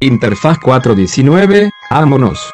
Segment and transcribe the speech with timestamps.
[0.00, 2.50] Interfaz 419, vámonos.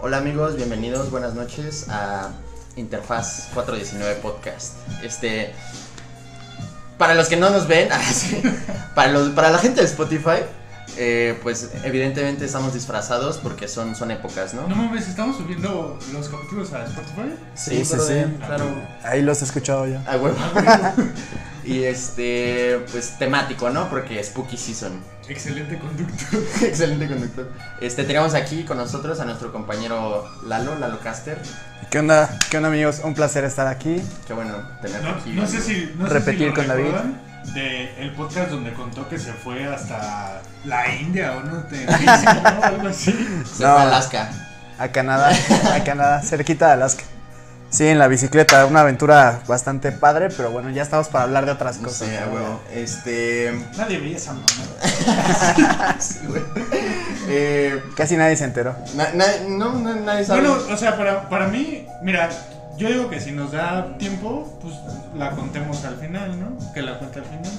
[0.00, 2.30] Hola amigos, bienvenidos, buenas noches a
[2.76, 4.76] Interfaz 419 Podcast.
[5.02, 5.52] Este,
[6.96, 8.00] para los que no nos ven, ah,
[8.94, 10.40] para, los, para la gente de Spotify,
[10.96, 14.66] eh, pues evidentemente estamos disfrazados porque son, son épocas, ¿no?
[14.66, 17.34] No mames, estamos subiendo los capítulos a Spotify.
[17.54, 18.24] Sí, sí, sí.
[18.46, 18.64] Claro.
[19.04, 20.02] Ahí los he escuchado ya.
[20.10, 20.38] A huevo.
[21.64, 23.88] y este, pues temático, ¿no?
[23.88, 25.00] Porque Spooky Season.
[25.28, 26.24] Excelente conducto.
[26.64, 27.50] Excelente conductor.
[27.80, 31.38] Este, tenemos aquí con nosotros a nuestro compañero Lalo, Lalo Caster.
[31.90, 32.28] ¿Qué onda?
[32.50, 33.00] ¿Qué onda amigos?
[33.04, 34.02] Un placer estar aquí.
[34.26, 35.32] Qué bueno tenerte No, aquí.
[35.32, 35.92] no sé si.
[35.96, 36.92] No Repetir sé si lo con David.
[37.54, 41.92] De el podcast donde contó que se fue hasta la India o no te ¿no?
[42.62, 43.12] algo así.
[43.12, 43.70] Se No.
[43.72, 44.30] fue a Alaska.
[44.78, 45.30] A Canadá,
[45.74, 47.04] a Canadá, cerquita de Alaska.
[47.70, 51.52] Sí, en la bicicleta, una aventura bastante padre, pero bueno, ya estamos para hablar de
[51.52, 52.08] otras No cosas.
[52.08, 52.32] sé, a ¿no?
[52.32, 52.60] huevo.
[52.74, 53.52] Este.
[53.76, 54.46] Nadie veía esa mamá.
[56.00, 56.42] sí, güey.
[57.28, 58.74] Eh, Casi nadie se enteró.
[58.96, 60.40] na- na- no, no, nadie sabe.
[60.40, 62.28] Bueno, o sea, para, para mí, mira,
[62.76, 64.74] yo digo que si nos da tiempo, pues
[65.16, 66.72] la contemos al final, ¿no?
[66.74, 67.52] Que la cuente al final.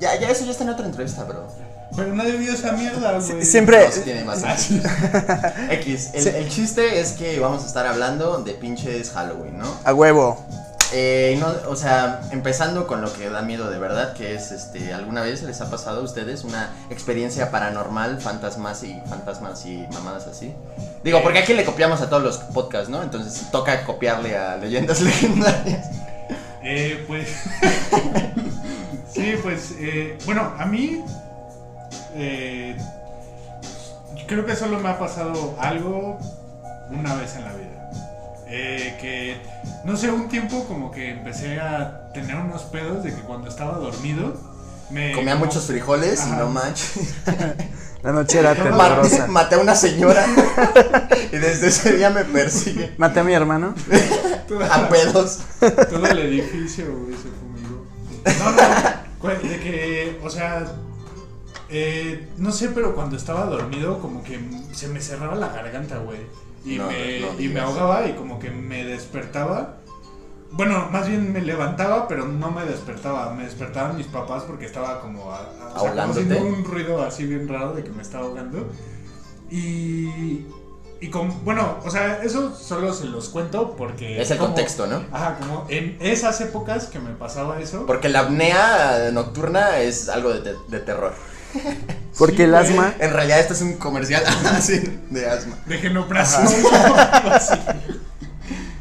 [0.00, 1.46] ya, ya, eso ya está en otra entrevista, bro.
[1.96, 3.44] Pero nadie vio esa mierda, güey.
[3.44, 4.42] Siempre, No, sí tiene más.
[5.70, 6.10] X.
[6.14, 6.28] El, Sí.
[6.34, 9.66] el chiste es que vamos a estar hablando de pinches Halloween, ¿no?
[9.84, 10.44] a huevo.
[10.92, 14.92] Eh, no, o sea, empezando con lo que da miedo de verdad, que es, este,
[14.92, 20.26] ¿alguna vez les ha pasado a ustedes una experiencia paranormal, fantasmas y fantasmas y mamadas
[20.26, 20.52] así?
[21.04, 23.04] Digo, porque aquí le copiamos a todos los podcasts, ¿no?
[23.04, 25.86] Entonces toca copiarle a leyendas legendarias.
[26.64, 27.28] Eh, pues.
[29.14, 29.72] sí, pues.
[29.78, 31.04] eh, bueno, a mí.
[32.14, 32.76] Eh,
[34.26, 36.18] creo que solo me ha pasado algo
[36.90, 37.90] una vez en la vida.
[38.48, 39.36] Eh, que.
[39.84, 43.78] No sé, un tiempo como que empecé a tener unos pedos de que cuando estaba
[43.78, 44.34] dormido.
[44.90, 47.14] Me, Comía como- muchos frijoles y no manches.
[48.02, 49.26] La noche era Maté, tenebrosa.
[49.28, 50.24] maté a una señora
[51.30, 53.74] y desde ese día me persigue Maté a mi hermano.
[54.70, 55.40] a pedos.
[55.60, 57.84] Todo el edificio, güey, se fumigó.
[58.38, 60.64] No, no, de que, o sea,
[61.70, 64.40] eh, no sé, pero cuando estaba dormido, como que
[64.72, 66.18] se me cerraba la garganta, güey.
[66.64, 69.76] Y, No, me, no y me ahogaba y como que me despertaba.
[70.52, 73.32] Bueno, más bien me levantaba, pero no me despertaba.
[73.34, 76.20] Me despertaban mis papás porque estaba como, a- a- o sea, como ¿Ahogándote?
[76.22, 78.68] haciendo un ruido así bien raro de que me estaba ahogando.
[79.50, 80.44] Y.
[81.02, 84.20] Y con, bueno, o sea, eso solo se los cuento porque...
[84.20, 85.02] Es el como- contexto, ¿no?
[85.10, 87.86] Ajá, como en esas épocas que me pasaba eso.
[87.86, 91.14] Porque la apnea nocturna es algo de, te- de terror.
[92.18, 92.94] Porque Sí, el asma.
[92.98, 94.80] En realidad esto es un comercial así
[95.10, 95.58] de asma.
[95.66, 96.46] De genoprazol.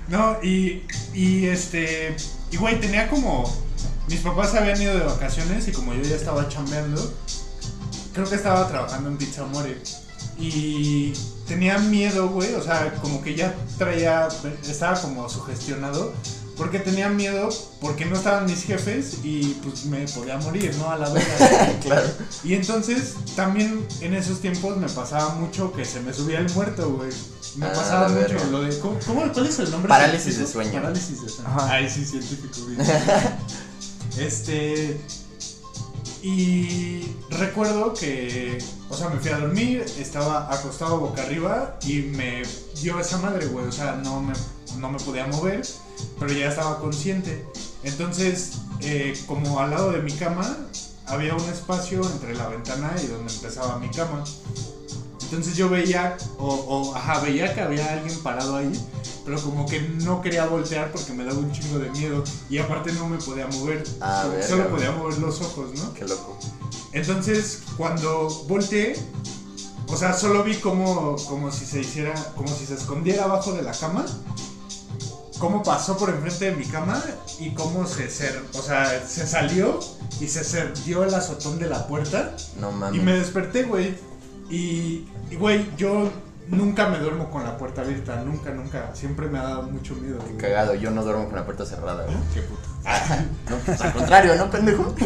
[0.10, 2.16] No, y, y este.
[2.52, 3.44] Y güey, tenía como.
[4.08, 7.14] Mis papás habían ido de vacaciones y como yo ya estaba chambeando,
[8.12, 9.78] creo que estaba trabajando en Pizza More.
[10.40, 11.14] Y
[11.48, 14.28] tenía miedo, güey, o sea, como que ya traía.
[14.68, 16.12] Estaba como sugestionado.
[16.60, 17.50] Porque tenía miedo,
[17.82, 20.92] porque no estaban mis jefes y pues me podía morir, ¿no?
[20.92, 21.80] A la verga.
[21.82, 22.08] claro.
[22.44, 26.92] Y entonces también en esos tiempos me pasaba mucho que se me subía el muerto,
[26.92, 27.10] güey.
[27.56, 28.44] Me Ah, pasaba mucho verga.
[28.52, 29.00] lo de ¿cómo,
[29.34, 29.90] cuál es el nombre?
[29.90, 30.74] Parálisis de sueño.
[30.74, 31.50] Parálisis de sueño.
[31.50, 31.72] Ajá.
[31.72, 32.60] Ay, sí, científico.
[32.66, 32.78] güey.
[34.20, 35.00] este
[36.22, 38.58] y recuerdo que,
[38.90, 42.44] o sea, me fui a dormir, estaba acostado boca arriba y me
[42.82, 43.66] dio esa madre, güey.
[43.66, 44.34] O sea, no me,
[44.78, 45.66] no me podía mover,
[46.20, 47.44] pero ya estaba consciente.
[47.84, 48.52] Entonces,
[48.82, 50.58] eh, como al lado de mi cama,
[51.08, 54.24] había un espacio entre la ventana y donde empezaba mi cama.
[55.24, 58.72] Entonces yo veía, o, o, ajá, veía que había alguien parado ahí,
[59.24, 62.92] pero como que no quería voltear porque me daba un chingo de miedo y aparte
[62.94, 65.94] no me podía mover, Ah, solo- podía mover los ojos, ¿no?
[65.94, 66.36] Qué loco.
[66.94, 68.94] Entonces cuando volteé,
[69.88, 73.62] o sea, solo vi como, como si se hiciera, como si se escondiera abajo de
[73.62, 74.06] la cama,
[75.40, 77.02] cómo pasó por enfrente de mi cama
[77.40, 79.80] y cómo se, cer- o sea, se salió
[80.20, 82.36] y se cerdió el azotón de la puerta.
[82.60, 83.04] No Y mames.
[83.04, 83.96] me desperté, güey.
[84.50, 86.12] Y, y, güey, yo
[86.48, 88.16] nunca me duermo con la puerta abierta.
[88.24, 88.92] Nunca, nunca.
[88.96, 90.18] Siempre me ha dado mucho miedo.
[90.22, 90.38] güey.
[90.38, 92.18] Cagado, yo no duermo con la puerta cerrada, güey.
[92.34, 92.68] Qué puto.
[93.50, 94.94] No, pues al contrario, ¿no, pendejo?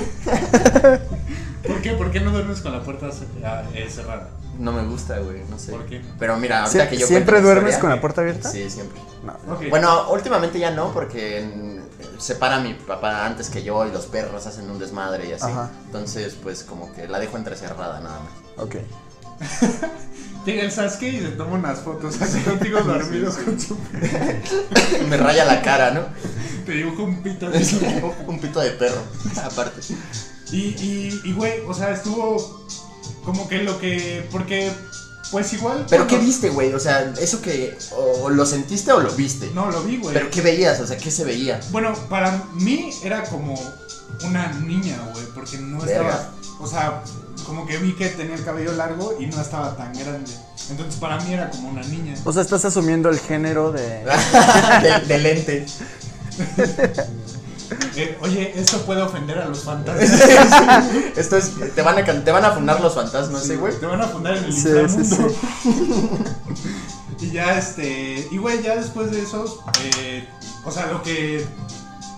[1.68, 1.94] ¿Por qué?
[1.94, 3.10] ¿Por qué no duermes con la puerta
[3.46, 4.30] ah, eh, cerrada?
[4.60, 5.72] No me gusta, güey, no sé.
[5.72, 6.02] ¿Por qué?
[6.20, 8.50] Pero mira, ahorita Sie- que yo ¿Siempre duermes historia- con la puerta abierta?
[8.52, 9.00] Sí, siempre.
[9.24, 9.34] No.
[9.70, 11.82] Bueno, últimamente ya no, porque
[12.20, 15.46] se para mi papá antes que yo y los perros hacen un desmadre y así.
[15.46, 15.72] Ajá.
[15.86, 18.64] Entonces, pues como que la dejo entrecerrada nada más.
[18.64, 18.76] Ok.
[20.46, 23.78] Llega el Sasuke y se toma unas fotos así contigo dormido con su
[25.10, 26.02] Me raya la cara, ¿no?
[26.66, 27.80] te dibuja un pito así.
[28.28, 29.02] Un pito de perro,
[29.44, 29.82] aparte.
[30.54, 32.64] Y, y, y, güey, o sea, estuvo
[33.26, 34.28] como que lo que.
[34.32, 34.72] Porque,
[35.32, 35.86] pues igual.
[35.90, 36.72] ¿Pero qué viste, güey?
[36.74, 37.76] O sea, eso que.
[37.92, 39.50] O lo sentiste o lo viste.
[39.56, 40.14] No, lo vi, güey.
[40.14, 40.80] ¿Pero qué veías?
[40.80, 41.60] O sea, ¿qué se veía?
[41.72, 43.56] Bueno, para mí era como
[44.24, 46.12] una niña, güey, porque no Verga.
[46.12, 46.30] estaba.
[46.60, 47.04] O sea,
[47.48, 50.32] como que vi que tenía el cabello largo y no estaba tan grande.
[50.70, 52.14] Entonces, para mí era como una niña.
[52.24, 54.06] O sea, estás asumiendo el género de.
[54.84, 55.66] de, de lente.
[57.96, 60.12] Eh, oye, esto puede ofender a los fantasmas.
[61.16, 61.52] Esto es.
[61.76, 63.78] Te van a, te van a funar los fantasmas, ¿sí, güey?
[63.80, 65.36] Te van a fundar en el Sí, sí, inframundo.
[67.22, 68.28] y ya este.
[68.32, 69.64] Y güey, ya después de eso.
[70.00, 70.28] eh,
[70.66, 71.46] o sea, lo que.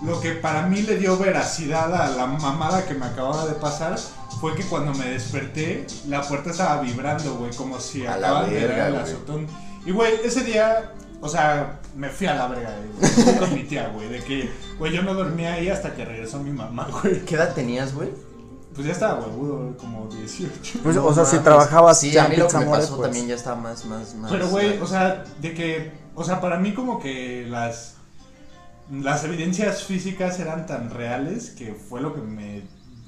[0.05, 3.95] Lo que para mí le dio veracidad a la mamada que me acababa de pasar
[4.41, 8.49] fue que cuando me desperté, la puerta estaba vibrando, güey, como si A la acaban
[8.49, 9.47] de dar el azotón.
[9.85, 10.91] Y güey, ese día,
[11.25, 12.69] o sea, me fui a la verga,
[12.99, 13.11] güey.
[13.11, 16.39] Fui con mi tía, güey, de que, güey, yo no dormía ahí hasta que regresó
[16.39, 17.25] mi mamá, güey.
[17.25, 18.09] ¿Qué edad tenías, güey?
[18.73, 20.79] Pues ya estaba huevudo, como 18.
[20.83, 21.43] Pues, No o sea, si mames.
[21.45, 23.07] trabajabas Sí, ya a mí en lo que Pizza me More, pasó pues.
[23.07, 24.31] también ya estaba más, más, más.
[24.31, 25.91] Pero, güey, o sea, de que.
[26.13, 27.93] O sea, para mí, como que las.
[28.91, 32.61] Las evidencias físicas eran tan reales que fue lo que me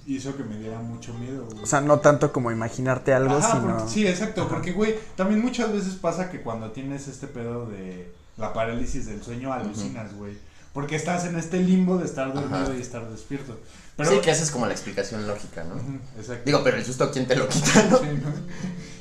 [0.07, 1.63] hizo que me diera mucho miedo, güey.
[1.63, 3.77] O sea, no tanto como imaginarte algo, Ajá, sino.
[3.77, 4.47] porque- sí, exacto.
[4.47, 9.21] Porque, güey, también muchas veces pasa que cuando tienes este pedo de la parálisis del
[9.23, 10.37] sueño, alucinas, güey.
[10.73, 12.73] Porque estás en este limbo de estar dormido Ajá.
[12.77, 13.59] y estar despierto.
[13.95, 15.73] Pero, sí, que esa es como la explicación lógica, ¿no?
[16.19, 16.43] Exacto.
[16.45, 17.97] Digo, pero el susto, ¿quién te lo quita, no?
[17.97, 18.29] Sí, ¿no?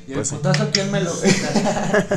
[0.07, 0.37] Y el Pues sí.
[0.37, 2.17] putazo, ¿quién me lo quita?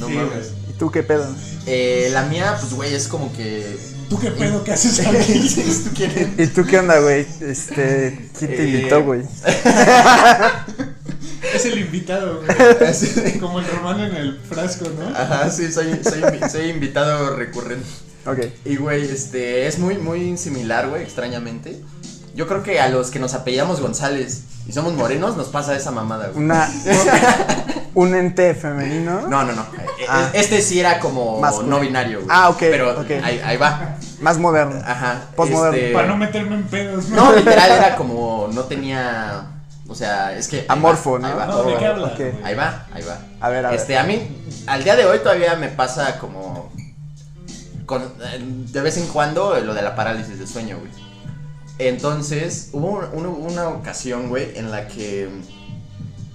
[0.00, 0.52] No Sí, mames.
[0.80, 0.88] Güey.
[0.88, 1.26] ¿Y tú qué pedo?
[1.66, 3.76] Eh, la mía, pues, güey, es como que.
[4.08, 5.84] ¿Tú qué pedo que haces aquí?
[5.84, 7.26] ¿Tú quién ¿Y tú qué onda, güey?
[7.40, 8.30] Este.
[8.38, 9.22] ¿Quién te Eh, invitó, güey?
[11.54, 13.38] Es el invitado, güey.
[13.40, 15.08] Como el romano en el frasco, ¿no?
[15.16, 17.86] Ajá, sí, soy, soy, soy invitado recurrente.
[18.26, 18.38] Ok.
[18.64, 21.80] Y, güey, este, es muy, muy similar, güey, extrañamente.
[22.34, 25.90] Yo creo que a los que nos apellidamos González y somos morenos nos pasa esa
[25.90, 26.44] mamada, güey.
[26.44, 26.70] Una.
[27.94, 29.22] Un ente femenino.
[29.28, 29.66] No, no, no.
[30.08, 30.30] Ah.
[30.32, 31.76] Este sí era como Masculino.
[31.76, 32.28] no binario, güey.
[32.30, 33.10] Ah, ok, Pero ok.
[33.22, 33.96] Ahí, ahí va.
[34.20, 34.80] Más moderno.
[34.86, 35.22] Ajá.
[35.36, 35.76] Postmoderno.
[35.78, 37.16] este, Para no meterme en pedos, ¿no?
[37.16, 39.46] No, literal era como no tenía.
[39.88, 40.64] O sea, es que.
[40.68, 41.26] Amorfo, va, ¿no?
[41.28, 42.32] Ahí va, No, ¿de qué güey?
[42.44, 43.18] ahí va, ahí va.
[43.40, 43.80] A ver, a ver.
[43.80, 46.70] Este, a mí, al día de hoy todavía me pasa como.
[47.86, 50.90] Con, eh, de vez en cuando eh, lo de la parálisis del sueño, güey.
[51.78, 55.28] Entonces, hubo un- un- una ocasión, güey, en la que.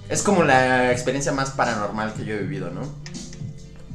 [0.08, 2.82] Es como la experiencia más paranormal que yo he vivido, ¿no?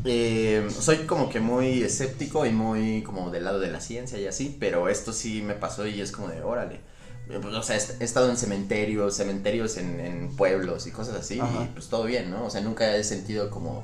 [0.03, 4.25] Eh, soy como que muy escéptico y muy como del lado de la ciencia y
[4.27, 6.81] así, pero esto sí me pasó y es como de, órale.
[7.29, 11.15] Eh, pues, O sea, he he estado en cementerios, cementerios en, en pueblos y cosas
[11.15, 11.63] así, Ajá.
[11.63, 12.45] y pues todo bien, ¿no?
[12.45, 13.83] O sea, nunca he sentido como...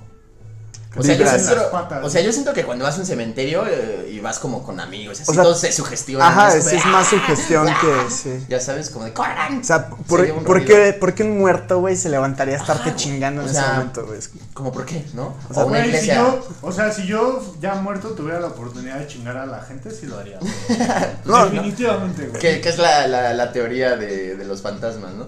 [0.96, 2.04] O sea, yo siento, Las patas.
[2.04, 4.80] o sea, yo siento que cuando vas a un cementerio eh, y vas como con
[4.80, 6.28] amigos, así O sea, todos se sugestionan.
[6.32, 7.10] Ajá, es es más "Ah".
[7.10, 8.12] sugestión que.
[8.14, 8.46] Sí.
[8.50, 9.60] Ya sabes, como de ¡corran!
[9.60, 10.26] O sea, ¿por,
[10.66, 13.62] qué, por qué un muerto, güey, se levantaría a estarte Ajá, chingando en o ese
[13.62, 14.20] momento, güey?
[14.54, 15.06] Como, ¿por qué?
[15.14, 15.36] ¿No?
[15.50, 18.98] O sea, O una si yo, o sea, si yo ya muerto tuviera la oportunidad
[18.98, 20.40] de chingar a la gente, sí lo haría.
[20.40, 20.54] güey.
[21.26, 22.42] No, Definitivamente, güey.
[22.42, 25.28] Que, que es la, la, la teoría de, de los fantasmas, ¿no?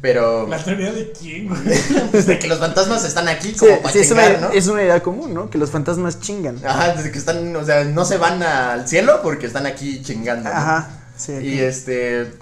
[0.00, 0.46] Pero.
[0.46, 1.60] ¿La teoría de quién, güey?
[2.26, 4.52] de que los fantasmas están aquí Sí, como para sí, es, chingar, una, ¿no?
[4.52, 5.50] es una idea común, ¿no?
[5.50, 6.64] Que los fantasmas chingan.
[6.64, 10.48] Ajá, desde que están, o sea, no se van al cielo porque están aquí chingando.
[10.48, 10.56] ¿no?
[10.56, 11.32] Ajá, sí.
[11.32, 12.32] Y este.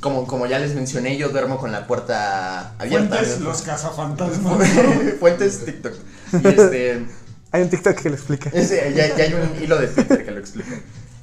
[0.00, 3.16] Como, como ya les mencioné, yo duermo con la puerta abierta.
[3.16, 4.58] Fuentes, los cazafantasmas.
[4.74, 5.10] ¿no?
[5.20, 5.94] Fuentes TikTok.
[6.32, 7.06] Y este.
[7.52, 8.50] Hay un TikTok que lo explica.
[8.50, 10.80] Ya, ya hay un hilo de Twitter que lo explica.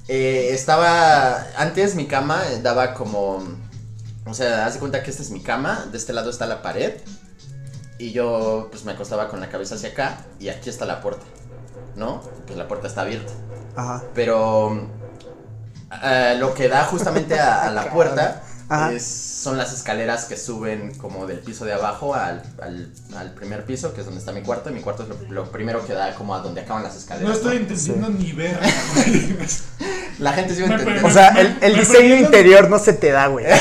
[0.08, 1.46] Eh, estaba.
[1.58, 3.44] Antes mi cama daba como.
[4.26, 5.86] O sea, haz de cuenta que esta es mi cama.
[5.92, 6.94] De este lado está la pared.
[7.98, 10.18] Y yo, pues me acostaba con la cabeza hacia acá.
[10.40, 11.26] Y aquí está la puerta.
[11.96, 12.22] ¿No?
[12.46, 13.32] Pues la puerta está abierta.
[13.76, 14.04] Ajá.
[14.16, 14.88] Pero.
[16.04, 18.42] eh, lo que da justamente a, a la puerta.
[18.94, 23.66] Es, son las escaleras que suben como del piso de abajo al, al, al primer
[23.66, 24.70] piso, que es donde está mi cuarto.
[24.70, 27.30] Y mi cuarto es lo, lo primero que da como a donde acaban las escaleras.
[27.30, 28.60] No estoy entendiendo ni ver.
[30.20, 31.04] La gente sí va a entender.
[31.04, 33.46] O sea, el, diseño interior no se te da, güey.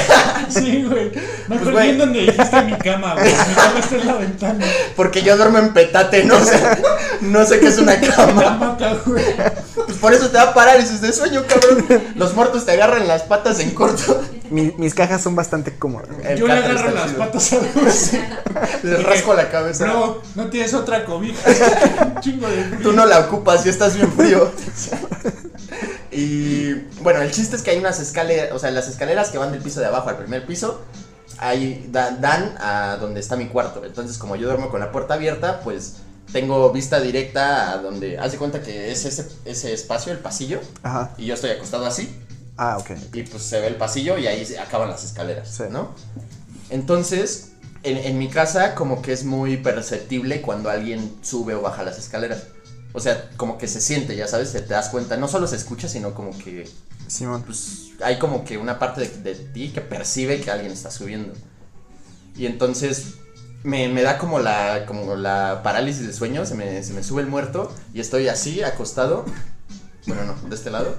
[0.48, 1.10] Sí, güey.
[1.48, 3.24] Me Pues, perdí en donde dijiste mi cama, güey.
[3.26, 4.66] Mi cama está en la ventana.
[4.96, 6.60] Porque yo duermo en petate, no sé,
[7.22, 8.76] no sé qué es una cama.
[9.06, 9.24] Güey.
[9.86, 11.86] Pues por eso te da parálisis de sueño, cabrón.
[12.16, 14.22] Los muertos te agarran las patas en corto.
[14.52, 16.08] Mi- mis cajas son bastante cómodas.
[16.24, 17.18] El Yo le agarro las chido.
[17.18, 18.18] patas a Lucy.
[18.82, 19.84] Le rasco la cabeza.
[19.84, 22.20] Bro, no tienes otra cobija.
[22.20, 22.78] Chingo de frío.
[22.82, 24.50] Tú no la ocupas y estás bien frío.
[26.10, 29.50] Y bueno, el chiste es que hay unas escaleras, o sea, las escaleras que van
[29.52, 30.82] del piso de abajo al primer piso,
[31.38, 33.82] ahí da- dan a donde está mi cuarto.
[33.84, 35.94] Entonces, como yo duermo con la puerta abierta, pues
[36.32, 38.18] tengo vista directa a donde.
[38.18, 41.12] Haz de cuenta que es ese, ese espacio, el pasillo, Ajá.
[41.16, 42.14] y yo estoy acostado así,
[42.56, 42.90] Ah, ok.
[43.14, 45.64] y pues se ve el pasillo y ahí se acaban las escaleras, Sí.
[45.70, 45.94] ¿no?
[46.70, 51.82] Entonces, en, en mi casa, como que es muy perceptible cuando alguien sube o baja
[51.82, 52.44] las escaleras.
[52.94, 55.16] O sea, como que se siente, ya sabes, te, te das cuenta.
[55.16, 56.68] No solo se escucha, sino como que
[57.08, 57.42] Simón.
[57.42, 61.32] pues hay como que una parte de, de ti que percibe que alguien está subiendo.
[62.36, 63.14] Y entonces
[63.62, 67.22] me, me da como la, como la parálisis de sueño, se me, se me sube
[67.22, 69.24] el muerto y estoy así, acostado.
[70.06, 70.96] Bueno, no, de este lado.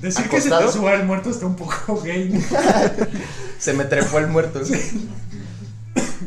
[0.00, 2.28] Decir que se te suba el muerto está un poco gay.
[2.28, 2.40] ¿no?
[3.58, 4.60] Se me trepó el muerto.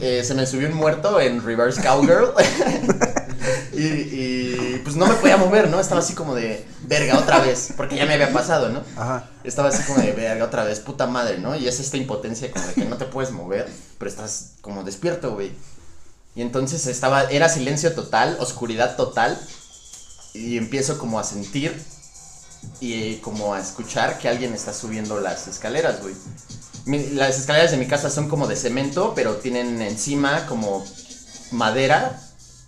[0.02, 2.34] Eh, se me subió un muerto en Reverse Cowgirl.
[3.74, 5.80] y, y, pues no me podía mover, ¿no?
[5.80, 8.84] Estaba así como de verga otra vez, porque ya me había pasado, ¿no?
[8.98, 9.30] Ajá.
[9.46, 11.56] Estaba así como de verga otra vez, puta madre, ¿no?
[11.56, 15.34] Y es esta impotencia como de que no te puedes mover, pero estás como despierto,
[15.34, 15.54] güey.
[16.36, 19.40] Y entonces estaba, era silencio total, oscuridad total.
[20.34, 21.80] Y empiezo como a sentir
[22.80, 26.16] y como a escuchar que alguien está subiendo las escaleras, güey.
[27.14, 30.84] Las escaleras de mi casa son como de cemento, pero tienen encima como
[31.52, 32.20] madera,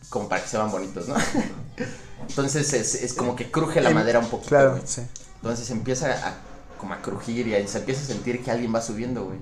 [0.09, 1.15] como para que se vean bonitos, ¿no?
[2.29, 4.83] Entonces es, es como que cruje la Em, madera un poquito, Claro, güey.
[4.85, 5.01] sí.
[5.37, 6.35] Entonces empieza a
[6.77, 9.39] como a crujir y ahí se empieza a sentir que alguien va subiendo, güey.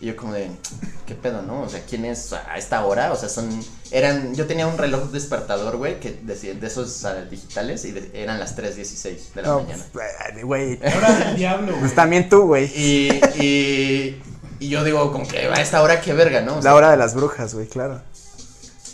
[0.00, 0.50] Y yo como de,
[1.06, 1.62] ¿qué pedo, no?
[1.62, 3.12] O sea, ¿quién es a esta hora?
[3.12, 3.48] O sea, son,
[3.90, 8.38] eran, yo tenía un reloj despertador, güey, que decía, de esos digitales y de- eran
[8.38, 9.82] las 3.16 de la No, mañana.
[9.92, 10.78] pues, güey.
[10.92, 11.80] Ahora del diablo, güey.
[11.80, 12.66] Pues también tú, güey.
[12.76, 13.08] Y,
[13.42, 14.22] y,
[14.60, 16.58] y yo digo, como que a esta hora, qué verga, ¿no?
[16.58, 18.02] O sea, La hora de las brujas, güey, claro.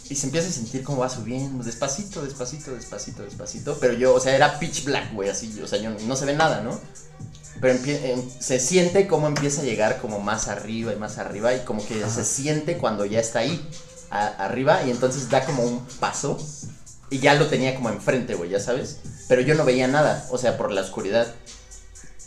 [0.08, 3.78] Y se empieza a sentir como va subiendo, despacito, despacito, despacito, despacito.
[3.80, 6.34] Pero yo, o sea, era pitch black, güey, así, o sea, yo, no se ve
[6.36, 6.78] nada, ¿no?
[7.60, 11.60] Pero em- se siente como empieza a llegar como más arriba y más arriba y
[11.60, 13.68] como que se siente cuando ya está ahí,
[14.10, 16.38] a- arriba, y entonces da como un paso
[17.10, 18.98] y ya lo tenía como enfrente, güey, ya sabes.
[19.28, 21.26] Pero yo no veía nada, o sea, por la oscuridad.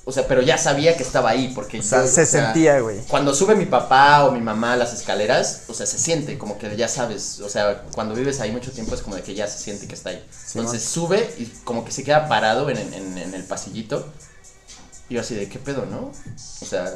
[0.08, 3.00] O sea, pero ya sabía que estaba ahí porque O sea, yo, se sentía, güey.
[3.08, 6.60] cuando sube mi papá o mi mamá a las escaleras, o sea, se siente como
[6.60, 9.48] que ya sabes, o sea, cuando vives ahí mucho tiempo es como de que ya
[9.48, 10.24] se siente que está ahí.
[10.54, 14.08] Entonces sube y como que se queda parado en, en- en el pasillito.
[15.10, 16.12] Y yo así de, ¿qué pedo, no?
[16.62, 16.92] O sea,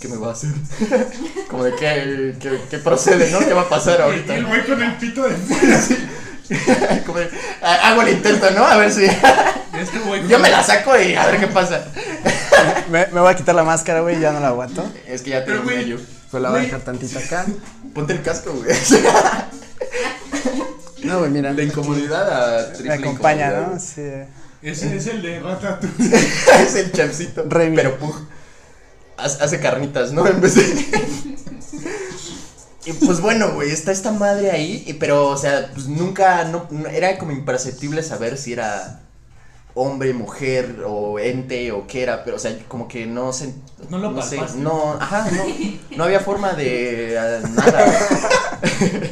[0.00, 0.50] ¿qué me va a hacer?
[1.48, 3.38] como de, ¿qué, qué, qué procede, no?
[3.40, 4.34] ¿Qué va a pasar ahorita?
[4.34, 5.36] el güey con el pito de.
[7.06, 7.30] Como de,
[7.62, 8.66] "Ah, hago el intento, ¿no?
[8.66, 9.04] A ver si...
[9.04, 11.82] Este güey yo me la saco y a ver qué pasa.
[12.90, 14.84] Me, me voy a quitar la máscara, güey, ya no la aguanto.
[15.06, 15.98] Es que ya tengo medio.
[16.30, 17.46] Pues la voy a dejar tantito acá.
[17.94, 18.76] Ponte el casco, güey.
[21.04, 21.54] No, güey, mira.
[21.54, 23.72] De incomodidad a Me triple acompaña, incomodidad.
[23.72, 23.80] ¿no?
[23.80, 24.02] Sí.
[24.62, 26.14] Ese es el de Ratatouille.
[26.66, 27.44] es el chefcito.
[27.48, 27.74] Remy.
[27.76, 28.14] Pero pug.
[29.16, 30.26] Hace carnitas, ¿no?
[30.28, 30.62] En vez de.
[32.86, 34.84] y pues bueno, güey, está esta madre ahí.
[34.86, 36.44] y- Pero, o sea, pues nunca.
[36.44, 39.00] No, no- era como imperceptible saber si era
[39.74, 42.24] hombre, mujer o ente o qué era.
[42.24, 43.52] Pero, o sea, como que no se.
[43.90, 44.58] No lo palpaste.
[44.58, 45.44] no, ajá, no.
[45.96, 47.18] No había forma de.
[47.18, 48.08] ah, nada.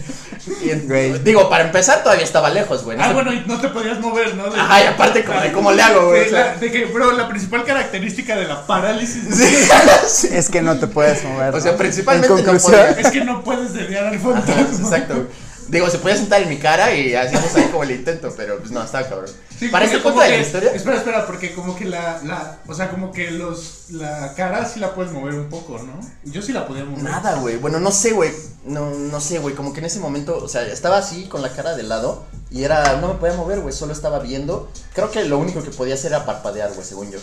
[0.87, 1.19] Güey.
[1.25, 2.97] digo, para empezar todavía estaba lejos, güey.
[2.99, 4.51] no Ah, bueno, y no te podías mover, ¿no?
[4.51, 6.21] De- Ajá, y aparte como de cómo le hago, güey.
[6.21, 6.45] De, o sea.
[6.47, 10.29] la- de que, bro, la principal característica de la parálisis Sí.
[10.33, 11.55] Es que no te puedes mover.
[11.55, 11.79] O sea, ¿no?
[11.79, 12.53] principalmente En no
[12.99, 14.63] es que no puedes desviar al Ajá, fantasma.
[14.85, 15.27] Exacto.
[15.71, 18.73] Digo, se podía sentar en mi cara y hacíamos ahí como el intento, pero pues
[18.73, 19.31] no, estaba cabrón.
[19.57, 20.73] Sí, Para este punto de la historia.
[20.73, 24.81] Espera, espera, porque como que la, la, o sea, como que los, la cara sí
[24.81, 26.01] la puedes mover un poco, ¿no?
[26.25, 27.05] Yo sí la podía mover.
[27.05, 27.57] Nada, güey.
[27.57, 28.33] Bueno, no sé, güey.
[28.65, 29.55] No, no sé, güey.
[29.55, 32.65] Como que en ese momento, o sea, estaba así con la cara de lado y
[32.65, 32.97] era.
[32.97, 33.73] No me podía mover, güey.
[33.73, 34.73] Solo estaba viendo.
[34.93, 37.21] Creo que lo único que podía hacer era parpadear, güey, según yo.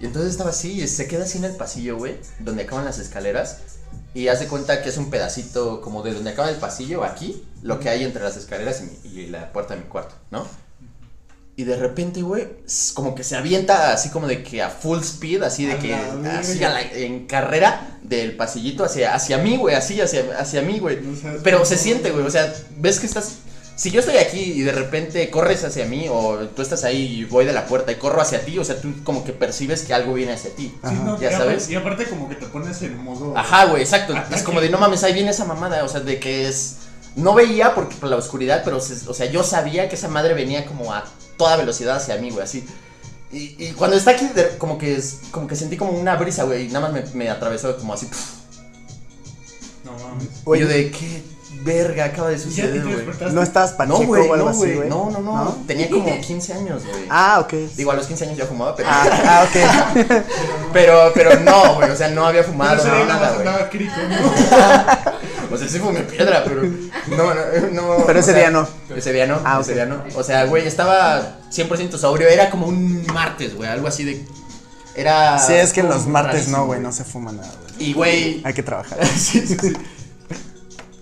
[0.00, 2.98] Y entonces estaba así y se queda así en el pasillo, güey, donde acaban las
[2.98, 3.58] escaleras.
[4.18, 7.44] Y haz de cuenta que es un pedacito como de donde acaba el pasillo, aquí,
[7.62, 10.44] lo que hay entre las escaleras y, mi- y la puerta de mi cuarto, ¿no?
[11.54, 12.48] Y de repente, güey,
[12.94, 15.94] como que se avienta así como de que a full speed, así de A que,
[16.30, 20.78] así a la- en carrera del pasillito hacia, hacia mí, güey, así, hacia, hacia mí,
[20.80, 21.00] güey.
[21.00, 23.38] No Pero se siente, güey, o sea, ves que estás...
[23.78, 27.24] Si yo estoy aquí y de repente corres hacia mí o tú estás ahí y
[27.26, 29.94] voy de la puerta y corro hacia ti, o sea, tú como que percibes que
[29.94, 30.74] algo viene hacia ti.
[30.88, 31.70] Sí, no, ya y aparte- sabes.
[31.70, 33.38] Y aparte como que te pones en modo...
[33.38, 34.16] Ajá, güey, exacto.
[34.16, 34.34] Ataque.
[34.34, 36.78] Es como de no mames, ahí viene esa mamada, o sea, de que es...
[37.14, 40.34] No veía porque por la oscuridad, pero, se- o sea, yo sabía que esa madre
[40.34, 41.04] venía como a
[41.36, 42.66] toda velocidad hacia mí, güey, así.
[43.30, 46.42] Y, y cuando está aquí, de- como que es, como que sentí como una brisa,
[46.42, 48.06] güey, y nada más me, me atravesó como así.
[48.06, 48.24] pf.
[49.84, 50.28] No mames.
[50.60, 51.22] Yo de, ¿qué,
[51.62, 53.32] verga, acaba de ¿Ya te suceder, güey.
[53.32, 54.88] ¿No estabas pacheco No, güey, o algo no, así, güey.
[54.88, 57.04] No, no, no, Tenía como 15 años, güey.
[57.10, 57.52] Ah, ok.
[57.76, 58.88] Digo, a los 15 años ya fumaba, pero.
[58.90, 60.24] Ah, ah, ok.
[60.72, 61.90] Pero, pero no, güey.
[61.90, 63.88] O sea, no había fumado, no, nada güey.
[65.50, 66.62] O sea, sí fumé piedra, pero.
[66.62, 68.04] No, no, no.
[68.06, 68.68] Pero o ese sea, día no.
[68.94, 69.40] Ese día no.
[69.44, 70.02] Ah, ese día no.
[70.14, 72.28] O sea, güey, estaba 100% sobrio.
[72.28, 73.68] Era como un martes, güey.
[73.68, 74.26] Algo así de.
[74.94, 75.38] Era.
[75.38, 77.90] Sí, es que los como martes rarísimo, no, güey, no se fuma nada, güey.
[77.90, 78.42] Y, güey.
[78.44, 78.98] Hay que trabajar.
[79.16, 79.72] sí, sí, sí.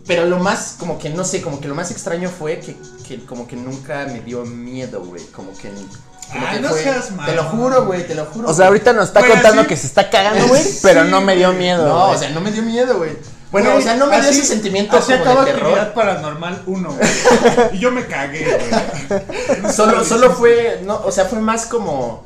[0.07, 3.25] Pero lo más, como que no sé, como que lo más extraño fue que, que
[3.27, 5.23] como que nunca me dio miedo, güey.
[5.27, 5.71] Como que.
[5.71, 7.31] Como Ay, que no fue- seas malo.
[7.31, 8.49] Te lo juro, güey, te lo juro.
[8.49, 11.49] O sea, ahorita nos está contando que se está cagando, güey, pero no me dio
[11.49, 11.59] güey.
[11.59, 11.87] miedo.
[11.89, 13.13] No, o sea, no me dio miedo, güey.
[13.53, 15.95] Bueno, Güey, o sea, no me dio ese sentimiento así como acaba de actividad terror.
[15.95, 17.09] paranormal 1, güey.
[17.75, 19.73] Y yo me cagué, güey.
[19.73, 22.26] Solo, solo fue, no, o sea, fue más como,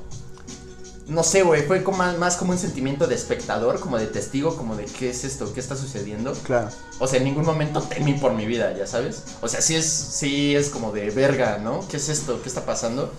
[1.10, 4.56] no sé, güey, fue como más, más como un sentimiento de espectador, como de testigo,
[4.56, 6.32] como de qué es esto, qué está sucediendo.
[6.44, 6.68] Claro.
[7.00, 9.24] O sea, en ningún momento temí por mi vida, ya sabes.
[9.40, 11.86] O sea, sí es, sí es como de verga, ¿no?
[11.88, 12.40] ¿Qué es esto?
[12.42, 13.12] ¿Qué está pasando?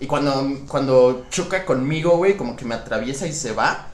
[0.00, 3.88] Y cuando, cuando choca conmigo, güey, como que me atraviesa y se va,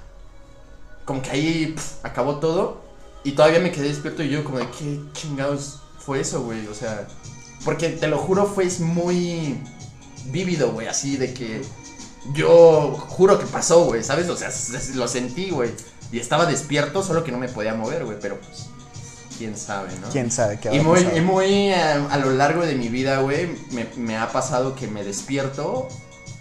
[1.05, 2.83] como que ahí pf, acabó todo.
[3.25, 6.69] Y todavía me quedé despierto y yo como de qué chingados fue eso, güey.
[6.69, 7.09] O sea,
[7.65, 9.59] porque te lo juro, fue muy
[10.27, 11.63] vívido, güey, así de que
[12.33, 14.29] yo juro que pasó, güey, ¿sabes?
[14.29, 14.51] O sea,
[14.95, 15.71] lo sentí, güey.
[16.13, 18.67] Y estaba despierto, solo que no me podía mover, güey, pero pues,
[19.39, 20.09] quién sabe, ¿no?
[20.11, 21.17] ¿Quién sabe qué Y muy, pasado?
[21.17, 21.75] y muy eh,
[22.11, 25.89] a lo largo de mi vida, güey, me, me ha pasado que me despierto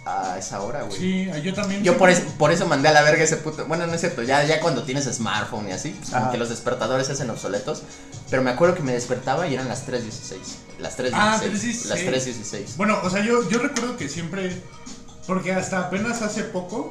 [0.06, 0.98] a esa hora, güey.
[1.00, 1.82] Sí, yo también.
[1.82, 3.64] Yo por eso, siempre- por eso mandé a la verga ese puto.
[3.66, 6.50] Bueno, no es cierto, ya, ya cuando tienes smartphone y así, pues como que los
[6.50, 7.82] despertadores se hacen obsoletos.
[8.30, 10.36] Pero me acuerdo que me despertaba y eran las 3.16.
[10.78, 11.10] Las 3.16.
[11.14, 11.84] Ah, 3:16.
[11.86, 12.76] las 3.16.
[12.76, 14.60] Bueno, o sea, yo, yo recuerdo que siempre.
[15.26, 16.90] Porque hasta apenas hace poco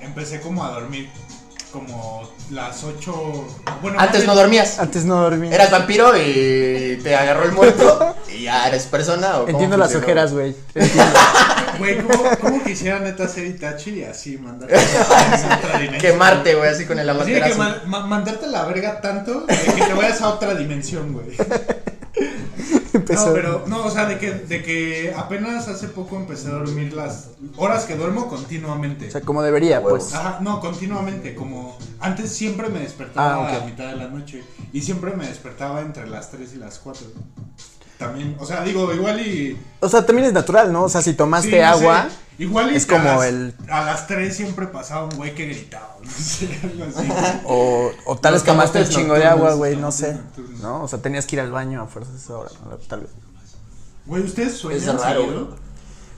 [0.00, 1.08] empecé como a dormir.
[1.72, 3.46] Como las 8.
[3.82, 4.78] Bueno, Antes no dormías.
[4.78, 5.52] Antes no dormí.
[5.52, 9.36] Eras vampiro y te agarró el muerto y ya eres persona.
[9.36, 10.06] ¿o cómo Entiendo las funcionó?
[10.06, 10.56] ojeras, güey.
[10.74, 11.12] Entiendo.
[11.78, 16.00] Güey, ¿cómo, ¿cómo quisiera neta hacer Itachi y así mandarte a otra dimensión?
[16.00, 17.58] Quemarte, güey, así con el de que amaterazo.
[17.58, 21.36] ma- ma- mandarte a la verga tanto de que te vayas a otra dimensión, güey.
[22.98, 23.28] Empezó.
[23.28, 26.92] No, pero, no, o sea, de que, de que apenas hace poco empecé a dormir
[26.92, 29.08] las horas que duermo continuamente.
[29.08, 30.14] O sea, como debería, pues.
[30.14, 34.80] Ajá, no, continuamente, como antes siempre me despertaba Ah, a mitad de la noche y
[34.82, 37.06] siempre me despertaba entre las 3 y las 4.
[37.98, 39.58] También, o sea, digo, igual y...
[39.80, 40.84] O sea, también es natural, ¿no?
[40.84, 42.08] O sea, si tomaste sí, no sé, agua.
[42.38, 45.96] igual y es como las- el- A las 3 siempre pasaba un güey que gritaba,
[46.04, 47.08] no sé, algo así.
[47.44, 50.12] O, o tal vez tomaste un chingo de agua, güey, no sé.
[50.14, 50.60] nocturnos.
[50.60, 50.82] ¿No?
[50.84, 52.76] O sea, tenías que ir al baño a fuerzas a esa hora, ¿no?
[52.76, 53.10] Tal vez.
[54.06, 55.46] Güey, ¿ustedes sueñan Es raro, seguido?
[55.46, 55.58] güey.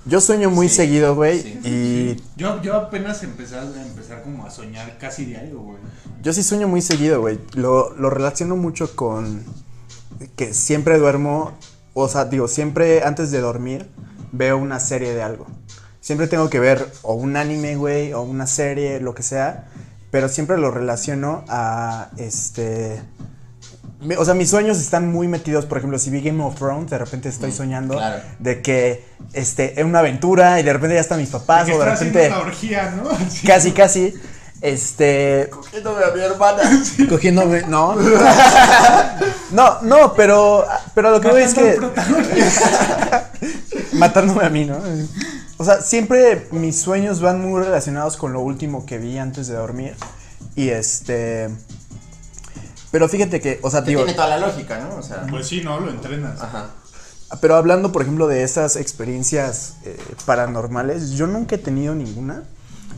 [0.07, 1.41] Yo sueño muy Sí, seguido, güey.
[1.43, 5.79] sí, y Yo, yo apenas empecé a empezar como a soñar casi diario, güey.
[6.23, 7.39] yo sí sueño muy seguido, güey.
[7.55, 9.45] Lo, lo relaciono mucho con
[10.37, 11.53] que siempre duermo.
[12.03, 13.89] O sea, digo, siempre antes de dormir
[14.33, 15.47] veo una serie de algo.
[16.01, 19.67] Siempre tengo que ver o un anime, güey, o una serie, lo que sea.
[20.11, 23.01] Pero siempre lo relaciono a este.
[24.19, 25.67] O sea, mis sueños están muy metidos.
[25.67, 28.23] Por ejemplo, si vi Game of Thrones, de repente estoy Mm, soñando claro.
[28.39, 31.85] de que este, es una aventura y de repente ya están mis papás, o de
[31.85, 32.29] repente.
[32.29, 33.05] una orgía, ¿no?
[33.47, 34.15] Casi, casi.
[34.61, 35.49] Este.
[35.51, 36.63] Cogiéndome a mi hermana.
[37.09, 37.97] Cogiendo, güey, no.
[39.53, 41.81] No, no, pero, pero lo que voy es que.
[43.95, 44.79] Matándome a mí, ¿no?
[45.57, 49.57] O sea, siempre mis sueños van muy relacionados con lo último que vi antes de
[49.57, 49.97] dormir.
[50.55, 51.51] Y este.
[52.93, 54.05] Pero fíjate que, o sea, Que digo.
[54.05, 54.97] tiene toda la lógica, ¿no?
[54.97, 55.27] O sea.
[55.29, 55.81] Pues sí, ¿no?
[55.81, 56.41] Lo entrenas.
[56.41, 56.71] Ajá.
[57.41, 59.97] Pero hablando, por ejemplo, de esas experiencias eh,
[60.27, 62.45] paranormales, yo nunca he tenido ninguna.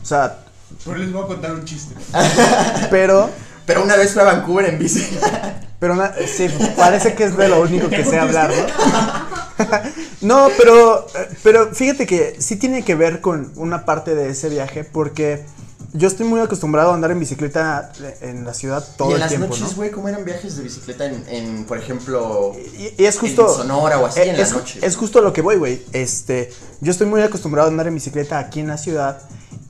[0.01, 0.42] O sea,
[0.85, 1.95] Pero les voy a contar un chiste.
[2.89, 3.29] pero.
[3.65, 5.05] Pero una vez fui a Vancouver en bici.
[5.79, 9.73] Pero na- sí, parece que es de lo único que sé hablar, ¿no?
[10.21, 11.05] no, pero,
[11.43, 15.43] pero fíjate que sí tiene que ver con una parte de ese viaje porque
[15.91, 19.19] yo estoy muy acostumbrado a andar en bicicleta en la ciudad todo y en el
[19.19, 19.75] las tiempo, noches, ¿no?
[19.75, 23.45] güey, ¿cómo eran viajes de bicicleta en, en, por ejemplo, Y, y es justo...
[23.49, 24.79] en Sonora o así eh, en la noche?
[24.81, 25.81] es justo lo que voy, güey.
[25.91, 29.21] Este, yo estoy muy acostumbrado a andar en bicicleta aquí en la ciudad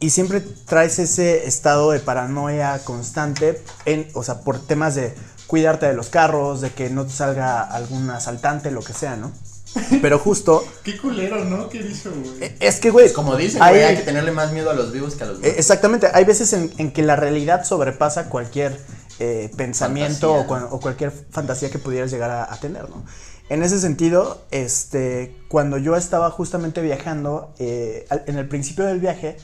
[0.06, 5.14] y siempre traes ese estado de paranoia constante, en, o sea, por temas de
[5.48, 9.32] cuidarte de los carros, de que no te salga algún asaltante, lo que sea, ¿no?
[10.02, 11.70] Pero justo, Qué culero, ¿no?
[11.70, 12.44] ¿Qué hizo, güey?
[12.44, 14.92] eh, es que, güey, Como dicen, hay- güey, hay que tenerle más miedo a los
[14.92, 15.60] vivos que a los eh, muertos.
[15.60, 18.78] exactamente, hay veces en, en que la realidad sobrepasa cualquier
[19.20, 23.04] eh, pensamiento o, cualquier fantasía que pudieras llegar a, a tener, ¿no?
[23.50, 29.00] En ese sentido, este, cuando yo estaba justamente viajando, eh, al- en el principio del
[29.00, 29.38] viaje,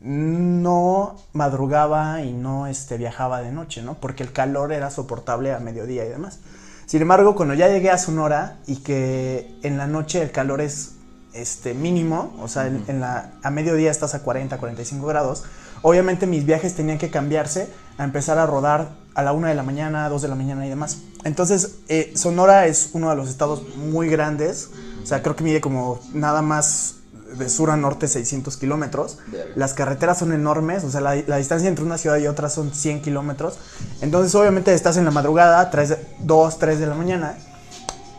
[0.00, 3.94] no madrugaba y no este, viajaba de noche, ¿no?
[3.94, 6.40] Porque el calor era soportable a mediodía y demás.
[6.86, 10.96] Sin embargo, cuando ya llegué a Sonora y que en la noche el calor es
[11.32, 15.44] este, mínimo, o sea, en, en la, a mediodía estás a 40, 45 grados,
[15.82, 19.62] obviamente mis viajes tenían que cambiarse a empezar a rodar a la 1 de la
[19.62, 20.98] mañana, 2 de la mañana y demás.
[21.24, 24.70] Entonces, eh, Sonora es uno de los estados muy grandes,
[25.02, 26.96] o sea, creo que mide como nada más
[27.36, 29.18] de sur a norte 600 kilómetros.
[29.54, 32.72] Las carreteras son enormes, o sea, la, la distancia entre una ciudad y otra son
[32.72, 33.58] 100 kilómetros.
[34.00, 37.36] Entonces, obviamente, estás en la madrugada, 3, 2, 3 de la mañana,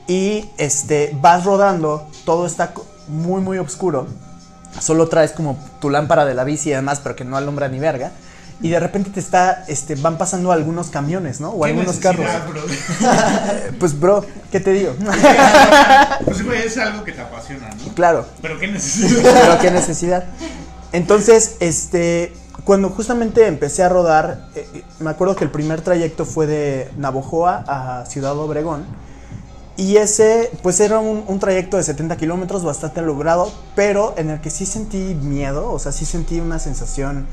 [0.08, 2.74] y este, vas rodando, todo está
[3.08, 4.08] muy, muy oscuro.
[4.80, 7.80] Solo traes como tu lámpara de la bici y demás, pero que no alumbra ni
[7.80, 8.12] verga.
[8.63, 11.50] Y de repente te está, este, van pasando algunos camiones, ¿no?
[11.50, 12.26] O ¿Qué algunos carros.
[12.50, 12.62] bro?
[13.80, 14.93] Pues, bro, ¿qué te digo?
[16.26, 17.93] pues, güey, es algo que te apasiona, ¿no?
[17.93, 18.26] claro.
[18.41, 19.34] Pero qué necesidad.
[19.34, 20.26] pero qué necesidad.
[20.91, 26.26] Entonces, este, cuando justamente empecé a rodar, eh, eh, me acuerdo que el primer trayecto
[26.26, 28.86] fue de Navojoa a Ciudad Obregón.
[29.78, 34.39] Y ese, pues era un, un trayecto de 70 kilómetros bastante logrado, pero en el
[34.39, 37.26] que sí sentí miedo, o sea, sí sentí una sensación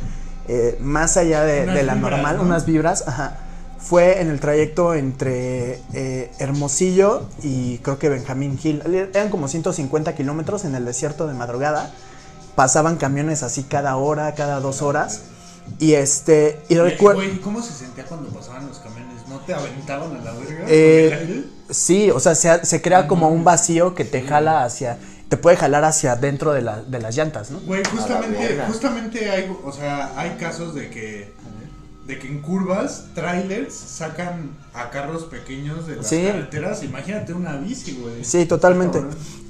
[0.49, 2.43] eh, más allá de, la vibras, normal, ¿no?
[2.43, 3.39] unas vibras, ajá.
[3.79, 8.83] Fue en el trayecto entre eh, Hermosillo y creo que Benjamín Gil.
[9.15, 11.93] Eran como 150 kilómetros en el desierto de madrugada.
[12.57, 15.23] Pasaban camiones así cada hora, cada dos horas.
[15.79, 17.23] Y este, y recuerdo...
[17.43, 19.29] ¿cómo se sentía cuando pasaban los camiones?
[19.29, 20.65] ¿No te aventaban a la verga?
[20.67, 21.45] Eh.
[21.71, 25.57] Sí, o sea, se, se crea como un vacío que te jala hacia, te puede
[25.57, 27.61] jalar hacia dentro de, la- de las llantas, ¿no?
[27.61, 31.33] Güey, justamente, justamente hay, o sea, hay casos de que,
[32.07, 36.23] de que en curvas, trailers sacan a carros pequeños de las Sí.
[36.27, 36.83] carreteras.
[36.83, 38.25] Imagínate una bici, güey.
[38.25, 39.03] Sí, totalmente.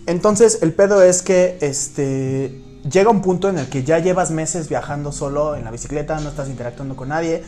[0.06, 4.68] Entonces, el pedo es que este llega un punto en el que ya llevas meses
[4.68, 7.44] viajando solo en la bicicleta, no estás interactuando con nadie.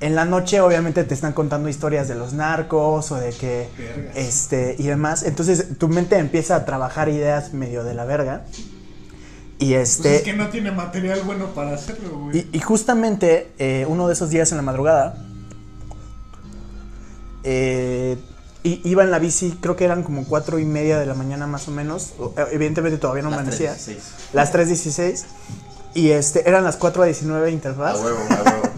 [0.00, 3.68] En la noche, obviamente, te están contando historias de los narcos o de que.
[3.76, 4.16] Vergas.
[4.16, 5.22] Este, y demás.
[5.22, 8.44] Entonces, tu mente empieza a trabajar ideas medio de la verga.
[9.58, 10.16] Y Pues este.
[10.16, 12.38] es que no tiene material bueno para hacerlo, güey.
[12.38, 15.16] Y, y justamente eh, uno de esos días en la madrugada,
[17.44, 18.16] eh,
[18.62, 21.68] iba en la bici, creo que eran como cuatro y media de la mañana más
[21.68, 22.14] o menos.
[22.38, 23.74] eh, Evidentemente todavía no Las amanecía.
[23.74, 23.96] 3:16.
[24.32, 25.24] Las 3.16.
[25.94, 28.00] Y este, eran las 4.19 A interfaz.
[28.02, 28.69] huevo, a huevo.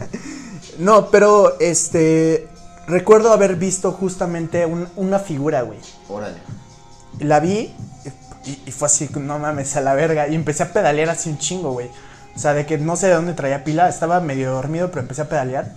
[0.83, 2.49] No, pero este,
[2.87, 5.79] recuerdo haber visto justamente un- una figura, güey.
[6.09, 6.39] Órale.
[7.21, 7.75] La vi
[8.45, 10.29] y, y fue así, no mames, a la verga.
[10.29, 11.89] Y empecé a pedalear así un chingo, güey.
[12.35, 15.23] O sea, de que no sé de dónde traía pila, estaba medio dormido, pero empecé
[15.23, 15.73] a pedalear.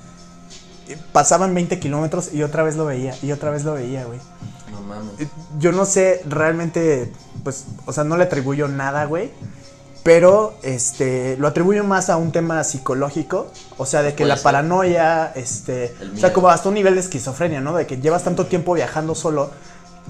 [0.87, 4.19] Y Pasaban 20 kilómetros y otra vez lo veía, y otra vez lo veía, güey.
[4.71, 5.13] No mames.
[5.59, 7.11] Yo no sé realmente,
[7.43, 9.31] pues, o sea, no le atribuyo nada, güey.
[10.05, 13.47] Pero, este, lo atribuyo más a un tema psicológico.
[13.79, 14.43] O sea, de que la ser.
[14.43, 17.75] paranoia, este, o sea, como hasta un nivel de esquizofrenia, ¿no?
[17.75, 19.49] De que llevas tanto tiempo viajando solo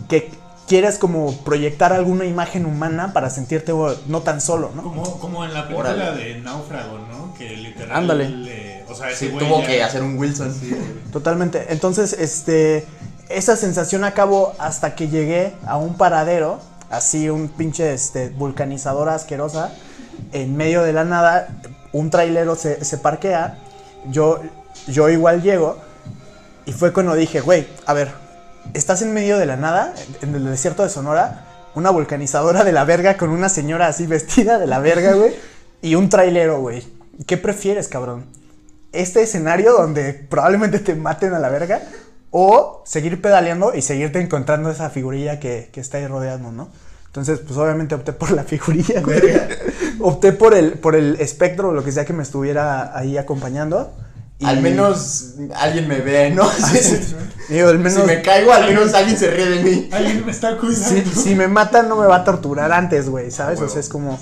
[0.10, 0.30] que
[0.68, 4.84] quieres como proyectar alguna imagen humana para sentirte oh, no tan solo, ¿no?
[4.84, 6.24] Como, como en la película Órale.
[6.26, 7.34] de Náufrago, ¿no?
[7.38, 7.96] Que literal.
[7.96, 8.26] Ándale.
[8.50, 10.54] eh, o sea, Sí, ese güey tuvo ya- que hacer un Wilson.
[11.14, 11.68] Totalmente.
[11.70, 12.86] Entonces, este,
[13.30, 16.60] esa sensación acabó hasta que llegué a un paradero,
[16.96, 19.74] así un pinche este, vulcanizadora asquerosa,
[20.32, 21.48] en medio de la nada,
[21.92, 23.58] un trailero se, se parquea,
[24.10, 24.42] yo,
[24.88, 25.78] yo igual llego,
[26.66, 28.12] y fue cuando dije, güey, a ver,
[28.74, 32.86] estás en medio de la nada, en el desierto de Sonora, una vulcanizadora de la
[32.86, 35.36] verga con una señora así vestida de la verga, güey,
[35.82, 36.88] y un trailero, güey.
[37.28, 38.26] ¿Qué prefieres, cabrón?
[38.96, 41.82] este escenario donde probablemente te maten a la verga
[42.32, 46.70] o seguir pedaleando y seguirte encontrando esa figurilla que, que está ahí rodeando, ¿no?
[47.16, 49.22] Entonces, pues obviamente opté por la figurilla, güey.
[50.02, 53.94] opté por el, por el espectro lo que sea que me estuviera ahí acompañando.
[54.38, 56.44] y- Al menos alguien me ve, ¿no?
[57.50, 58.02] Digo, al menos...
[58.02, 59.90] Si me caigo, al menos alguien se ríe de mí.
[59.94, 60.90] Alguien me está cuidando.
[60.90, 63.62] si, si me matan no me va a torturar antes, güey, ¿sabes?
[63.62, 64.20] A O sea, es como...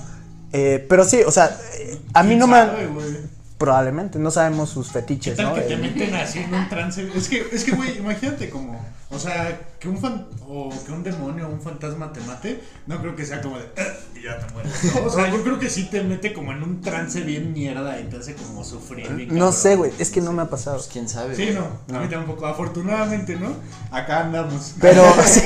[0.51, 2.57] eh, pero sí, o sea, eh, a mí ¿Quién no me...
[2.57, 3.32] han-?
[3.63, 7.09] Probablemente, no sabemos sus ¿Qué fetiches, que te Eh, meten así en un trance?
[7.15, 8.77] Es que, es que, güey, imagínate como,
[9.09, 12.99] o sea, que un fan, o que un demonio o un fantasma te mate, no
[12.99, 13.83] creo que sea como de, "Ah",
[14.19, 14.73] y ya te mueres.
[14.95, 15.05] ¿no?
[15.05, 18.03] O sea, yo creo que sí te mete como en un trance bien mierda y
[18.09, 19.07] te hace como sufrir.
[19.13, 19.53] bien no cabrón.
[19.53, 20.75] sé, güey, es que no me ha pasado.
[20.75, 21.33] Pues quién sabe.
[21.33, 22.45] Sí, no, a mí tampoco.
[22.45, 23.55] Afortunadamente, ¿no?
[23.91, 24.73] Acá andamos.
[24.81, 25.41] Pero, sí,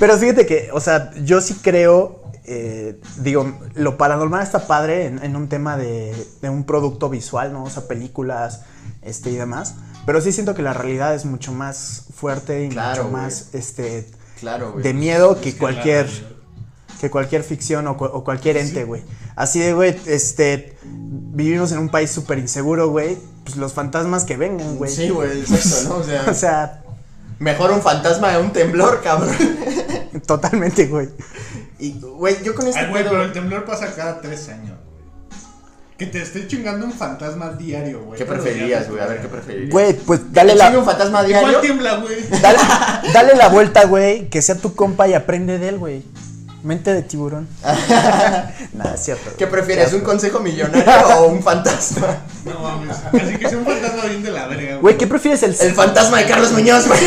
[0.00, 5.22] pero fíjate que, o sea, yo sí creo, eh, digo, lo paranormal está padre en,
[5.24, 7.64] en un tema de, de un producto visual, ¿no?
[7.64, 8.62] O sea, películas
[9.02, 9.74] este, y demás.
[10.06, 13.22] Pero sí siento que la realidad es mucho más fuerte y Claro, mucho güey.
[13.22, 14.06] más este,
[14.40, 14.82] Claro, güey.
[14.84, 16.06] de miedo que Es que cualquier,
[17.00, 19.02] que cualquier ficción o, cu- o cualquier ente, güey.
[19.36, 23.16] Así de, güey, este, vivimos en un país súper inseguro, güey.
[23.44, 24.90] Pues los fantasmas que vengan, güey.
[24.90, 25.96] Sí, güey, exacto, ¿no?
[25.96, 26.80] O sea, O sea,
[27.38, 29.34] Mejor un fantasma de un temblor, cabrón.
[30.26, 31.08] Totalmente, güey.
[31.78, 34.78] Y, güey, yo con este Ay, güey, pedo- pero el temblor pasa cada tres años,
[34.78, 34.94] güey.
[35.98, 38.18] Que te esté chingando un fantasma diario, güey.
[38.18, 39.00] ¿Qué días, güey?
[39.00, 39.70] A ver, ¿qué preferirías?
[39.70, 41.60] Güey, pues ¿Te dale chingue la, un fantasma Igual diario?
[41.60, 42.16] tiembla, güey.
[42.42, 42.58] dale,
[43.12, 44.28] dale la vuelta, güey.
[44.28, 46.02] Que sea tu compa y aprende de él, güey.
[46.64, 47.46] Mente de tiburón.
[47.62, 49.30] Nada, es cierto.
[49.38, 49.50] ¿Qué güey.
[49.62, 52.18] prefieres, un consejo millonario o un fantasma?
[52.44, 52.96] No mames.
[53.12, 55.42] Así que sea un fantasma bien de la verga, Güey, ¿qué prefieres?
[55.44, 57.00] El, El fantasma de Carlos Muñoz, güey.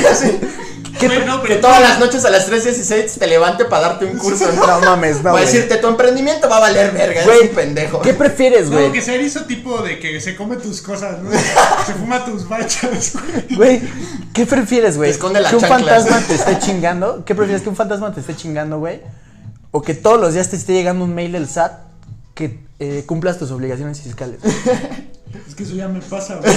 [0.97, 0.99] Así.
[0.99, 3.89] ¿Qué Güey, pre- no, pero Que todas las noches a las 3.16 te levante para
[3.89, 4.65] darte un curso, ¿no?
[4.67, 5.45] No mames, no, Va a güey.
[5.45, 8.01] decirte, tu emprendimiento va a valer verga, Güey, un pendejo.
[8.01, 8.91] ¿Qué prefieres, No, güey?
[8.91, 11.29] que sea erizo tipo de que se come tus cosas, ¿no?
[11.85, 13.55] se fuma tus bachas, güey.
[13.57, 13.81] Güey,
[14.33, 15.09] ¿qué prefieres, güey?
[15.11, 16.03] Esconde las ¿Que un chanclas.
[16.05, 17.23] fantasma te esté chingando?
[17.25, 17.61] ¿Qué prefieres?
[17.63, 19.01] ¿Que un fantasma te esté chingando, güey?
[19.71, 21.73] ¿O que todos los días te esté llegando un mail del SAT
[22.33, 24.39] que eh, cumplas tus obligaciones fiscales?
[25.47, 26.53] Es que eso ya me pasa, güey.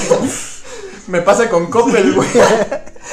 [1.09, 2.29] Me pasa con Coppel, güey.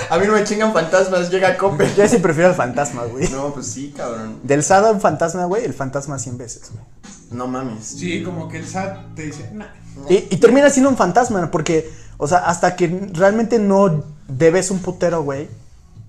[0.09, 1.93] A mí no me chingan fantasmas, llega Coppel.
[1.95, 3.29] Yo sí prefiero al fantasma, güey.
[3.29, 4.39] No, pues sí, cabrón.
[4.43, 6.83] Del SAT a un fantasma, güey, el fantasma 100 veces, güey.
[7.31, 7.85] No mames.
[7.85, 9.67] Sí, como que el SAT te dice, nah.
[10.09, 14.79] Y, y termina siendo un fantasma, porque, o sea, hasta que realmente no debes un
[14.79, 15.49] putero, güey,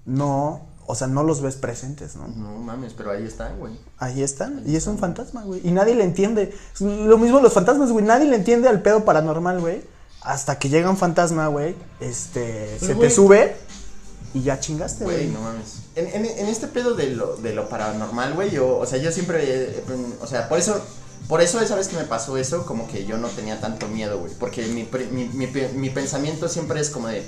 [0.05, 2.29] no, o sea, no los ves presentes, ¿no?
[2.29, 3.75] No mames, pero ahí están, güey.
[3.99, 5.61] Ahí están, y es un fantasma, güey.
[5.63, 6.55] Y nadie le entiende.
[6.81, 8.05] Lo mismo los fantasmas, güey.
[8.07, 9.83] Nadie le entiende al pedo paranormal, güey.
[10.23, 11.77] Hasta que llega un fantasma, güey.
[12.01, 12.79] Este.
[12.79, 13.55] se te sube
[14.35, 15.29] y ya chingaste, Güey, güey.
[15.29, 15.77] no mames.
[15.97, 19.11] En, en, en este pedo de lo, de lo paranormal, güey, yo, o sea, yo
[19.13, 19.85] siempre, eh,
[20.21, 20.81] o sea, por eso,
[21.29, 24.19] por eso esa vez que me pasó eso, como que yo no tenía tanto miedo,
[24.19, 27.25] güey, porque mi, pre- mi, mi, mi pensamiento siempre es como de,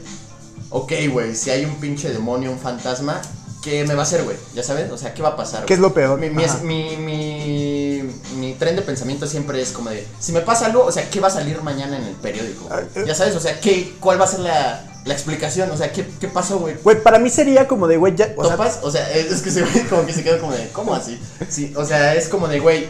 [0.71, 3.21] ok, güey, si hay un pinche demonio, un fantasma,
[3.63, 4.37] ¿qué me va a hacer, güey?
[4.55, 4.91] ¿Ya sabes?
[4.91, 5.65] O sea, ¿qué va a pasar?
[5.65, 6.19] ¿Qué es lo peor?
[6.19, 8.03] Mi, mi, mi, mi,
[8.37, 11.21] mi tren de pensamiento siempre es como de, si me pasa algo, o sea, ¿qué
[11.21, 12.69] va a salir mañana en el periódico?
[12.71, 13.05] Ah, eh.
[13.07, 15.71] Ya sabes, o sea, ¿qué, ¿cuál va a ser la, la explicación?
[15.71, 16.77] O sea, ¿qué, qué pasó, güey?
[16.83, 18.33] Güey, para mí sería como de, güey, ya.
[18.37, 18.81] O sea, ¿Topas?
[18.83, 21.21] O sea, es que se ve como que se queda como de, ¿cómo así?
[21.49, 22.89] Sí, o sea, es como de, güey,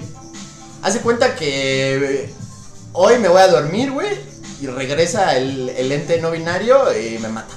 [0.83, 2.31] hace cuenta que
[2.93, 4.09] hoy me voy a dormir, güey,
[4.61, 7.55] y regresa el, el ente no binario y me mata.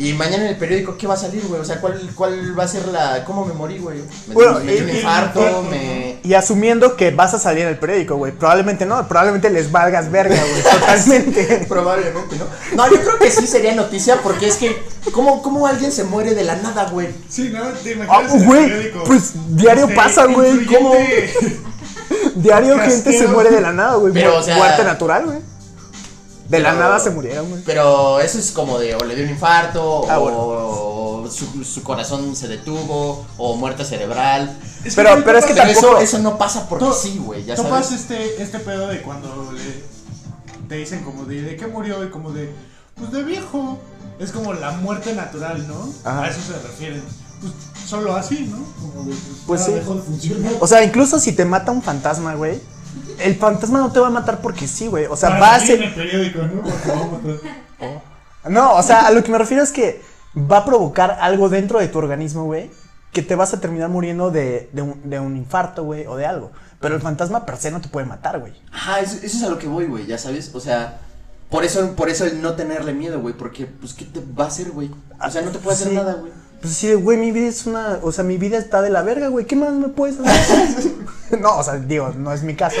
[0.00, 1.60] Y mañana en el periódico, ¿qué va a salir, güey?
[1.60, 3.22] O sea, ¿cuál, ¿cuál va a ser la...
[3.26, 3.98] ¿Cómo me morí, güey?
[4.28, 5.62] ¿Me, Bueno, me dio un eh, infarto?
[5.70, 6.18] ¿Me...?
[6.22, 8.32] y asumiendo que vas a salir en el periódico, güey.
[8.32, 10.62] Probablemente no, probablemente les valgas verga, güey.
[10.80, 11.66] Totalmente.
[11.68, 12.46] Probablemente, ¿no?
[12.76, 14.74] No, yo creo que sí sería noticia porque es que,
[15.12, 17.08] ¿cómo, cómo alguien se muere de la nada, güey?
[17.28, 17.60] Sí, ¿no?
[17.68, 19.04] Te Ah, imaginas en el güey, periódico.
[19.04, 20.64] pues diario Este, pasa, güey.
[20.64, 20.94] ¿Cómo?
[22.36, 24.12] Diario gente se muere de la nada, güey.
[24.12, 25.38] Pero, Mu- o sea- Muerte natural, güey.
[26.50, 27.62] De la nada se murieron, güey.
[27.64, 32.34] Pero eso es como de o le dio un infarto, Ah, o su, su corazón
[32.34, 34.58] se detuvo, o muerte cerebral.
[34.84, 37.44] Es Pero- pero es que Pero tampoco- eso, eso no pasa porque To- sí, güey,
[37.44, 37.92] ya sabes.
[37.92, 39.84] este, este pedo de cuando le,
[40.68, 42.02] te dicen como de, ¿de qué murió?
[42.04, 42.52] Y como de,
[42.96, 43.78] pues de viejo.
[44.18, 45.88] Es como la muerte natural, ¿no?
[46.04, 46.24] Ajá.
[46.24, 47.02] A eso se refieren.
[47.40, 47.52] Pues
[47.88, 48.58] solo así, ¿no?
[48.80, 49.14] Como de,
[49.46, 49.72] Pues ya sí.
[49.72, 50.52] dejó de funcionar.
[50.60, 52.60] O sea, incluso si te mata un fantasma, güey.
[53.18, 55.06] El fantasma no te va a matar porque sí, güey.
[55.06, 55.82] O sea, va a ser.
[55.82, 56.40] el periódico,
[58.48, 58.74] ¿no?
[58.74, 60.02] O sea, a lo que me refiero es que
[60.36, 62.70] va a provocar algo dentro de tu organismo, güey.
[63.12, 66.26] Que te vas a terminar muriendo de, de un, de un infarto, güey, o de
[66.26, 66.52] algo.
[66.80, 68.52] Pero el fantasma per se no te puede matar, güey.
[68.72, 70.54] Ajá, eso, eso es a lo que voy, güey, ya sabes.
[70.54, 71.00] O sea,
[71.50, 74.48] por eso, por eso el no tenerle miedo, güey, porque, pues, ¿qué te va a
[74.48, 74.90] hacer, güey?
[75.24, 75.94] O sea, no te puede hacer Sí.
[75.94, 76.32] nada, güey.
[76.60, 77.98] Pues sí, güey, mi vida es una.
[78.02, 79.46] O sea, mi vida está de la verga, güey.
[79.46, 80.92] ¿Qué más me puedes hacer?
[81.40, 82.76] no, o sea, digo, no es mi caso.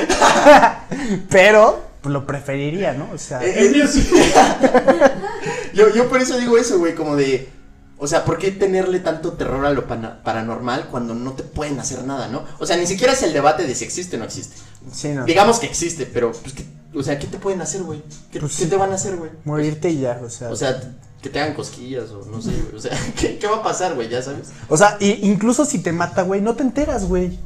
[1.30, 3.08] Pero, pues lo preferiría, ¿no?
[3.12, 3.40] O sea.
[3.42, 4.10] Eh, sí.
[5.74, 7.48] Yo, yo por eso digo eso, güey, como de.
[7.96, 12.02] O sea, ¿por qué tenerle tanto terror a lo paranormal cuando no te pueden hacer
[12.04, 12.44] nada, no?
[12.58, 14.56] O sea, ni siquiera es el debate de si existe o no existe.
[14.92, 15.24] sí, no.
[15.26, 16.64] Digamos que existe, pero, pues, ¿qué-
[16.94, 18.02] o sea, ¿qué te pueden hacer, güey?
[18.32, 18.70] ¿Qué, Pues qué sí.
[18.70, 19.30] te van a hacer, güey?
[19.44, 20.48] Morirte y ya, o sea.
[20.50, 20.80] O sea,
[21.22, 22.76] que te hagan cosquillas o no sé, güey.
[22.76, 24.08] O sea, ¿qué, qué va a pasar, güey?
[24.08, 24.48] Ya sabes.
[24.68, 27.38] O sea, y- incluso si te mata, güey, no te enteras, güey.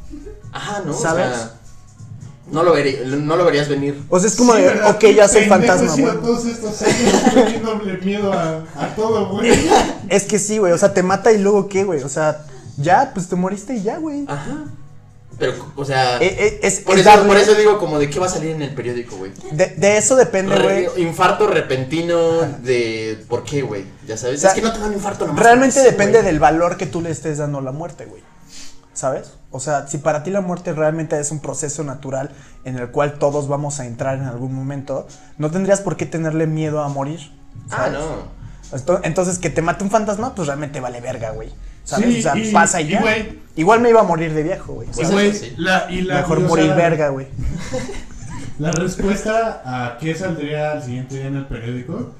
[0.52, 0.92] Ajá, ¿no?
[0.94, 1.26] ¿Sabes?
[1.32, 1.54] O sea,
[2.52, 4.00] no lo, verí- no lo verías venir.
[4.10, 6.16] O sea, es como Sí, de, ok, ya soy fantasma, güey.
[6.20, 9.50] todos estos años teniéndole miedo a, a todo, güey.
[10.08, 12.02] Es que sí, güey, o sea, te mata y luego qué, güey.
[12.02, 12.44] O sea,
[12.76, 14.24] ya, pues te moriste y ya, güey.
[14.28, 14.64] Ajá.
[15.38, 18.08] Pero, o sea, Eh, eh, es, por, es eso, darle- por eso digo como de
[18.08, 19.32] qué va a salir en el periódico, güey.
[19.52, 20.86] de, de eso depende, güey.
[21.02, 23.24] Infarto repentino de...
[23.28, 23.84] ¿Por qué, güey?
[24.06, 24.38] Ya sabes.
[24.38, 25.42] O sea, es que no te da un infarto nomás.
[25.42, 28.22] Realmente eso, depende del valor que tú le estés dando a la muerte, güey.
[28.92, 29.32] ¿Sabes?
[29.50, 32.30] O sea, si para ti la muerte realmente es un proceso natural
[32.64, 36.46] en el cual todos vamos a entrar en algún momento, no tendrías por qué tenerle
[36.46, 37.32] miedo a morir.
[37.70, 38.32] Ah, no.
[39.02, 41.52] Entonces, que te mate un fantasma, pues realmente vale verga, güey.
[41.84, 42.14] ¿Sabes?
[42.14, 43.26] Sí, o sea, y- pasa y y, ya.
[43.56, 44.88] Igual me iba a morir de viejo, güey.
[44.88, 47.28] Pues Mejor morir sea, verga, güey.
[48.58, 52.12] La respuesta a qué saldría al siguiente día en el periódico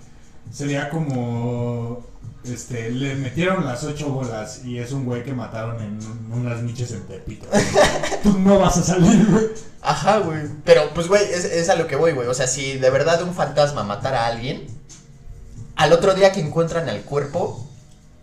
[0.50, 2.05] sería como
[2.44, 5.98] este, le metieron las ocho bolas y es un güey que mataron en
[6.33, 7.46] unas miches en Tepito.
[8.22, 9.46] Tú no vas a salir, güey.
[9.81, 10.40] Ajá, güey.
[10.64, 12.29] Pero, pues, güey, es, es a lo que voy, güey.
[12.29, 14.66] O sea, si de verdad un fantasma matara a alguien,
[15.77, 17.66] al otro día que encuentran el cuerpo,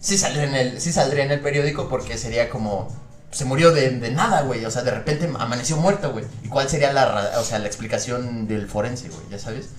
[0.01, 2.89] sí saldría en el, sí saldría en el periódico porque sería como.
[3.31, 4.65] Se murió de, de nada, güey.
[4.65, 6.25] O sea, de repente amaneció muerto, güey.
[6.43, 9.21] ¿Y cuál sería la, ra- o sea, la explicación del forense, güey?
[9.31, 9.69] ¿Ya sabes?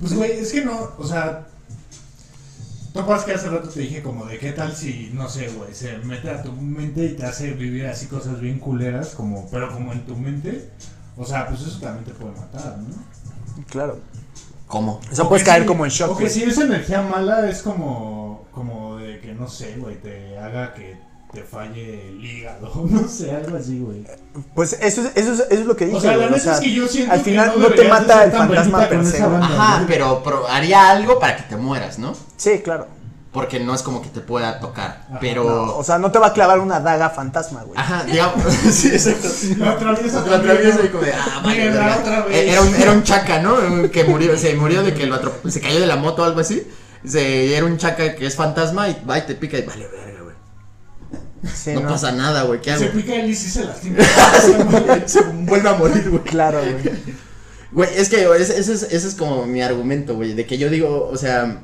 [0.00, 1.46] Pues, güey, es que no, o sea.
[2.94, 5.74] ¿Tú acuerdas que hace rato te dije como de qué tal si, no sé, güey,
[5.74, 9.70] se mete a tu mente y te hace vivir así cosas bien culeras, como, pero
[9.70, 10.70] como en tu mente?
[11.18, 12.94] O sea, pues eso también te puede matar, ¿no?
[13.68, 14.00] Claro.
[14.66, 14.98] ¿Cómo?
[15.12, 16.12] O sea, O puedes caer si- como en shock.
[16.12, 18.25] O que si esa energía mala es como,
[19.38, 20.96] no sé, güey, te haga que
[21.32, 24.04] te falle el hígado, no sé, algo así, güey.
[24.54, 25.96] Pues eso es, eso es, eso es lo que dije.
[25.98, 27.68] O sea, la güey, o neta sea, es que yo siento al que final no
[27.68, 29.22] no te mata el fantasma per se.
[29.22, 32.14] Ajá, pero, pero haría algo para que te mueras, ¿no?
[32.36, 32.88] Sí, claro.
[33.32, 35.04] Porque no es como que te pueda tocar.
[35.10, 35.44] Ajá, pero.
[35.44, 37.78] No, o sea, no te va a clavar una daga fantasma, güey.
[37.78, 38.42] Ajá, digamos.
[38.72, 39.28] sí, exacto.
[39.58, 42.34] Lo atraviesa Lo atraviesa y como de, ah, vaya, otra vez.
[42.34, 43.90] Eh, Era un, era un chaca, ¿no?
[43.90, 46.40] Que murió, se murió de que lo atrop- se cayó de la moto o algo
[46.40, 46.66] así.
[47.06, 50.22] Se, era un chaca que es fantasma y va y te pica y vale, verga,
[50.22, 50.34] güey.
[51.54, 52.82] Sí, no, pasa nada, güey, ¿qué hago?
[52.82, 53.98] Se pica él y sí se lastima.
[55.06, 56.22] se vuelve a morir, güey.
[56.24, 56.96] Claro, güey.
[57.72, 60.34] Güey, es que ese, ese es, ese es como mi argumento, güey.
[60.34, 61.62] De que yo digo, o sea,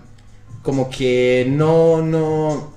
[0.62, 2.72] como que no, no.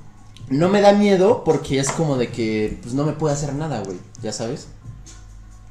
[0.47, 3.82] No me da miedo porque es como de que, pues no me puede hacer nada,
[3.84, 3.97] güey.
[4.21, 4.67] ¿Ya sabes?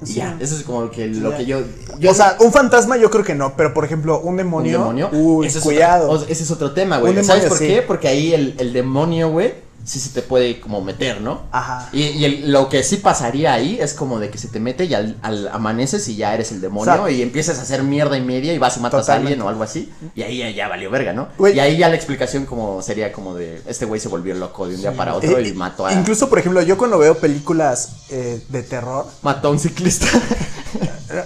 [0.06, 0.14] Sí.
[0.14, 1.36] ya, eso es como que lo Ya.
[1.38, 1.60] que yo.
[1.98, 4.78] yo o sea, un fantasma yo creo que no, pero por ejemplo, un ¿Un demonio.
[4.78, 5.10] demonio?
[5.12, 6.10] Uy, Ese es cuidado.
[6.10, 7.16] otro- ese es otro tema, güey.
[7.16, 7.66] Un ¿Sabes demonio, por sí.
[7.66, 7.82] qué?
[7.82, 11.42] Porque ahí el, el demonio, güey, sí se te puede como meter, ¿no?
[11.52, 11.90] Ajá.
[11.92, 14.86] Y, y el- lo que sí pasaría ahí es como de que se te mete
[14.86, 17.82] y al, al amaneces y ya eres el demonio O sea, y empiezas a hacer
[17.82, 19.28] mierda y media y vas y matas Totalmente.
[19.28, 19.92] a alguien o algo así.
[20.14, 21.28] Y ahí ya, ya valió verga, ¿no?
[21.48, 24.74] Y ahí ya la explicación como sería como de este güey se volvió loco de
[24.76, 28.06] un día para otro Eh, y mató a, Incluso, por ejemplo, yo cuando veo películas
[28.10, 29.06] eh, de terror.
[29.22, 30.06] mató a un ciclista.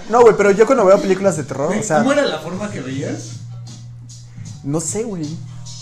[0.09, 2.37] No, güey, pero yo cuando veo películas de terror, Güey, o sea, ¿Cómo era la
[2.39, 3.37] forma que veías?
[4.63, 5.25] no sé, güey.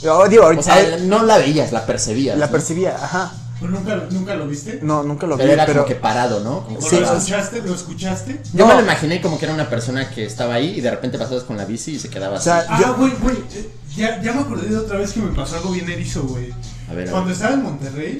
[0.02, 2.38] Yo digo, ahorita o sea, no la veías, la percibías.
[2.38, 2.52] la ¿no?
[2.52, 3.32] percibía, ajá.
[3.60, 4.80] ¿Pero nunca, nunca lo viste?
[4.84, 6.64] No, nunca lo vi, Pero era pero como que parado, ¿no?
[6.64, 7.62] Como que ¿O Sí, lo escuchaste?
[7.64, 8.40] ¿Lo escuchaste?
[8.54, 8.68] Yo No.
[8.68, 11.44] me lo imaginé como que era una persona que estaba ahí y de repente pasabas
[11.44, 12.44] con la bici y se quedaba O así.
[12.46, 13.38] sea, Ah, Yo- güey, güey.
[13.56, 16.54] eh, Ya, ya me acordé de otra vez que me pasó algo bien erizo, güey.
[16.88, 17.34] A ver, a Cuando ver.
[17.36, 18.20] estaba en Monterrey,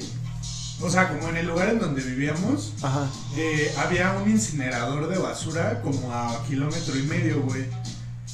[0.82, 3.06] o sea, como en el lugar en donde vivíamos, ajá.
[3.36, 7.66] eh, había un incinerador de basura como a kilómetro y medio, güey.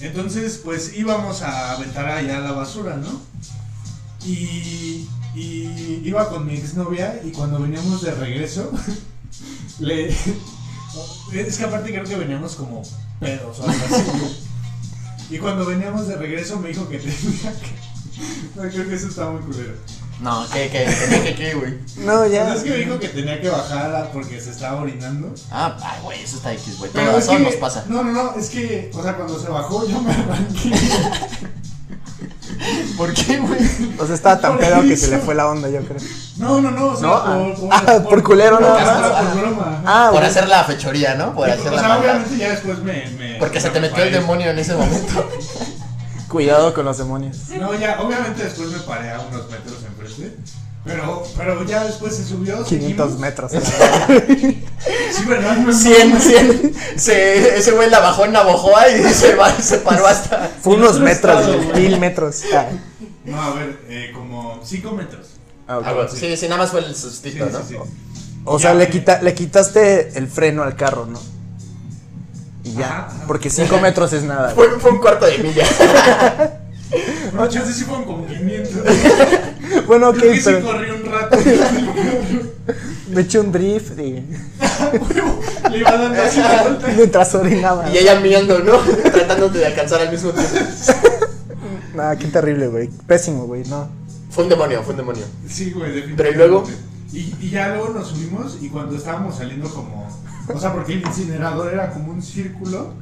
[0.00, 3.20] Entonces, pues íbamos a aventar allá la basura, ¿no?
[4.24, 8.70] Y, y iba con mi exnovia y cuando veníamos de regreso,
[9.80, 10.14] le...
[11.33, 12.83] Es que aparte creo que veníamos como
[13.18, 14.40] pedos o algo así.
[15.30, 17.74] Y cuando veníamos de regreso me dijo que tenía que...
[18.54, 19.72] No, creo que eso está muy culero.
[20.20, 21.74] No, ¿qué, qué, qué, qué, qué, güey?
[21.98, 22.44] No, ya.
[22.44, 25.35] Pues es que me dijo que tenía que bajar porque se estaba orinando.
[25.50, 26.90] Ah, ay, güey, eso está X, güey.
[26.94, 27.85] Pero eso que, nos pasa.
[27.88, 30.70] No, no, no, es que, o sea, cuando se bajó yo me arranqué.
[32.96, 33.61] ¿Por qué, güey?
[33.98, 35.98] O sea, estaba tan Por pedo que se le fue la onda, yo creo.
[36.37, 37.55] No, no, no, o sea, ¿No?
[37.55, 39.24] por, Ah, por culero no, nada más.
[39.33, 39.83] por broma.
[39.85, 41.35] Ah, Por hacer la fechoría, ¿no?
[41.35, 42.11] Por hacer o la sea, maldad.
[42.16, 43.07] obviamente ya después me.
[43.18, 45.29] me Porque se me te metió el demonio en ese momento.
[46.34, 47.36] Cuidado con los demonios.
[47.60, 50.36] No, ya, obviamente después me paré a unos metros enfrente.
[50.84, 52.62] Pero, pero ya después se subió.
[52.64, 53.18] 500 seguimos.
[53.18, 53.52] metros.
[55.14, 55.56] Sí, ¿verdad?
[55.58, 56.74] Me 100, 100.
[56.96, 60.50] Se, ese güey la bajó en Navojoa y se, va, se paró hasta.
[60.60, 62.42] Fue unos metros, estado, mil metros.
[62.52, 62.66] Ah,
[63.24, 65.26] No, a ver, eh, como 5 metros.
[65.68, 65.80] ah.
[65.84, 67.62] Ah, sí, sí, nada más fue el sustito, sí, ¿no?
[67.66, 67.76] sí.
[68.44, 68.90] O Ya, sea, le, güey.
[68.90, 71.20] quita, le quitaste el freno al carro, ¿no?
[72.64, 72.87] Y ya.
[72.87, 73.24] Ajá, ajá.
[73.27, 74.50] Porque 5 metros es nada.
[74.50, 75.64] Fue, fue un cuarto de milla.
[77.33, 78.72] Bueno, chances sí fueron como 500.
[79.88, 81.37] Bueno, ok, Creo que sí pero corrí un rato.
[83.11, 84.22] me eché un drift y
[85.70, 86.88] Le iba dando así la vuelta.
[86.94, 87.90] mientras orinaba.
[87.90, 88.79] Y ella miando, ¿no?
[89.11, 90.57] Tratando de alcanzar al mismo tiempo.
[91.94, 92.88] Nah, qué terrible, güey.
[93.07, 93.88] Pésimo, güey, no.
[94.31, 95.24] Fue un demonio, fue un demonio.
[95.48, 96.22] Sí, güey, definitivamente.
[96.22, 96.64] Pero, ¿y luego?
[97.12, 100.07] Y, y ya luego nos subimos y cuando estábamos saliendo como...
[100.52, 102.92] O sea, porque el incinerador era como un círculo.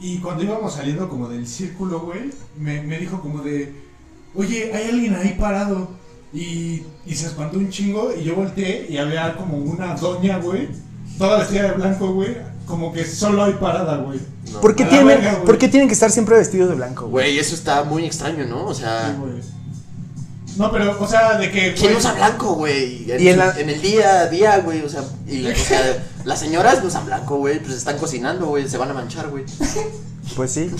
[0.00, 3.72] Y cuando íbamos saliendo como del círculo, güey, me, me dijo como de...
[4.34, 5.90] Oye, hay alguien ahí parado.
[6.34, 10.68] Y, y se espantó un chingo y yo volteé y había como una doña, güey.
[11.18, 12.36] Toda vestida de blanco, güey.
[12.66, 14.18] Como que solo hay parada, güey.
[14.60, 15.44] ¿Por qué, tienen, verga, güey.
[15.44, 17.26] ¿Por qué tienen que estar siempre vestidos de blanco, güey?
[17.26, 18.64] Güey, eso está muy extraño, ¿no?
[18.66, 19.42] O sea, Sí, güey.
[20.56, 21.72] No, pero, o sea, de que...
[21.74, 23.10] ¿quién güey, usa blanco, güey?
[23.10, 26.04] En, Y en la- en el día a día, güey, o sea, y, o sea,
[26.24, 29.44] las señoras no usan blanco, güey, pues están cocinando, güey, se van a manchar, güey.
[30.36, 30.70] Pues sí.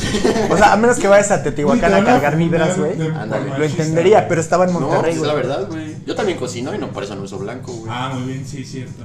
[0.51, 2.97] O sea, a menos que vayas a Teotihuacán a cargar vibras, güey.
[2.97, 5.97] Lo entendería, pero estaba en No, Monterrey, pues es la verdad, güey.
[6.07, 7.91] Yo también cocino y no por eso no uso blanco, güey.
[7.93, 9.03] Ah, muy bien, sí, cierto.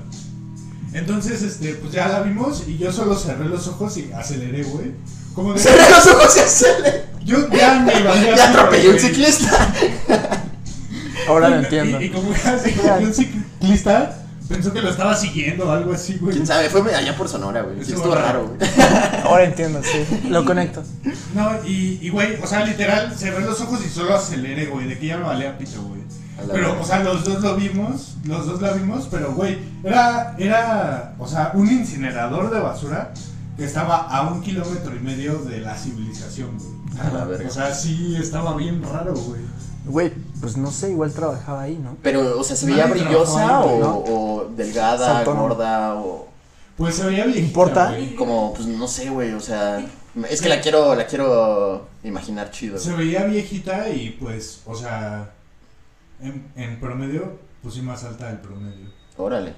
[0.94, 4.92] Entonces, este, pues ya la vimos y yo solo cerré los ojos y aceleré, güey.
[5.34, 5.60] Como de.
[5.60, 7.06] Cerré los ojos y aceleré.
[7.26, 9.74] Yo ya me iba Ya atropellé un ciclista.
[11.28, 12.00] Ahora lo Y- entiendo.
[12.00, 12.36] Y, y como como
[13.00, 16.34] que un ciclista pensó que lo estaba siguiendo o algo así, güey.
[16.34, 16.70] ¿Quién sabe?
[16.70, 17.84] Fue allá por Sonora, güey.
[17.84, 18.48] Sí, Estuvo raro.
[18.48, 18.70] güey.
[19.24, 20.06] Ahora entiendo, sí.
[20.30, 20.84] Lo conecto.
[21.34, 24.98] No, y, y, güey, o sea, literal, cerré los ojos y solo aceleré, güey, de
[24.98, 26.02] que ya me valía pito, güey.
[26.52, 31.16] Pero, o sea, los dos lo vimos, los dos la vimos, pero, güey, era, era,
[31.18, 33.12] o sea, un incinerador de basura
[33.58, 36.78] que estaba a un kilómetro y medio de la civilización, güey.
[37.00, 37.48] A la verga.
[37.48, 39.42] O sea, sí estaba bien raro, güey.
[39.86, 41.98] Güey, pues no sé, igual trabajaba ahí, ¿no?
[42.04, 43.98] Pero, o sea, ¿se veía Nadie brillosa ahí, o, ¿no?
[43.98, 46.28] o delgada, gorda o
[46.78, 47.90] Pues se veía viejita, ¿Importa?
[47.90, 48.16] güey.
[48.16, 49.84] como, pues no sé, güey, o sea,
[50.30, 52.78] es que la quiero, la quiero imaginar chido.
[52.78, 55.32] Se veía viejita y, pues, o sea,
[56.22, 58.90] en, en promedio, pues sí más alta del promedio.
[59.18, 59.54] Órale.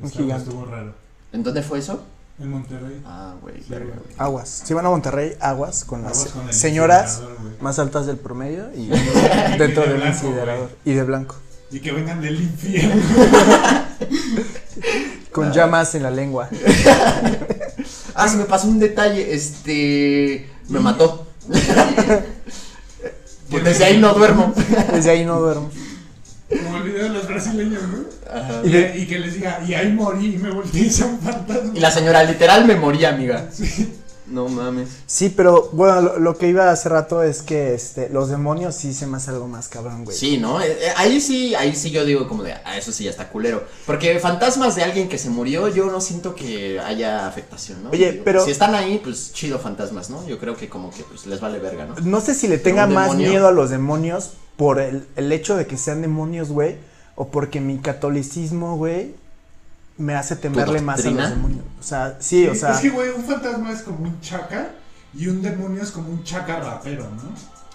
[0.00, 0.50] Un Estaba- gigante.
[0.50, 0.94] Estuvo raro.
[1.32, 2.00] ¿En dónde fue eso?
[2.38, 3.02] En Monterrey.
[3.06, 3.98] Ah, güey, Sí, verga, güey.
[3.98, 4.14] güey.
[4.18, 4.62] Aguas.
[4.64, 7.22] Si van a Monterrey, aguas con las con señoras
[7.60, 8.80] más altas del promedio y
[9.54, 10.70] Y dentro de del blanco, incinerador.
[10.84, 11.36] Y de blanco.
[11.70, 13.02] Y que vengan del infierno.
[15.32, 16.48] Con llamas en la lengua.
[18.18, 21.26] Ah, se me pasó un detalle, este, me mató.
[23.50, 24.54] Pues desde ahí no duermo.
[24.90, 25.70] Desde ahí no duermo.
[26.48, 27.98] Como el video de los brasileños, ¿no?
[28.36, 28.60] Ajá.
[28.64, 31.72] Y, y que les diga, y ahí morí y me volteé y un fantasma.
[31.74, 33.48] Y la señora literal me moría, amiga.
[33.52, 33.92] Sí.
[34.28, 34.88] No mames.
[35.06, 38.92] Sí, pero bueno, lo, lo que iba hace rato es que este, los demonios sí
[38.92, 40.16] se me hace algo más cabrón, güey.
[40.16, 40.60] Sí, ¿no?
[40.60, 43.28] Eh, eh, ahí sí, ahí sí yo digo como de, ah, eso sí ya está
[43.28, 43.62] culero.
[43.86, 47.90] Porque fantasmas de alguien que se murió, yo no siento que haya afectación, ¿no?
[47.90, 50.26] Oye, Digo, pero- Si están ahí, pues chido fantasmas, ¿no?
[50.26, 51.94] Yo creo que como que pues les vale verga, ¿no?
[52.02, 53.30] No sé si le tenga ¿Un más demonio?
[53.30, 56.78] miedo a los demonios por el, el hecho de que sean demonios, güey,
[57.16, 59.14] o porque mi catolicismo, güey,
[59.98, 61.64] me hace temerle más a los demonios.
[61.80, 64.68] O sea, sí, o sea, Es que, güey, un fantasma es como un chaca
[65.14, 67.22] y un demonio es como un chaca rapero, ¿no?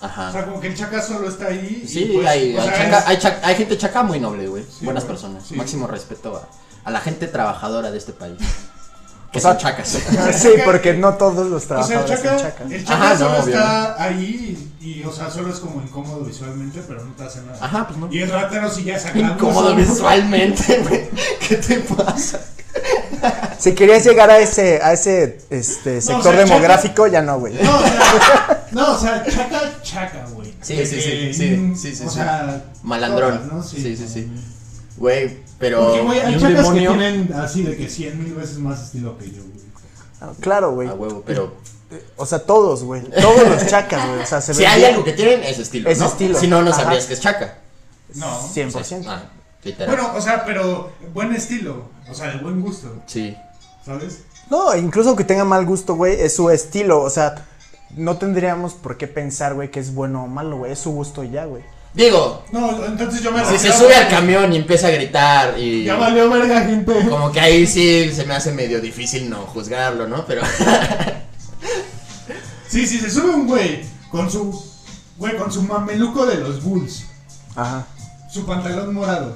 [0.02, 0.32] O Ajá.
[0.32, 1.82] sea, como que el chaca solo está ahí.
[1.84, 4.64] y, Sí, pues, hay, o hay, sea, chaca- es- hay, gente chaca muy noble, güey.
[4.64, 5.44] Sí, Buenas personas.
[5.48, 5.56] sí.
[5.56, 6.48] Máximo respeto a,
[6.88, 8.38] a la gente trabajadora de este país.
[9.32, 9.88] Que O sea, son chacas.
[10.34, 12.72] sí, porque no todos los O sea, el trabajadores chaca, son chacas.
[12.72, 16.82] el chaca Ajá, solo está ahí y, y, o sea, solo es como incómodo visualmente,
[16.86, 17.58] pero no te hace nada.
[17.62, 18.10] Ajá, pues no.
[18.12, 19.18] Y el ratero sí ya acá.
[19.18, 21.10] Incómodo visualmente, güey.
[21.48, 22.42] ¿Qué te pasa?
[23.58, 27.54] Si querías llegar a ese, a ese este, sector o sea, demográfico, ya no, güey.
[27.62, 30.52] No, o sea, no, o sea, chaca, chaca, güey.
[30.62, 32.16] Sí, sí, que, sí, sí, mm, sí, sí, O sí.
[32.16, 33.38] sea, Malandrón.
[33.38, 33.64] todas, ¿no?
[33.64, 34.32] Sí, sí, sí.
[34.98, 35.86] Güey, pero.
[35.86, 36.92] Porque, güey, hay ¿y un chacas demonio?
[36.92, 39.62] que tienen así de que 100 mil veces más estilo que yo, güey.
[40.20, 40.90] Ah, Claro, güey.
[40.90, 41.54] A huevo, pero.
[42.18, 43.02] O sea, todos, güey.
[43.04, 44.22] Todos los chacas, güey.
[44.22, 44.92] O sea, se Si hay bien.
[44.94, 45.90] algo que tienen, es estilo.
[45.90, 46.08] Es ¿no?
[46.08, 46.38] estilo.
[46.40, 46.82] Si no, no Ajá.
[46.84, 47.60] sabrías que es chaca.
[48.16, 48.28] No.
[48.54, 49.06] 100%.
[49.08, 49.24] Ah,
[49.64, 49.96] literal.
[49.96, 51.86] Bueno, o sea, pero buen estilo.
[52.10, 53.36] O sea, de buen gusto, Sí.
[53.86, 54.24] ¿sabes?
[54.50, 57.02] No, incluso que tenga mal gusto, güey, es su estilo.
[57.02, 57.46] O sea,
[57.96, 60.72] no tendríamos por qué pensar, güey, que es bueno o malo, güey.
[60.74, 61.64] Es su gusto y ya, güey.
[61.94, 65.84] Digo, No, entonces yo me si se sube al camión y empieza a gritar y.
[65.84, 66.94] Ya valió verga, gente.
[67.10, 70.26] Como que ahí sí se me hace medio difícil no juzgarlo, ¿no?
[70.26, 70.42] Pero.
[72.72, 74.66] Sí, sí, se sube un güey con su.
[75.18, 77.04] Güey, con su mameluco de los Bulls.
[77.54, 77.86] Ajá.
[78.32, 79.36] Su pantalón morado.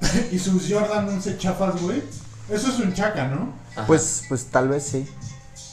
[0.30, 2.02] y sus Jordan 11 chafas, güey.
[2.50, 3.54] Eso es un chaca, ¿no?
[3.74, 3.86] Ajá.
[3.86, 5.06] Pues, pues tal vez sí.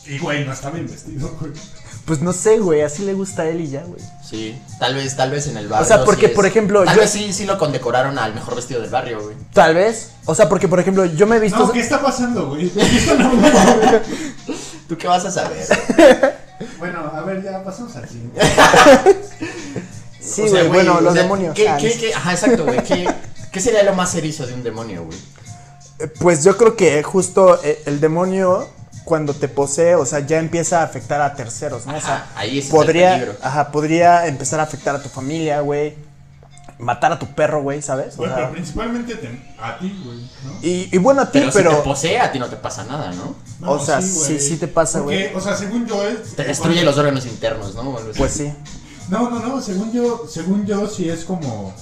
[0.06, 1.52] Y, güey, no está bien vestido, güey.
[2.06, 4.00] Pues no sé, güey, así le gusta a él y ya, güey.
[4.24, 5.86] Sí, tal vez, tal vez en el barrio.
[5.86, 8.36] O sea, porque, sí es- por ejemplo, Tal yo- vez sí, sí lo condecoraron al
[8.36, 9.36] mejor vestido del barrio, güey.
[9.54, 10.12] Tal vez.
[10.26, 11.58] O sea, porque, por ejemplo, yo me he visto.
[11.60, 12.70] No, ¿qué está pasando, güey?
[14.88, 15.66] ¿Tú qué vas a saber?
[16.80, 18.40] bueno, a ver, ya pasamos al siguiente.
[20.20, 21.56] Sí, O sea, güey, bueno, o los sea, demonios.
[21.56, 22.84] ¿qué, Ah, qué- ajá, exacto, güey.
[22.84, 23.08] ¿Qué,
[23.52, 25.18] qué sería lo más erizo de un demonio, güey?
[26.00, 28.68] Eh, Pues yo creo que justo eh, el demonio,
[29.06, 31.96] cuando te posee, o sea, ya empieza a afectar a terceros, ¿no?
[31.96, 33.36] o sea, ahí es el podría, peligro.
[33.42, 35.96] ajá, podría empezar a afectar a tu familia, güey.
[36.78, 38.16] Matar a tu perro, güey, ¿sabes?
[38.16, 40.60] O Bueno, sea, pero principalmente te- a ti, güey, ¿no?
[40.62, 41.70] y, y bueno, a ti, Pero, pero.
[41.72, 43.34] si te posee, a ti no te pasa nada, ¿no?
[43.62, 45.34] No, o sea, sí, sí te pasa, güey.
[45.34, 46.36] O sea, según yo es.
[46.36, 47.96] Te destruye los órganos internos, ¿no?
[48.18, 48.52] Pues sí.
[49.08, 51.74] No, no, no, según yo, según yo sí es como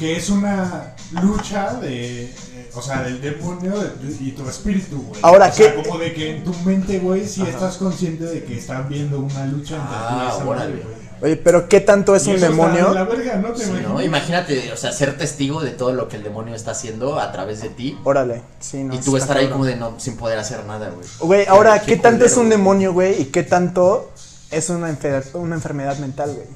[0.00, 2.34] que es una lucha de, eh,
[2.74, 5.20] o sea, del demonio de- y tu espíritu, güey.
[5.22, 7.50] Ahora, o sea, ¿qué- como de que en tu mente, güey, sí Ajá.
[7.50, 10.70] estás consciente de que estás viendo una lucha entre Ah, tú y esa órale.
[10.74, 11.04] madre, güey.
[11.22, 12.88] Oye, pero ¿qué tanto es Y un eso está demonio?
[12.88, 13.92] de la verga, ¿no te Sí, imaginas?
[13.92, 14.02] ¿no?
[14.02, 17.62] Imagínate, o sea, ser testigo de todo lo que el demonio está haciendo a través
[17.62, 17.96] de ti.
[18.04, 18.94] Órale, sí, no.
[18.94, 21.06] y tú estar ahí como de no, sin poder hacer nada, güey.
[21.20, 23.22] Güey, ahora, Qué ¿qué tanto es un demonio, güey?
[23.22, 24.10] ¿Y qué tanto
[24.50, 26.46] es una, enfer- una enfermedad mental, güey?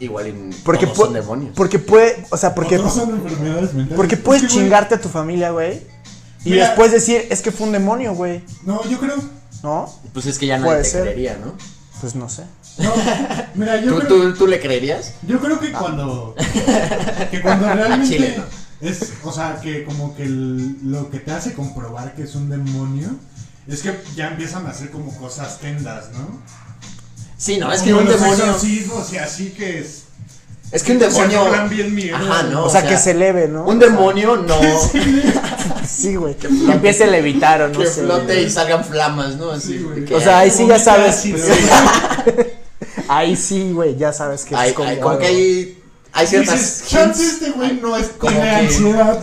[0.00, 1.52] Igual en Porque, todos pu- son demonios.
[1.56, 3.96] porque puede, o sea, porque, Otros son enfermedades mentales.
[3.96, 5.82] porque Es puedes güey, chingarte a tu familia, güey.
[6.44, 6.66] Y Mira.
[6.68, 8.44] después decir, es que fue un demonio, güey.
[8.64, 9.16] No, yo creo.
[9.62, 9.92] ¿No?
[10.12, 11.02] Pues es que ya nadie Puede te ser.
[11.02, 11.52] creería, ¿no?
[12.00, 12.44] Pues no sé.
[12.78, 12.92] No,
[13.56, 14.08] mira, yo ¿Tú, creo.
[14.32, 15.14] tú, tú le creerías?
[15.26, 16.36] Yo creo que cuando.
[17.32, 18.08] que cuando realmente.
[18.16, 18.44] Chile, ¿no?
[18.88, 22.48] Es, o sea, que como que el- lo que te hace comprobar que es un
[22.48, 23.08] demonio.
[23.66, 26.40] Es que ya empiezan a hacer como cosas tendas, ¿no?
[27.38, 28.34] Sí, no, es que un demonio.
[28.34, 30.02] exorcismos y así que es.
[30.70, 31.44] Es que un demonio.
[31.44, 32.16] burlan bien miedo.
[32.16, 32.64] Ajá, no.
[32.64, 33.64] o sea, que se eleve, ¿no?
[33.64, 34.56] Un demonio no.
[35.88, 36.34] Sí, güey.
[36.34, 38.02] Que empiece a levitar o no que sé.
[38.02, 38.44] flote güey.
[38.44, 39.50] y salgan flamas, ¿no?
[39.52, 39.78] Así.
[39.78, 40.04] Sí, güey.
[40.04, 41.24] que- O sea, ahí sí ya sabes.
[43.08, 44.88] Ahí sí, güey, ya sabes que hay, es como.
[44.88, 45.78] hay- como que hay.
[46.12, 46.84] Hay ciertas.
[46.88, 49.20] Chance este güey no es como que- ansiedad.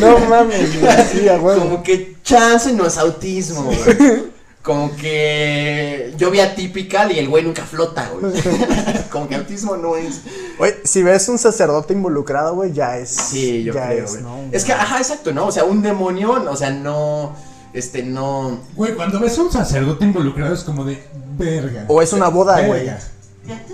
[0.00, 0.92] No mames, güey.
[1.12, 1.60] Sí, a huevo.
[1.62, 4.37] Como que chance no es autismo, güey.
[4.68, 8.34] Como que lluvia típica y el güey nunca flota, güey.
[9.10, 10.20] Como que autismo no es.
[10.58, 13.08] Oye, si ves un sacerdote involucrado, güey, ya es.
[13.08, 14.22] Sí, yo ya creo, es, güey.
[14.24, 14.40] ¿no?
[14.52, 15.46] Es que, ajá, exacto, ¿no?
[15.46, 17.34] O sea, un demonio, o sea, no.
[17.72, 18.60] Este, no.
[18.76, 21.02] Güey, cuando ves a un sacerdote involucrado es como de
[21.38, 21.86] verga.
[21.88, 22.84] O es una boda, güey.
[22.84, 23.00] Verga.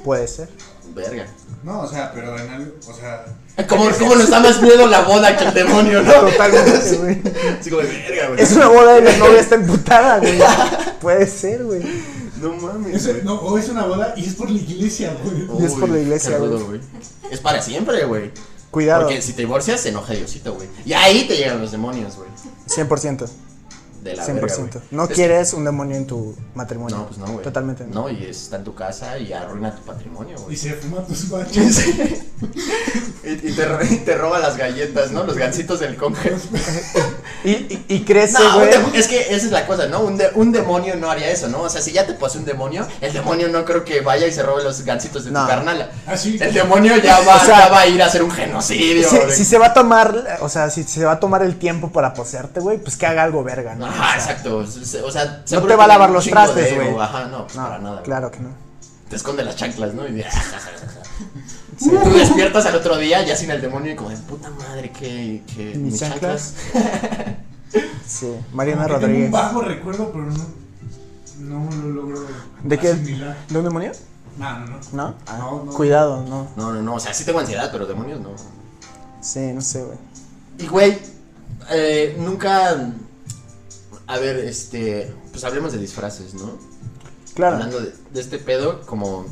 [0.05, 0.49] Puede ser.
[0.95, 1.27] Verga.
[1.65, 3.25] No, o sea, pero en algo, o sea,
[3.69, 6.13] Como, como nos da más miedo la boda que el demonio, ¿no?
[6.13, 7.23] Totalmente, güey.
[7.61, 8.41] Así como de verga, güey.
[8.41, 10.39] Es una boda y la novia está emputada, güey.
[11.01, 11.81] Puede ser, güey.
[12.41, 13.07] No mames.
[13.07, 15.63] es, no, o es una boda y es por la iglesia, güey.
[15.63, 16.63] Y es por la iglesia, güey.
[16.63, 16.81] güey.
[17.31, 18.33] Es para siempre, güey.
[18.73, 19.05] Cuidado.
[19.05, 20.69] Porque si te divorcias, se enoja Diosito, güey.
[20.85, 22.29] Y ahí te llegan los demonios, güey.
[22.69, 23.29] 100%.
[24.05, 24.57] De la verga, 100%.
[24.75, 24.85] güey.
[24.91, 26.97] No Es- quieres un demonio en tu matrimonio.
[26.99, 27.43] No, pues no, güey.
[27.43, 27.85] Totalmente.
[27.87, 30.57] No, y está en tu casa y arruina tu patrimonio, Y güey.
[30.57, 31.87] se fuma tus bachos.
[33.25, 35.25] y, y te, y te roba las galletas, ¿no?
[35.25, 36.35] Los gancitos del conge.
[37.45, 38.71] Y, y, y crece, No, güey.
[38.95, 40.01] es que esa es la cosa, ¿no?
[40.01, 41.63] Un, de- un demonio no haría eso, ¿no?
[41.63, 44.33] O sea, si ya te posee un demonio, el demonio no creo que vaya y
[44.33, 45.43] se robe los gancitos de No.
[45.43, 45.91] tu carnala.
[46.07, 46.39] Así.
[46.41, 49.09] El demonio ya va, O sea, ya va a ir a hacer un genocidio.
[49.09, 51.91] Si, si se va a tomar, o sea, si se va a tomar el tiempo
[51.91, 53.87] para poseerte, güey, pues que haga algo verga, ¿no?
[53.95, 54.59] Ajá, exacto.
[54.59, 56.97] O sea, No te va a lavar los trastes, güey.
[56.99, 58.03] Ajá, no, pues No, para nada.
[58.03, 58.51] claro que no.
[59.09, 60.07] Te esconde las chanclas, ¿no?
[60.07, 60.27] Y de-
[61.79, 65.43] Tú despiertas al otro día ya sin el demonio y como de puta madre, que,
[65.55, 66.55] que Mis mis chanclas.
[66.73, 67.35] chanclas.
[68.07, 69.27] Sí, Mariana Como que tengo Rodríguez.
[69.27, 72.21] un bajo recuerdo, pero no, no lo logro
[72.63, 72.95] ¿De qué?
[72.95, 73.91] ¿De un demonio?
[74.39, 74.79] No, no, no.
[74.93, 75.15] ¿No?
[75.27, 75.73] Ah, No, no.
[75.73, 76.47] Cuidado, no.
[76.55, 76.95] No, no, no.
[76.95, 78.31] O sea, sí tengo ansiedad, pero demonios no.
[79.21, 79.99] Sí, no sé, güey.
[80.59, 80.99] Y güey,
[81.71, 82.77] eh, nunca.
[84.07, 85.15] A ver, este.
[85.31, 86.59] Pues hablemos de disfraces, ¿no?
[87.35, 87.57] Claro.
[87.57, 89.27] Hablando de, de este pedo, como.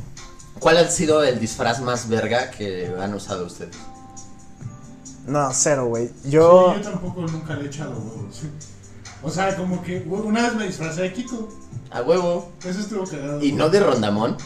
[0.59, 3.77] ¿Cuál ha sido el disfraz más verga que han usado ustedes?
[5.27, 6.09] No, cero, güey.
[6.09, 6.75] Sí, Yo.
[6.75, 8.37] yo tampoco nunca le he echado huevos.
[8.37, 8.51] sí.
[9.25, 11.49] O sea, como que güey, una vez me disfracé de Kiko.
[11.91, 12.51] A huevo.
[12.65, 13.41] Eso estuvo cagado.
[13.43, 14.37] Y no de rondamón.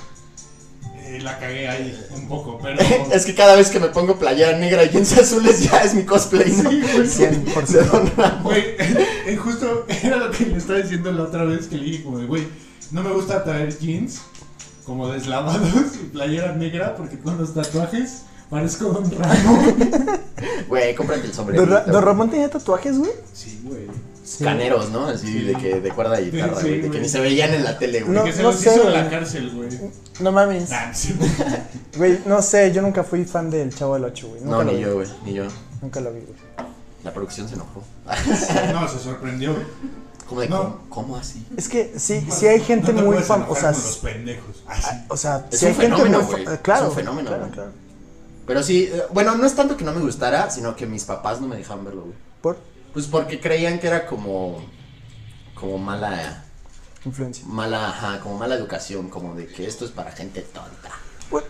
[1.07, 2.79] Eh, la cagué ahí un poco, pero.
[3.13, 6.05] es que cada vez que me pongo playera negra y jeans azules ya es mi
[6.05, 6.71] cosplay, ¿no?
[6.71, 7.07] Sí, güey.
[7.07, 7.67] 100%.
[7.69, 8.43] De Don Ramón.
[8.43, 12.03] Güey, eh, justo era lo que le estaba diciendo la otra vez que le dije,
[12.05, 12.47] como de, güey,
[12.91, 14.21] no me gusta traer jeans
[14.85, 19.77] como deslavados y playera negra porque con los tatuajes parezco Don Ramón.
[20.69, 21.63] Güey, cómprate el sombrero.
[21.67, 23.11] ¿Don, Ra- Don Ramón tenía tatuajes, güey?
[23.33, 23.87] Sí, güey.
[24.27, 24.43] Sí.
[24.43, 25.07] Caneros, ¿no?
[25.07, 25.39] Así Sí.
[25.45, 26.75] de que de cuerda de guitarra, Sí, güey.
[26.77, 27.01] de que güey.
[27.03, 28.13] ni se veían en la tele, güey.
[28.13, 29.11] No, que se no los sé, hizo en la güey.
[29.11, 29.69] cárcel, güey.
[30.21, 30.69] No mames.
[30.71, 31.17] Nah, sí.
[31.97, 34.41] Güey, no sé, yo nunca fui fan del Chavo del 8, güey.
[34.43, 34.81] Nunca No, ni vi.
[34.83, 35.45] yo, güey, ni yo.
[35.81, 36.67] Nunca lo vi, güey.
[37.05, 37.83] La producción se enojó.
[38.73, 39.55] No, se sorprendió.
[39.55, 40.57] De, No.
[40.59, 41.47] ¿cómo, cómo así?
[41.57, 44.65] Es que sí, sí hay gente No muy fan, o sea, con los pendejos.
[44.67, 46.43] Ah, o sea, Es sí un hay gente muy güey.
[46.45, 47.53] Es Claro, un fenómeno, claro, güey.
[47.55, 47.71] claro.
[48.45, 51.41] Pero sí, eh, bueno, no es tanto que no me gustara, sino que mis papás
[51.41, 52.15] no me dejaban verlo, güey.
[52.97, 54.57] Pues porque creían que era como.
[55.55, 56.45] Como mala.
[57.05, 57.45] influencia.
[57.47, 60.93] Mala, ajá, como mala educación, como de que esto es para gente tonta.
[61.29, 61.45] Pues,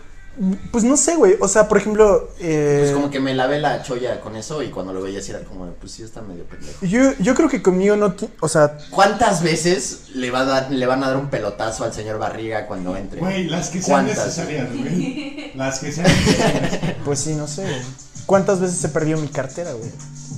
[0.73, 1.37] pues no sé, güey.
[1.39, 4.71] O sea, por ejemplo, eh, Pues como que me lavé la cholla con eso y
[4.71, 6.85] cuando lo veía así era como, pues sí está medio pendejo.
[6.85, 10.85] yo, yo creo que conmigo no, o sea, ¿Cuántas veces le, va a dar, le
[10.85, 13.21] van a dar un pelotazo al señor Barriga cuando entre?
[13.21, 14.25] Güey, las que sean ¿Cuántas?
[14.25, 15.51] necesarias, güey.
[15.55, 16.95] Las que sean necesarias.
[17.05, 17.81] pues sí, no sé, güey.
[18.25, 19.89] ¿Cuántas veces se perdió mi cartera, güey?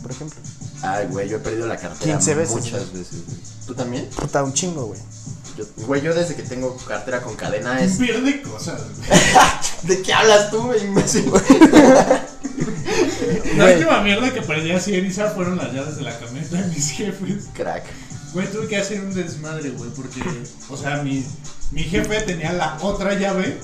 [0.03, 0.39] Por ejemplo.
[0.81, 3.25] Ay, güey, yo he perdido la cartera 15 veces, muchas veces.
[3.25, 3.37] güey.
[3.67, 4.05] ¿Tú también?
[4.15, 4.99] Puta, un chingo, güey.
[5.57, 7.97] Yo- Güey, yo desde que tengo cartera con cadena es...
[7.97, 9.19] Pierde cosas, güey.
[9.97, 11.43] ¿De qué hablas tú, güey, imbécil, güey?
[13.57, 13.75] La Güey.
[13.75, 16.91] última mierda que perdí así en Isa fueron las llaves de la camioneta de mis
[16.91, 17.45] jefes.
[17.53, 17.83] Crack.
[18.33, 20.21] Güey, tuve que hacer un desmadre, güey, porque,
[20.69, 21.25] o sea, mi,
[21.71, 23.59] mi jefe tenía la otra llave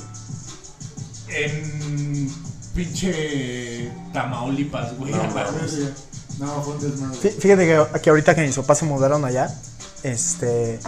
[1.29, 2.29] en
[2.73, 5.11] pinche Tamaulipas, güey.
[5.11, 5.77] No, a la mames.
[5.77, 5.95] verga.
[6.39, 7.17] No, fue un desmadre.
[7.19, 9.53] Fí- Fíjate que, que ahorita que mis papás se mudaron allá,
[10.03, 10.79] este,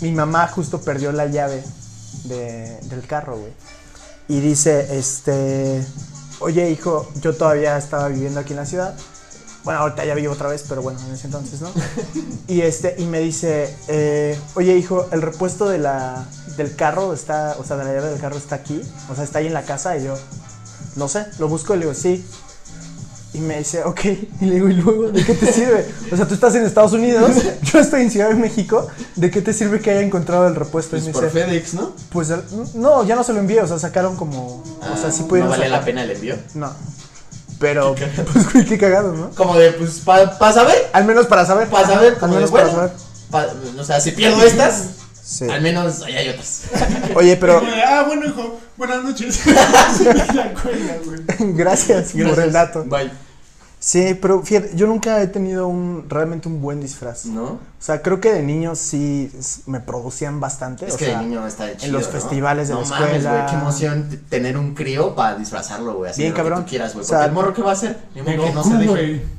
[0.00, 1.62] mi mamá justo perdió la llave
[2.24, 3.52] de- del carro, güey.
[4.28, 5.84] Y dice, este,
[6.40, 8.94] oye hijo, yo todavía estaba viviendo aquí en la ciudad.
[9.64, 11.70] Bueno, ahorita ya vivo otra vez, pero bueno, en ese entonces, ¿no?
[12.48, 16.24] y este, y me dice, eh, oye hijo, el repuesto de la,
[16.56, 18.80] del carro está, o sea, de la llave del carro está aquí,
[19.10, 19.96] o sea, está ahí en la casa.
[19.96, 20.14] Y yo,
[20.94, 22.24] no sé, lo busco y le digo, sí.
[23.36, 24.00] Y me dice, ok.
[24.40, 25.86] Y le digo, ¿y luego de qué te sirve?
[26.10, 27.32] O sea, tú estás en Estados Unidos,
[27.62, 28.88] yo estoy en Ciudad de México.
[29.14, 30.96] ¿De qué te sirve que haya encontrado el repuesto?
[30.96, 31.92] Y Pues me por dice, FedEx, ¿no?
[32.10, 32.32] pues
[32.74, 33.60] no, ya no se lo envié.
[33.60, 34.62] O sea, sacaron como.
[34.80, 36.36] o sea, sí Ah, pudieron ¿No vale la pena el envío?
[36.54, 36.72] No.
[37.58, 37.94] Pero,
[38.32, 39.30] pues, güey, qué cagado, ¿no?
[39.30, 40.88] Como de, pues, para saber.
[40.92, 41.68] Al menos para saber.
[41.68, 42.90] Para saber, Al de, menos para saber.
[43.30, 44.84] pa- o sea, si pierdo estas,
[45.22, 45.44] Sí.
[45.50, 46.62] al menos ahí hay otras.
[47.14, 49.40] Oye, pero ah, bueno, hijo, buenas noches.
[51.38, 52.84] Gracias, por el dato.
[52.84, 53.10] Bye.
[53.78, 57.26] Sí, pero fíjate, yo nunca he tenido un realmente un buen disfraz.
[57.26, 57.44] ¿No?
[57.44, 59.30] O sea, creo que de niño sí
[59.66, 60.86] me producían bastante.
[60.86, 61.92] Es o que sea, de niño está chido.
[61.92, 62.12] los ¿no?
[62.12, 63.30] festivales de no la mames, escuela.
[63.30, 66.10] güey, qué emoción tener un crío para disfrazarlo, güey.
[66.10, 66.64] Así Bien, de lo que cabrón.
[66.64, 67.04] tú quieras, güey.
[67.04, 67.98] O Porque el morro, ¿qué va a hacer?
[68.14, 69.26] Ni De modo que no se deje.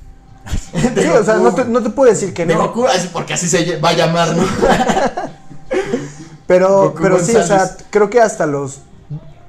[0.48, 2.68] Sí, o sea, no te, no te puedo decir que De no.
[2.70, 4.44] Goku, porque así se va a llamar, ¿no?
[6.48, 8.80] Pero, Goku pero sí, o sea, creo que hasta los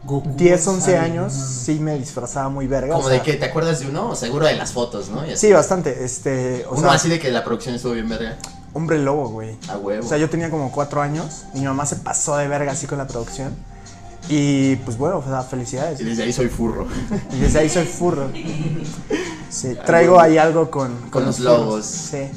[0.08, 2.94] Goku 10, 11 González, años sí me disfrazaba muy verga.
[2.94, 4.14] Como o de que, ¿te acuerdas de uno?
[4.16, 5.22] Seguro de las fotos, ¿no?
[5.36, 6.04] Sí, bastante.
[6.04, 8.36] Este, o Uno sea, así de que la producción estuvo bien verga.
[8.72, 9.56] hombre lobo, güey.
[9.68, 10.04] A huevo.
[10.04, 11.44] O sea, yo tenía como 4 años.
[11.54, 13.54] Mi mamá se pasó de verga así con la producción.
[14.30, 16.00] Y pues bueno, o sea, felicidades.
[16.00, 16.86] Y desde ahí soy furro.
[17.32, 18.28] Y desde ahí soy furro.
[19.50, 21.58] Sí, traigo ahí algo con, Con los furros.
[21.58, 21.86] lobos.
[21.86, 22.28] Sí.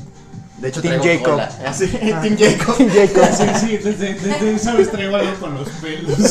[0.62, 1.39] De hecho, Team Jacob.
[1.66, 2.22] Así, Ah.
[2.22, 2.76] Team Jacob.
[2.78, 3.26] Jacob.
[3.36, 6.18] Sí, sí, desde, desde esa vez traigo algo con los pelos.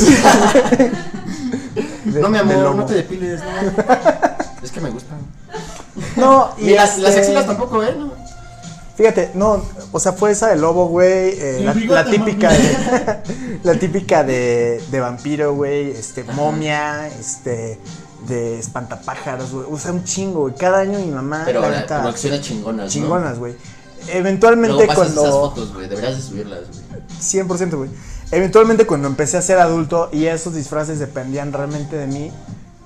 [2.05, 3.49] de- no, mi amor, no te depiles, no.
[4.63, 5.19] es que me gustan.
[6.17, 7.95] No, y Y las, las este, axilas tampoco, ¿eh?
[7.99, 8.13] No.
[8.97, 9.63] Fíjate, no,
[9.93, 13.19] o sea, fue esa de lobo, güey, eh, la, típica de,
[13.63, 17.81] la típica de, de vampiro, güey, este, momia, este,
[18.29, 21.81] de espantapájaros, güey, o sea, un chingo, güey, cada año mi mamá, Pero la la
[21.81, 23.55] neta, producciones chingonas, chingonas, güey.
[24.13, 25.89] Eventualmente Luego cuando, esas fotos, güey.
[25.89, 27.01] Deberías de subirlas, güey.
[27.21, 27.91] 100%, güey,
[28.31, 32.33] eventualmente cuando empecé a ser adulto y esos disfraces dependían realmente de mí,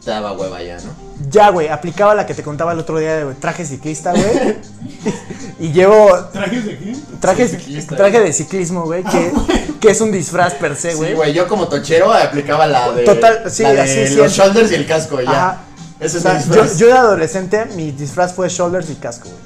[0.04, 0.90] Te daba hueva ya, ¿no?
[1.30, 4.56] ya, güey, aplicaba la que te contaba el otro día de güey, traje ciclista, güey,
[5.60, 6.96] y llevo ¿Trajes de qué?
[7.20, 8.24] Traje, ciclista, traje güey.
[8.26, 9.32] de ciclismo, güey, que,
[9.80, 11.14] que es un disfraz per se, Sí, güey.
[11.14, 11.32] güey.
[11.32, 13.04] Yo como tochero aplicaba la de.
[13.04, 14.40] Total, sí, la de así, sí, los sí.
[14.40, 15.30] shoulders y el casco, ya.
[15.30, 15.60] Ajá.
[16.00, 16.78] Ese O es sea, mi yo, disfraz.
[16.78, 19.40] yo de adolescente, mi disfraz fue shoulders y casco, güey.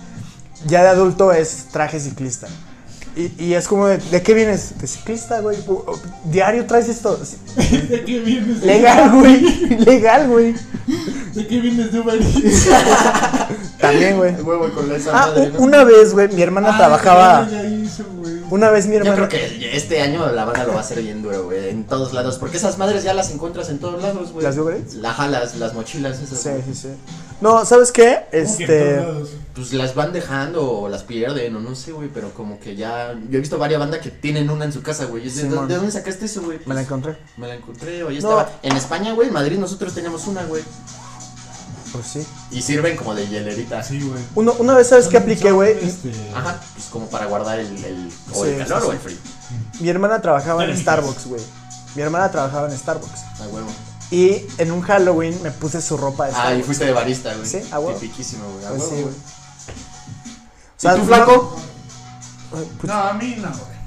[0.67, 2.49] Ya de adulto es traje ciclista.
[3.17, 4.79] Y, y es como, de, ¿de qué vienes?
[4.79, 5.57] De ciclista, güey.
[6.25, 7.19] Diario traes esto.
[7.57, 8.63] ¿De qué vienes?
[8.63, 9.41] Legal, güey.
[9.85, 10.55] Legal, güey.
[11.35, 12.19] ¿De qué vienes de Uber?
[13.81, 14.35] También, güey.
[14.35, 17.49] El huevo con esa Ah, madre, una vez, güey, mi hermana Ah, trabajaba.
[17.51, 18.39] ya hizo, güey.
[18.51, 19.29] Una vez mi Yo hermana.
[19.29, 22.13] creo que este año la banda lo va a hacer bien duro, güey, en todos
[22.13, 24.45] lados, porque esas madres ya las encuentras en todos lados, güey.
[24.45, 24.97] ¿Las de Uber Eats?
[25.05, 26.41] Ajá, las, las mochilas esas.
[26.41, 26.63] Sí, güey.
[26.63, 26.89] sí, sí.
[27.41, 28.21] No, ¿sabes qué?
[28.31, 29.07] ¿Cómo que en Este.
[29.55, 33.13] Pues las van dejando o las pierden o no sé, güey, pero como que ya...
[33.29, 35.25] Yo he visto varias bandas que tienen una en su casa, güey.
[35.25, 35.67] ¿De, Simón.
[35.67, 36.61] ¿De dónde sacaste eso, güey?
[36.65, 37.19] Me la encontré.
[37.37, 38.41] Me la encontré, o ya No.
[38.41, 38.59] estaba.
[38.63, 40.63] En España, güey, en Madrid nosotros teníamos una, güey.
[41.93, 42.27] Pues sí.
[42.53, 43.83] Y sirven como de hielerita.
[43.83, 44.23] Sí, güey.
[44.37, 45.73] Uno, una vez, ¿sabes qué apliqué, güey?
[45.83, 48.99] Este, Ajá, pues como para guardar el, el o Sí, el calor sí, o el
[48.99, 49.17] frío.
[49.81, 50.77] Mi hermana trabajaba en.
[50.77, 51.43] Starbucks, güey.
[51.97, 53.23] Mi hermana trabajaba en Starbucks.
[53.41, 53.69] A huevo.
[54.11, 57.47] Y en un Halloween me puse su ropa de Ah, y fuiste de barista, güey.
[57.47, 57.99] Sí, a huevo.
[57.99, 58.65] Tipiquísimo, güey.
[58.65, 59.15] A Pues huevo, sí, güey.
[59.15, 60.95] güey.
[60.97, 61.57] ¿Y tú, flaco?
[62.57, 63.79] Ay, pues, No, a mí no, güey.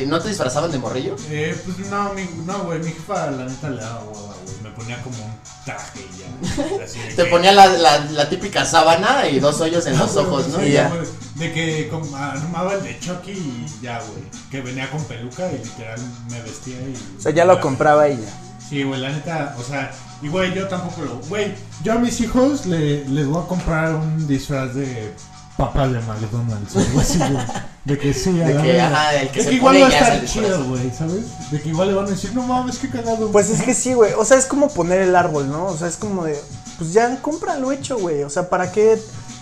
[0.00, 1.14] ¿De- ¿No te disfrazaban de morrillo?
[1.28, 4.56] Eh, pues no, mi, no, güey, mi jefa la neta le daba hueva, güey.
[4.62, 5.32] Me ponía como un
[5.64, 6.84] traje y ya.
[6.84, 10.16] Así de Te que- ponía la, la, la típica sábana y dos hoyos en los
[10.16, 10.64] ojos, ¿no?
[10.64, 10.88] Y ya.
[10.88, 11.06] güey,
[11.36, 14.24] De que como armaba el de Chucky y ya, güey.
[14.50, 16.00] Que venía con peluca y literal
[16.30, 16.94] me vestía y.
[17.18, 18.28] o sea, ya lo compraba ella.
[18.68, 19.92] Sí, güey, la neta, o sea,
[20.22, 21.18] y güey, yo tampoco lo.
[21.28, 25.12] Güey, yo a mis hijos le, les voy a comprar un disfraz de
[25.56, 27.46] papas de McDonald's, algo así, güey.
[27.84, 28.86] De que sí, a De la que, verga.
[28.88, 31.50] ajá, el que de se que igual va a estar chido, güey, ¿sabes?
[31.50, 33.30] De que igual le van a decir, no mames, qué cagado.
[33.30, 34.12] Pues es que sí, güey.
[34.14, 35.66] O sea, es como poner el árbol, ¿no?
[35.66, 36.36] O sea, es como de.
[36.78, 38.24] Pues ya cómpralo hecho, güey.
[38.24, 39.00] O sea, ¿para qué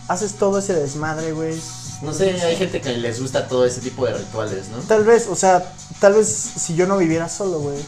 [0.09, 1.59] haces todo ese desmadre, güey?
[2.03, 4.79] No sé, hay gente que les gusta todo ese tipo de rituales, ¿no?
[4.83, 7.79] Tal vez, o sea, tal vez si yo no viviera solo, güey.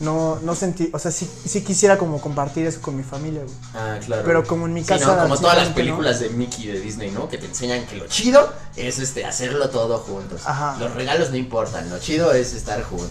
[0.00, 3.54] No, no sentí, o sea, sí, sí quisiera como compartir eso con mi familia, güey.
[3.74, 4.22] Ah, claro.
[4.24, 5.16] Pero como en mi Sí, casa.
[5.16, 5.22] ¿no?
[5.22, 5.74] Como todas las no.
[5.74, 7.28] películas de Mickey de Disney, ¿no?
[7.28, 10.42] Que te enseñan que lo chido es este hacerlo todo juntos.
[10.44, 10.76] Ajá.
[10.78, 13.10] Los regalos no importan, lo chido es estar juntos.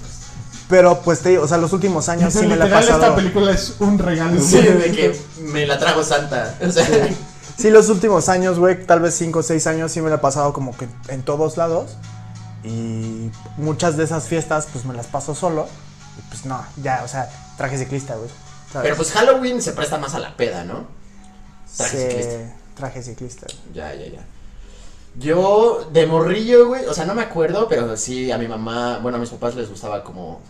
[0.69, 2.95] Pero pues te digo, o sea, los últimos años sí me la he Literal, esta
[2.95, 3.15] pasado.
[3.15, 4.39] película es un regalo.
[4.41, 4.77] Sí, güey.
[4.77, 6.57] de que me la trajo Santa.
[6.65, 6.85] O sea,
[7.57, 10.19] Sí, los últimos años, güey, tal vez 5 o 6 años sí me la he
[10.19, 11.97] pasado como que en todos lados.
[12.63, 15.67] Y muchas de esas fiestas pues me las paso solo.
[16.29, 18.29] Pues no, ya, o sea, traje ciclista, güey.
[18.71, 18.83] ¿sabes?
[18.83, 20.85] pero pues Halloween se presta más a la peda, ¿no?
[21.77, 22.55] traje ciclista.
[22.75, 23.47] Traje ciclista.
[23.73, 24.25] Ya, ya, ya.
[25.19, 29.17] Yo, de morrillo, güey, o sea, no me acuerdo, pero sí a mi mamá, bueno,
[29.17, 30.41] a mis papás les gustaba como,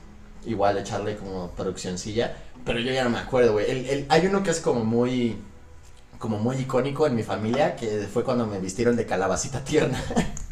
[0.45, 3.69] igual echarle como produccioncilla, pero yo ya no me acuerdo, güey.
[3.71, 5.37] El, el- hay uno que es como muy,
[6.19, 10.03] como muy icónico en mi familia, que fue cuando me vistieron de calabacita tierna.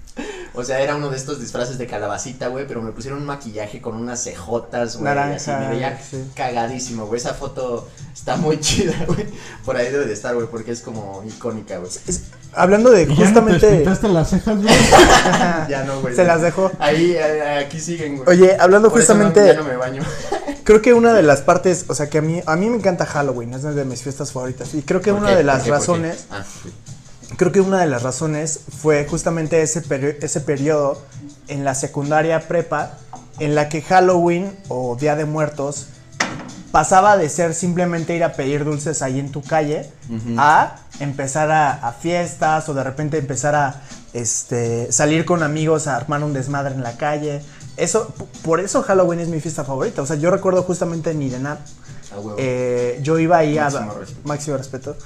[0.55, 3.81] O sea, era uno de estos disfraces de calabacita, güey, pero me pusieron un maquillaje
[3.81, 6.23] con unas cejotas, güey, así, Naranja, me veía sí.
[6.35, 7.19] cagadísimo, güey.
[7.19, 9.25] Esa foto está muy chida, güey.
[9.65, 11.91] Por ahí debe de estar, güey, porque es como icónica, güey.
[12.53, 13.23] Hablando de ¿Y ya no te
[13.59, 14.07] justamente...
[14.13, 14.73] las cejas, güey?
[15.69, 16.15] Ya no, güey.
[16.15, 16.71] Se las dejó.
[16.79, 18.29] Ahí, aquí siguen, güey.
[18.29, 19.53] Oye, hablando Por eso no- justamente...
[19.53, 20.01] ya no me baño.
[20.63, 23.05] Creo que una de las partes, o sea, que a mí, a mí me encanta
[23.05, 24.73] Halloween, es de mis fiestas favoritas.
[24.73, 25.35] Y creo que ¿Por una qué?
[25.35, 26.73] de ¿Por las razones, Ah, sí.
[27.37, 31.01] Creo que una de las razones fue justamente ese, peri- ese periodo
[31.47, 32.97] en la secundaria prepa
[33.39, 35.87] en la que Halloween o Día de Muertos
[36.71, 39.89] pasaba de ser simplemente ir a pedir dulces ahí en tu calle
[40.37, 43.81] a empezar a, a fiestas o de repente empezar a
[44.13, 47.41] este, salir con amigos a armar un desmadre en la calle.
[47.77, 48.13] Eso,
[48.43, 50.01] por eso Halloween es mi fiesta favorita.
[50.01, 51.17] O sea, yo recuerdo justamente en
[52.13, 52.35] A huevo.
[52.37, 53.63] eh, yo iba ahí a...
[53.65, 54.21] Máximo respeto.
[54.27, 54.97] Máximo respeto.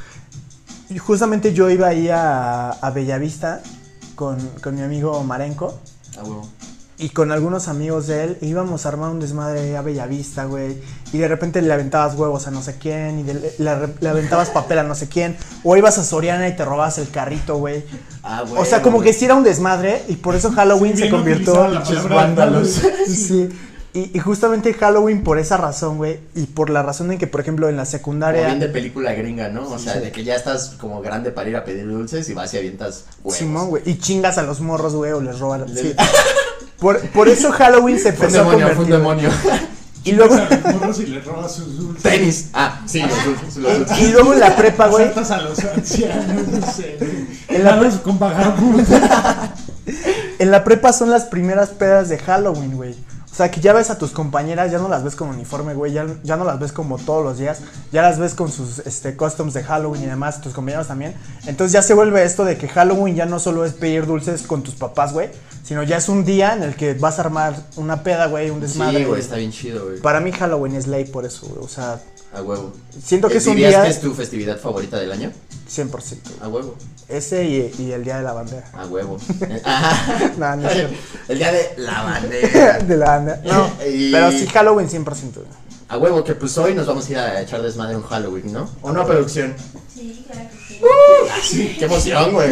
[0.97, 3.61] Justamente yo iba ahí a, a Bellavista
[4.15, 5.79] con, con mi amigo Marenco
[6.17, 6.49] A huevo.
[6.97, 8.37] y con algunos amigos de él.
[8.41, 10.81] íbamos a armar un desmadre ahí a Bellavista, güey.
[11.13, 13.19] Y de repente le aventabas huevos a no sé quién.
[13.19, 15.37] Y de- le, le aventabas papel a no sé quién.
[15.63, 17.83] O ibas a Soriana y te robabas el carrito, güey.
[18.23, 18.59] Ah, huevo.
[18.61, 20.03] O sea, como que sí era un desmadre.
[20.07, 22.81] Y por eso Halloween Sí, se convirtió palabra vándalos.
[23.07, 23.49] Sí.
[23.93, 26.19] Y, y justamente Halloween por esa razón, güey.
[26.35, 28.45] Y por la razón en que, por ejemplo, en la Como secundaria.
[28.45, 29.67] bien de película gringa, ¿no?
[29.69, 29.99] O sea, Sí.
[29.99, 33.05] de que ya estás como grande para ir a pedir dulces y vas y avientas
[33.23, 33.37] huevos.
[33.37, 33.81] Simón, güey.
[33.87, 35.65] Y chingas a los morros, güey, o les roban.
[35.73, 35.95] Le- Sí.
[36.79, 39.29] Por, por eso Halloween se Fue un empezó a demonio, fue un convertir.
[39.29, 39.69] demonio.
[40.05, 40.35] Y luego,
[40.97, 42.03] y les robas sus dulces.
[42.03, 42.49] Tenis.
[42.53, 43.57] Ah, sí, los dulces.
[43.57, 43.99] Los dulces.
[43.99, 45.03] y luego en la prepa, güey.
[45.09, 46.97] Asaltas a los ancianos, no sé.
[47.49, 48.87] En la Malos con vagabundos.
[50.39, 52.95] En la prepa son las primeras pedas de Halloween, güey.
[53.39, 55.93] O sea, que ya ves a tus compañeras, ya no las ves con uniforme, güey.
[55.93, 57.59] Ya, ya no las ves como todos los días.
[57.89, 60.41] Ya las ves con sus este, costumes de Halloween y demás.
[60.41, 61.15] Tus compañeros también.
[61.45, 64.61] Entonces ya se vuelve esto de que Halloween ya no solo es pedir dulces con
[64.61, 65.29] tus papás, güey.
[65.63, 68.59] Sino ya es un día en el que vas a armar una peda, güey, un
[68.59, 68.97] desmadre.
[68.97, 70.01] Sí, güey, está bien chido, güey.
[70.01, 71.63] Para mí Halloween es ley por eso, güey.
[71.63, 71.97] O sea,
[72.33, 72.73] A huevo.
[73.01, 75.31] siento que es un ¿Dirías día que es tu festividad favorita del año?
[75.69, 75.89] 100%.
[75.91, 76.39] güey.
[76.41, 76.75] A huevo.
[77.07, 78.69] Ese y, y el día de la bandera.
[78.73, 79.17] A huevo.
[79.65, 80.31] Ah.
[80.37, 80.95] No, no es cierto.
[81.27, 82.79] El día de la bandera.
[82.87, 83.41] de la bandera.
[83.45, 85.05] No, Y- pero sí Halloween 100%.
[85.35, 85.47] güey.
[85.89, 88.69] A huevo, que pues hoy nos vamos a ir a echar desmadre un Halloween, ¿no?
[88.83, 89.55] ¿O no, producción?
[89.91, 90.81] Sí, claro que sí.
[91.31, 92.49] Ah, sí, qué emoción, güey.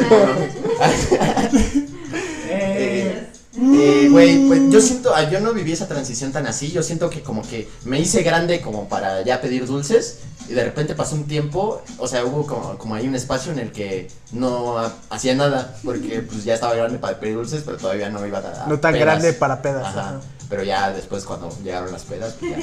[3.57, 6.83] Eh, Eh, Güey, pues yo siento, ah, yo no viví esa transición tan así, yo
[6.83, 10.93] siento que como que me hice grande como para ya pedir dulces y de repente
[10.95, 14.77] pasó un tiempo, o sea, hubo como, como ahí un espacio en el que no
[14.77, 18.37] ha- hacía nada, porque pues ya estaba grande para pedir dulces, pero todavía no iba
[18.39, 18.65] a...
[18.65, 19.05] a No tan pedas.
[19.05, 19.85] grande para pedas.
[19.87, 22.57] Ajá, pero ya después cuando llegaron las pedas, pues ya,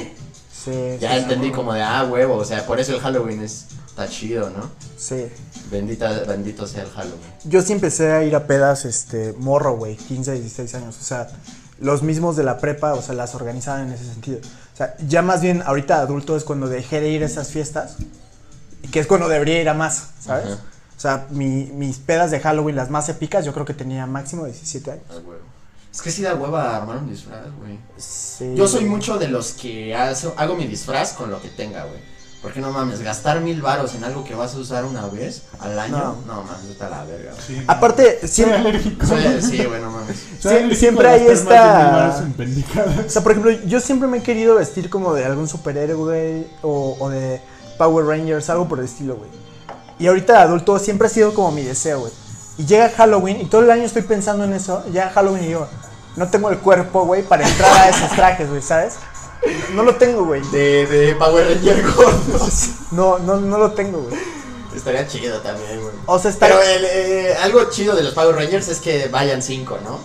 [0.64, 4.08] Sí, ya entendí como de, ah, huevo, o sea, por eso el Halloween es, está
[4.08, 4.70] chido, ¿no?
[4.96, 5.26] sí.
[5.70, 7.20] Bendita, bendito sea el Halloween.
[7.44, 10.96] Yo sí empecé a ir a pedas, este, morro, güey, 15, 16 años.
[11.00, 11.26] O sea,
[11.80, 14.38] los mismos de la prepa, o sea, las organizaban en ese sentido.
[14.74, 17.96] O sea, ya más bien ahorita adulto es cuando dejé de ir a esas fiestas.
[18.82, 20.44] Y que es cuando debería ir a más, ¿sabes?
[20.52, 20.58] Ajá.
[20.96, 24.44] O sea, mi- mis pedas de Halloween, las más épicas, yo creo que tenía máximo
[24.44, 25.04] 17 años.
[25.10, 25.40] Ah, huevo.
[25.92, 27.78] Es que sí da hueva armar un disfraz, güey.
[27.96, 28.54] Sí.
[28.54, 32.00] Yo soy mucho de los que hago, hago mi disfraz con lo que tenga, güey.
[32.44, 35.78] Porque no mames, gastar mil varos en algo que vas a usar una vez al
[35.78, 36.34] año, No.
[36.34, 37.32] no, mames, está la verga.
[37.66, 39.06] Aparte, Soy siempre, alérgico.
[39.06, 40.16] Soy- sí, güey, no mames.
[40.42, 42.22] Sie- siempre hay esta-.
[43.06, 46.46] O sea, por ejemplo, yo siempre me he querido vestir como de algún superhéroe, güey,
[46.62, 47.40] o, o de
[47.78, 49.30] Power Rangers, algo por el estilo, güey.
[49.98, 52.12] Y ahorita de adulto siempre ha sido como mi deseo, güey.
[52.58, 54.84] Y llega Halloween y todo el año estoy pensando en eso.
[54.92, 55.66] Llega Halloween y digo,
[56.16, 58.94] no tengo el cuerpo, güey, para entrar a esos trajes, güey, ¿sabes?
[59.74, 60.40] No lo tengo, güey.
[60.50, 62.48] De, de Power Ranger gordo.
[62.92, 64.14] No, no, no lo tengo, güey.
[64.74, 65.94] Estaría chido también, güey.
[66.06, 66.46] O sea, está...
[66.46, 70.00] Pero el, eh, algo chido de los Power Rangers es que vayan cinco, ¿no?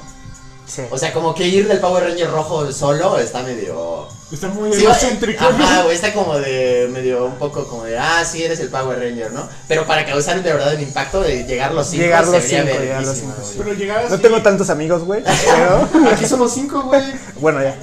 [0.68, 0.84] Sí.
[0.92, 4.08] O sea, como que ir del Power Ranger rojo solo está medio...
[4.32, 5.44] Está muy Sí, egocéntrico.
[5.44, 9.00] Ajá, güey, está como de medio un poco como de, ah, sí, eres el Power
[9.00, 9.50] Ranger, ¿no?
[9.68, 12.64] Pero para causar de verdad el impacto de llegar los cinco, Llegar los se vería
[12.64, 13.34] cinco, llegar los cinco.
[13.58, 14.12] Pero llegar así.
[14.14, 16.10] No tengo tantos amigos, güey, pero...
[16.12, 17.02] Aquí somos cinco, güey.
[17.40, 17.76] Bueno, ya.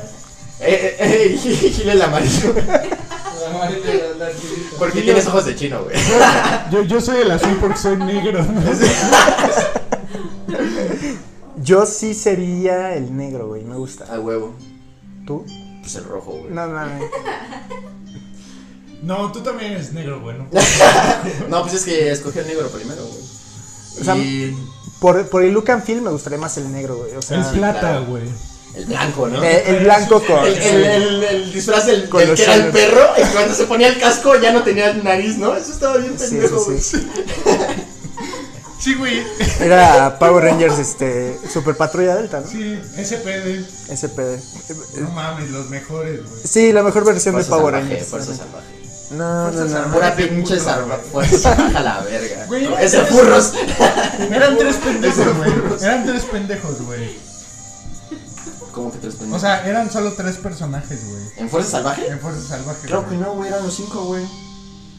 [0.61, 2.55] Eh, eh, eh, Gil el amarillo.
[4.79, 5.97] Porque tienes ojos de chino, güey.
[6.71, 8.43] Yo, yo soy el azul porque soy negro.
[8.43, 8.61] ¿no?
[11.63, 14.05] Yo sí sería el negro, güey, me gusta.
[14.13, 14.55] A huevo.
[15.27, 15.45] ¿Tú?
[15.81, 16.53] Pues el rojo, güey.
[16.53, 16.99] No, no, no.
[19.03, 20.37] No, tú también eres negro, güey.
[21.49, 21.63] ¿no?
[21.63, 23.21] Pues es que escogí el negro primero, güey.
[24.01, 24.57] O sea, Y
[25.01, 27.15] Por, por el look and feel me gustaría más el negro, güey.
[27.15, 28.07] O sea, El sí, plata, claro.
[28.77, 29.43] El blanco, ¿no?
[29.43, 30.45] eh, el blanco con.
[30.45, 33.65] El, el, el, el disfraz del, Con del que era el perro, y cuando se
[33.65, 35.57] ponía el casco ya no tenía nariz, ¿no?
[35.57, 36.81] Eso estaba bien Sí, pendejo, sí, güey.
[36.81, 37.09] sí.
[38.79, 39.21] Sí, güey.
[39.59, 41.37] Era Power Rangers, este.
[41.53, 42.47] Super Patrulla Delta, ¿no?
[42.47, 43.65] Sí, SPD.
[43.97, 44.39] SPD.
[45.01, 46.41] No mames, los mejores, güey.
[46.45, 48.09] Sí, la mejor versión Fuerza de Power salvaje, Rangers.
[48.11, 48.67] fuerza salvaje.
[49.11, 49.93] No, no, no.
[49.93, 52.45] Pura pinche salva, fuerza salvaje a la verga.
[52.47, 53.55] Güey, Ese furros.
[54.31, 55.51] Eran tres pendejos, güey.
[55.83, 57.19] Eran tres pendejos, güey.
[58.77, 59.41] ¿Cómo que tres O pendejos?
[59.41, 61.23] sea, eran solo tres personajes, güey.
[61.39, 62.07] ¿En fuerza salvaje?
[62.09, 62.87] En Fuerza Salvaje.
[62.87, 64.23] Creo que no, güey, eran los cinco, güey.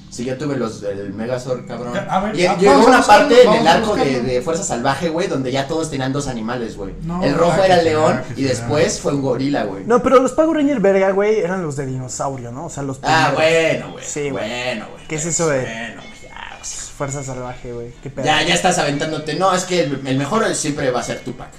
[0.10, 1.94] Sí, yo tuve los el Megazord, cabrón.
[2.10, 4.42] A ver, Lle- ah, Llegó vamos a una buscarlo, parte en el a arco de,
[4.44, 6.96] Fuerza Salvaje, güey, donde ya todos tenían dos animales, güey.
[7.04, 9.84] No, el rojo ah, era el león y después fue un gorila, güey.
[9.86, 12.66] No, pero los Power Rangers verga, güey, eran los de dinosaurio, ¿no?
[12.66, 13.36] O sea, los Ah, primeros.
[13.36, 14.06] bueno, güey.
[14.06, 14.32] Sí, güey.
[14.50, 15.08] bueno, güey.
[15.08, 17.94] ¿Qué es eso de- Bueno, güey, ya, pues, Fuerza salvaje, güey.
[18.02, 18.26] Qué pedo.
[18.26, 19.36] ya, ya estás aventándote.
[19.36, 21.50] No, es que el, el mejor siempre va a ser Tupac.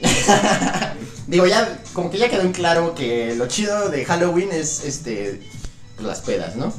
[1.28, 5.40] Digo, ya, como que ya quedó en claro que lo chido de Halloween es, este,
[5.94, 6.72] pues, las pedas, ¿no?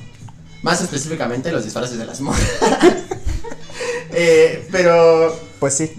[0.64, 2.42] Más específicamente los disfraces de las morras.
[4.12, 5.92] eh, pero, Pues sí.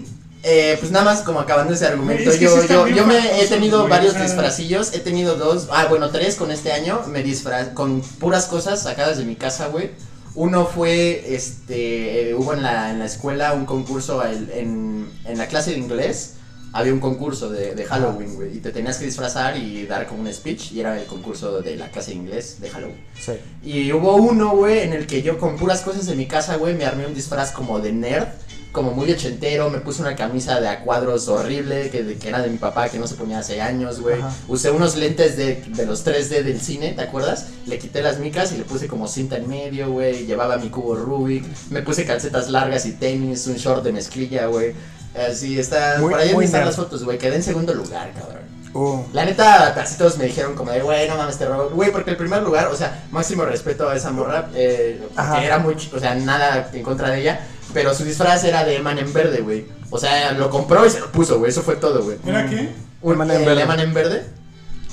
[0.43, 3.41] eh, pues nada más como acabando ese argumento, Es que yo, sí yo, yo me
[3.41, 4.23] he tenido güey, varios sea.
[4.23, 8.83] disfracillos, he tenido dos, ah bueno tres con este año, me disfraz con puras cosas
[8.83, 9.91] sacadas de mi casa, güey.
[10.35, 15.47] Uno fue, este, eh, hubo en la, en la escuela un concurso en, en la
[15.47, 16.33] clase de inglés,
[16.73, 20.21] había un concurso de, de Halloween, güey, y te tenías que disfrazar y dar como
[20.21, 22.97] un speech, y era el concurso de la clase de inglés de Halloween.
[23.19, 23.33] Sí.
[23.63, 26.75] Y hubo uno, güey, en el que yo con puras cosas de mi casa, güey,
[26.75, 28.27] me armé un disfraz como de nerd,
[28.71, 32.49] como muy ochentero, me puse una camisa de a cuadros horrible, que, que era de
[32.49, 34.21] mi papá, que no se ponía hace años, güey.
[34.47, 37.47] Usé unos lentes de, de los 3D del cine, ¿te acuerdas?
[37.67, 40.95] Le quité las micas y le puse como cinta en medio, güey, llevaba mi cubo
[40.95, 44.73] Rubik, me puse calcetas largas y tenis, un short de mezclilla, güey.
[45.15, 48.41] Así está, Muy- por ahí muy están las fotos, güey, quedé en segundo lugar, cabrón.
[48.73, 51.69] Uh, La neta, casi todos me dijeron como de, güey, no mames, te robo.
[51.71, 55.43] Güey, porque el primer lugar, o sea, máximo respeto a esa morra, eh, porque Ajá.
[55.43, 57.41] era muy, o sea, nada en contra de ella,
[57.73, 59.65] pero su disfraz era de Eman en verde, güey.
[59.89, 62.17] O sea, lo compró y se lo puso, güey, eso fue todo, güey.
[62.25, 62.71] ¿Era qué?
[63.01, 63.61] Un Eman en el verde.
[63.63, 64.25] Eman en verde,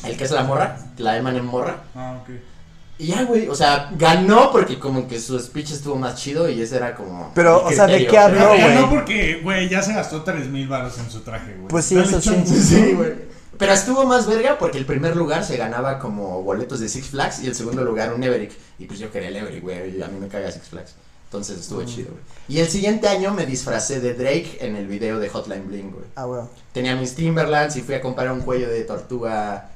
[0.05, 1.77] el que es la morra, la Eman en morra.
[1.95, 2.31] Ah, ok.
[3.01, 6.61] Y ya, güey, o sea, ganó porque como que su speech estuvo más chido y
[6.61, 7.31] ese era como...
[7.35, 8.75] Pero, o sea, ¿de qué habló, No, güey?
[8.75, 11.69] no porque, güey, ya se gastó 3 mil baros en su traje, güey.
[11.69, 12.35] Pues sí, eso sí.
[12.45, 13.13] Sí, güey.
[13.57, 17.43] Pero estuvo más verga porque el primer lugar se ganaba como boletos de Six Flags
[17.43, 18.53] y el segundo lugar un Everett.
[18.79, 19.97] Y pues yo quería el Everett, güey.
[19.97, 20.95] y A mí me caga Six Flags.
[21.27, 22.23] Entonces estuvo chido, güey.
[22.49, 26.05] Y el siguiente año me disfracé de Drake en el video de Hotline Bling, güey.
[26.17, 26.43] ah, güey.
[26.73, 29.71] Tenía mis Timberlands y fui a comprar un cuello de tortuga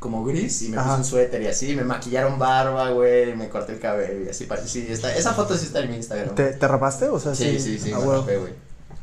[0.00, 0.88] como gris y me Ajá.
[0.88, 1.76] puse un suéter y así.
[1.76, 3.36] Me maquillaron barba, güey.
[3.36, 4.48] Me corté el cabello y así.
[4.66, 6.34] Sí, está, esa foto sí está en mi Instagram.
[6.34, 7.06] ¿Te, ¿Te rapaste?
[7.08, 7.78] O sea, Sí, sí.
[7.78, 8.52] sí, sí, ah, me rapé, güey.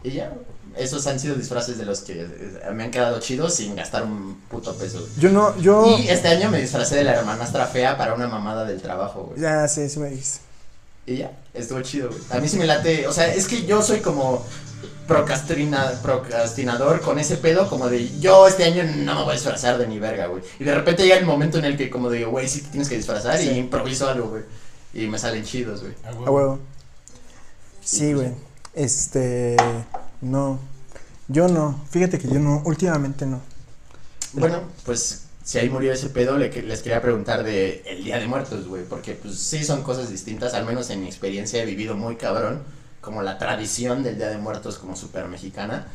[0.04, 0.34] Y ya.
[0.76, 4.40] Esos han sido disfraces de los que eh, me han quedado chidos sin gastar un
[4.50, 5.00] puto peso.
[5.00, 5.12] güey.
[5.18, 5.98] Yo no, yo.
[5.98, 9.40] Y este año me disfracé de la hermanastra fea para una mamada del trabajo, güey.
[9.40, 10.40] Ya, sí, sí me dijiste.
[11.08, 12.22] Y ya, estuvo chido, güey.
[12.30, 14.46] A mí sí me late, o sea, es que yo soy como
[15.08, 19.78] procrastina, procrastinador con ese pedo, como de yo este año no me voy a disfrazar
[19.78, 20.44] de ni verga, güey.
[20.60, 22.90] Y de repente llega el momento en el que como digo, güey, sí te tienes
[22.90, 23.50] que disfrazar Sí.
[23.50, 24.44] y improviso algo, güey.
[24.94, 25.94] Y me salen chidos, güey.
[26.04, 26.32] A A huevo.
[26.34, 26.60] huevo.
[27.82, 28.32] Sí, güey.
[28.74, 29.56] Este.
[30.22, 30.60] No.
[31.30, 31.82] Yo no.
[31.90, 32.62] Fíjate que yo no.
[32.66, 33.40] Últimamente no.
[34.34, 38.28] Bueno, pues si ahí murió ese pedo, le les quería preguntar de el Día de
[38.28, 41.96] Muertos, güey, porque pues sí son cosas distintas, al menos en mi experiencia he vivido
[41.96, 42.64] muy cabrón,
[43.00, 45.88] como la tradición del Día de Muertos como super mexicana.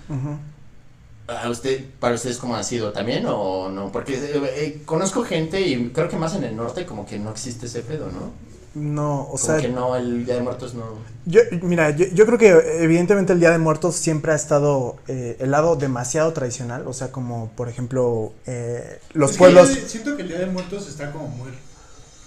[1.27, 3.93] ¿A usted, para ustedes cómo ha sido también o no?
[3.93, 7.31] Porque eh, eh, conozco gente y creo que más en el norte como que no
[7.31, 8.33] existe ese pedo, ¿no?
[8.75, 9.57] No, o Como sea.
[9.59, 10.85] que no, el Día de Muertos no.
[11.27, 12.49] Yo, mira, yo, yo creo que
[12.83, 17.13] evidentemente el Día de Muertos siempre ha estado eh, el lado demasiado tradicional, o sea,
[17.13, 19.75] como por ejemplo eh, los Es que pueblos...
[19.75, 21.51] yo siento que el Día de Muertos está como muy,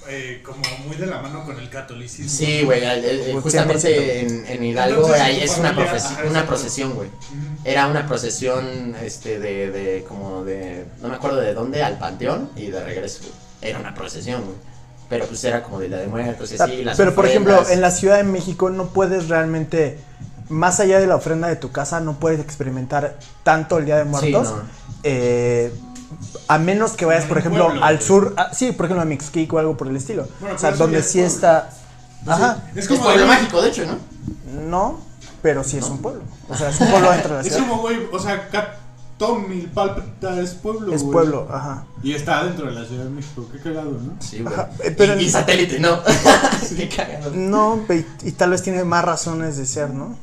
[0.07, 2.29] eh, como muy de la mano con el catolicismo.
[2.29, 2.81] Sí, güey,
[3.41, 5.75] justamente en, en Hidalgo Entonces, ahí es una,
[6.29, 7.09] una procesión, güey.
[7.63, 12.51] Era una procesión, este, de, de, como de, no me acuerdo de dónde, al panteón
[12.55, 13.33] y de regreso, güey.
[13.61, 14.74] Era una procesión, güey.
[15.09, 17.81] Pero pues era como de la de muertos y así, las Pero por ejemplo, en
[17.81, 19.99] la Ciudad de México no puedes realmente,
[20.49, 24.03] más allá de la ofrenda de tu casa, no puedes experimentar tanto el Día de
[24.03, 24.49] Sí, Muertos.
[24.51, 24.61] no.
[25.03, 25.71] Eh,
[26.47, 28.07] A menos que vayas, por ejemplo, pueblo, al güey.
[28.07, 30.27] sur, ah, sí, por ejemplo, a Mixquic o algo por el estilo.
[30.39, 31.33] Bueno, o sea, donde es sí pueblo.
[31.35, 31.69] está.
[32.27, 33.97] Ajá, Es Es como pueblo de- mágico, de hecho, ¿no?
[34.67, 34.99] no,
[35.41, 36.21] pero sí es un pueblo.
[36.49, 37.67] O sea, es un pueblo dentro de la Es ciudad.
[37.69, 38.49] como, güey, o sea,
[39.17, 41.13] Catomilpalta es pueblo, Es güey.
[41.13, 41.85] pueblo, ajá.
[42.03, 43.47] Y está dentro de la Ciudad de México.
[43.51, 44.13] Qué cagado, ¿no?
[44.19, 44.53] Sí, güey.
[44.53, 45.99] Ajá, eh, pero- y, y satélite, ¿no?
[46.77, 47.31] Qué cagado.
[47.33, 50.17] No, y, y tal vez tiene más razones de ser, ¿no?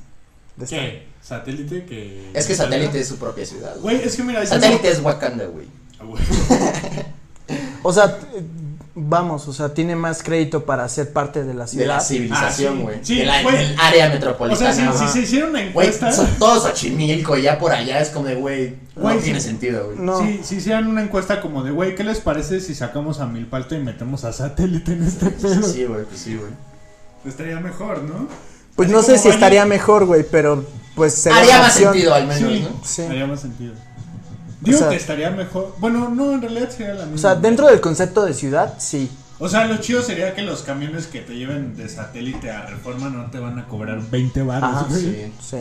[0.57, 0.79] De estar.
[0.81, 1.07] ¿Qué?
[1.23, 1.85] ¿Satélite?
[1.87, 3.77] que Es que satélite es su propia ciudad.
[3.81, 3.97] güey.
[3.97, 5.67] Güey, es que mira, Satélite es Wakanda, güey.
[5.99, 6.23] Ah, güey.
[7.85, 8.19] O sea,
[8.95, 11.87] vamos, o sea, tiene más crédito para ser parte de la De ciudad.
[11.87, 12.83] la civilización, Ah, sí.
[12.83, 12.99] güey.
[13.03, 13.57] Sí, de la, güey.
[13.57, 14.73] del área O metropolitana.
[14.73, 16.13] sea, si, se hiciera una Güey, encuesta.
[16.13, 19.47] son todos Xochimilco y ya por allá es como de, güey, no Güey, tiene sí.
[19.49, 19.99] sentido, güey.
[19.99, 20.19] No.
[20.21, 23.75] Si, si hicieran una encuesta como de, güey, ¿qué les parece si sacamos a Milpalta
[23.77, 25.63] y metemos a satélite en este pedo?
[25.63, 26.51] Sí, güey, pues sí, güey.
[27.25, 28.29] Estaría mejor, ¿no?
[28.77, 30.65] Pues Así no sé si estaría mejor, güey, pero
[30.95, 32.81] pues se Haría más sentido al menos, Sí, ¿no?
[32.85, 33.03] Sí.
[33.03, 33.75] haría más sentido.
[34.63, 35.75] Digo sea- que estaría mejor.
[35.79, 37.15] Bueno, no, en realidad sería la misma.
[37.17, 39.11] O sea, dentro del concepto de ciudad, sí.
[39.39, 43.09] O sea, lo chido sería que los camiones que te lleven de satélite a Reforma
[43.11, 44.93] no te van a cobrar 20 Ajá, baros.
[44.99, 45.33] Sí.
[45.41, 45.57] Sí.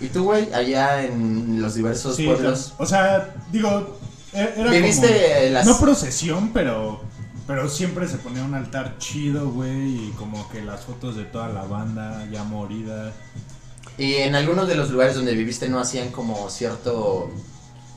[0.00, 2.74] ¿Y tú, güey, allá en los diversos Sí, pueblos?
[2.78, 3.98] O sea, digo,
[4.32, 7.00] e- era ¿Viviste como, las- No procesión, pero
[7.48, 11.48] pero siempre se ponía un altar chido, güey, y como que las fotos de toda
[11.48, 13.10] la banda ya morida.
[13.96, 17.30] Y en algunos de los lugares donde viviste no hacían como cierto,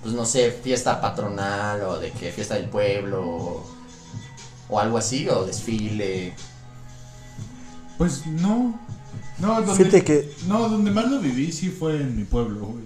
[0.02, 3.66] pues no sé, fiesta patronal o de que fiesta del pueblo o,
[4.70, 6.34] o algo así, o desfile.
[7.98, 8.80] Pues no.
[9.38, 12.86] No, donde, Fíjate que no, donde más lo viví sí fue en mi pueblo, güey.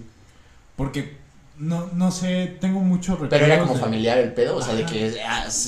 [0.74, 1.18] Porque
[1.58, 3.16] no, no sé, tengo mucho.
[3.30, 5.16] Pero era como de- familiar el pedo, o sea, de que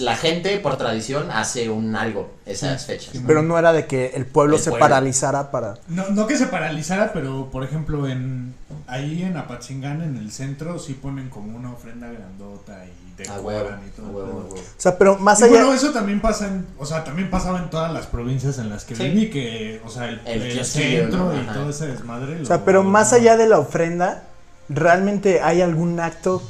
[0.00, 3.10] la gente por tradición hace un algo esas Sí, fechas.
[3.12, 4.84] sí, pero no era de que el pueblo El se pueblo.
[4.84, 8.54] paralizara para No, no que se paralizara, pero por ejemplo en
[8.86, 13.80] ahí en Apatzingán en el centro sí ponen como una ofrenda grandota y huevo, decoran
[13.86, 14.06] y todo.
[14.10, 14.54] huevo.
[14.54, 17.58] O sea, pero más Y allá bueno, eso también pasa en, o sea, también pasaba
[17.58, 19.02] en todas las provincias en las que Sí.
[19.04, 21.34] viví, que, o sea, el, El el kiosquillo, centro ¿no?
[21.34, 21.52] y Ajá.
[21.54, 22.40] todo ese desmadre.
[22.42, 24.22] O sea, pero más allá de la ofrenda,
[24.68, 26.42] ¿realmente hay algún acto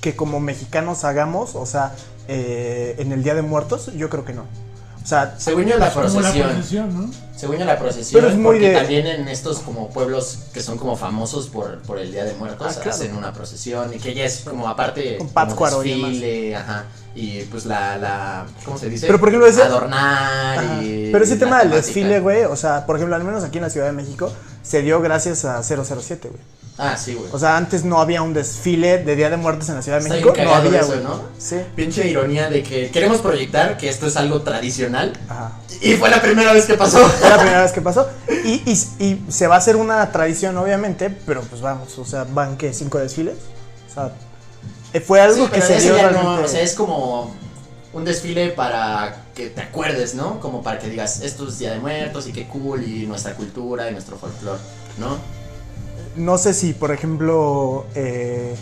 [0.00, 1.54] que como mexicanos hagamos?
[1.54, 1.94] O sea,
[2.28, 4.42] eh, en el Día de Muertos, yo creo que no.
[5.02, 7.10] O sea, Según yo la Como la procesión, procesión, ¿no?
[7.36, 10.60] según yo la procesión, Pero es muy porque de- también en estos como pueblos que
[10.60, 12.90] son como famosos por, por el Día de Muertos, Ah, claro.
[12.90, 16.86] hacen una procesión y que ya es como aparte Con como Pátzcuaro y desfile, ajá,
[17.14, 19.06] y pues la, la, ¿cómo se dice?
[19.06, 20.82] Pero, por ejemplo, ese- Adornar Ajá.
[20.82, 21.10] y...
[21.12, 23.62] Pero ese y tema del desfile, güey, o sea, por ejemplo, al menos aquí en
[23.62, 24.32] la Ciudad de México,
[24.64, 26.42] se dio gracias a 007, güey.
[26.78, 27.30] Ah, sí, güey.
[27.32, 30.08] O sea, antes no había un desfile de Día de Muertos en la Ciudad de
[30.10, 30.32] México.
[30.36, 31.02] No había, güey.
[31.02, 31.22] ¿no?
[31.38, 31.56] Sí.
[31.74, 35.52] Pinche ironía de que queremos proyectar que esto es algo tradicional Ajá.
[35.80, 36.98] y fue la primera vez que pasó.
[37.08, 38.06] Fue la primera vez que pasó.
[38.44, 38.72] Y, y,
[39.04, 42.72] y se va a hacer una tradición, obviamente, pero pues vamos, o sea, van que
[42.74, 43.36] cinco desfiles.
[43.90, 44.12] O sea,
[44.92, 46.44] eh, fue algo Sí, que se dio no, realmente.
[46.44, 47.34] o sea, es como
[47.94, 50.40] un desfile para que te acuerdes, ¿no?
[50.40, 53.88] Como para que digas, esto es Día de Muertos y qué cool y nuestra cultura
[53.88, 54.60] y nuestro folclore,
[54.98, 55.16] ¿no?
[56.16, 58.54] No sé si, por ejemplo, eh,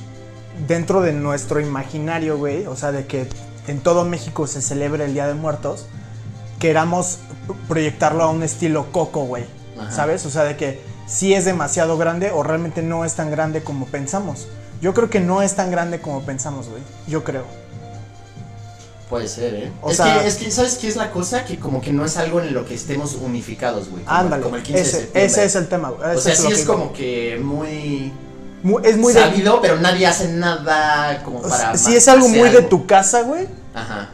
[0.67, 3.29] dentro de nuestro imaginario, güey, o sea, de que
[3.67, 5.87] en todo México se celebre el Día de Muertos,
[6.59, 7.19] queramos
[7.69, 9.45] proyectarlo a un estilo coco, güey.
[9.91, 10.25] ¿Sabes?
[10.25, 13.87] O sea, de que sí es demasiado grande o realmente no es tan grande como
[13.87, 14.49] pensamos.
[14.81, 16.83] Yo creo que no es tan grande como pensamos, güey.
[17.07, 17.45] Yo creo.
[19.09, 19.73] Puede ser, ¿eh?
[19.83, 21.45] O es, sea- que, es que, ¿sabes qué es la cosa?
[21.45, 24.03] Que como que no es algo en lo que estemos unificados, güey.
[24.05, 24.43] Como, Ándale.
[24.43, 25.25] como el 15 de ese, septiembre.
[25.27, 26.17] ese es el tema, güey.
[26.17, 28.13] O sea, es sí es como que muy
[28.63, 29.21] Mu- es muy de.
[29.21, 31.57] sabido, pero nadie hace nada como o para...
[31.57, 33.47] sea, sí es algo muy de tu casa, güey.
[33.75, 34.11] Ajá.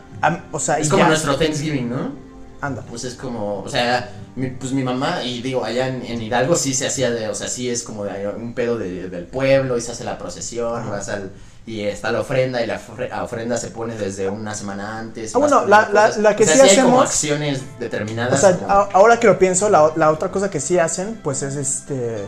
[0.53, 1.09] O sea, Es como ya.
[1.09, 2.12] nuestro Thanksgiving, ¿no?
[2.61, 2.82] Anda.
[2.91, 6.57] Pues es como, o sea, mi, pues mi mamá, y digo, allá en, en Hidalgo
[6.57, 9.78] sí se hacía de, o sea, sí es como de un pedo de- del pueblo
[9.78, 11.30] y se hace la procesión, vas al,
[11.66, 15.34] y está la ofrenda y la ofre- la ofrenda se pone desde una semana antes.
[15.34, 15.88] Ah, bueno, la-
[16.18, 18.34] la- que o sea, sí hay como acciones determinadas.
[18.34, 21.20] O sea, como- a- ahora que lo pienso, la, la otra cosa que sí hacen,
[21.22, 22.26] pues es este.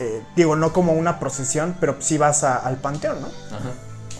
[0.00, 3.26] eh, digo, no como una procesión, pero sí vas a- al panteón, ¿no?
[3.26, 3.70] Ajá.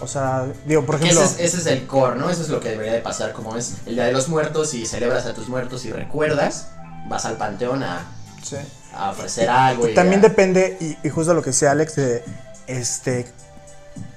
[0.00, 1.20] O sea, digo, por ejemplo.
[1.22, 2.30] ese, es, ese es el core, ¿no?
[2.30, 4.86] Eso es lo que debería de pasar, como es el Día de los Muertos y
[4.86, 6.68] celebras a tus muertos y recuerdas,
[7.08, 8.06] vas al panteón a,
[8.42, 8.56] sí.
[8.92, 9.88] a ofrecer algo.
[9.88, 12.24] Y también a- depende, y, y justo lo que decía Alex, de
[12.66, 13.26] este.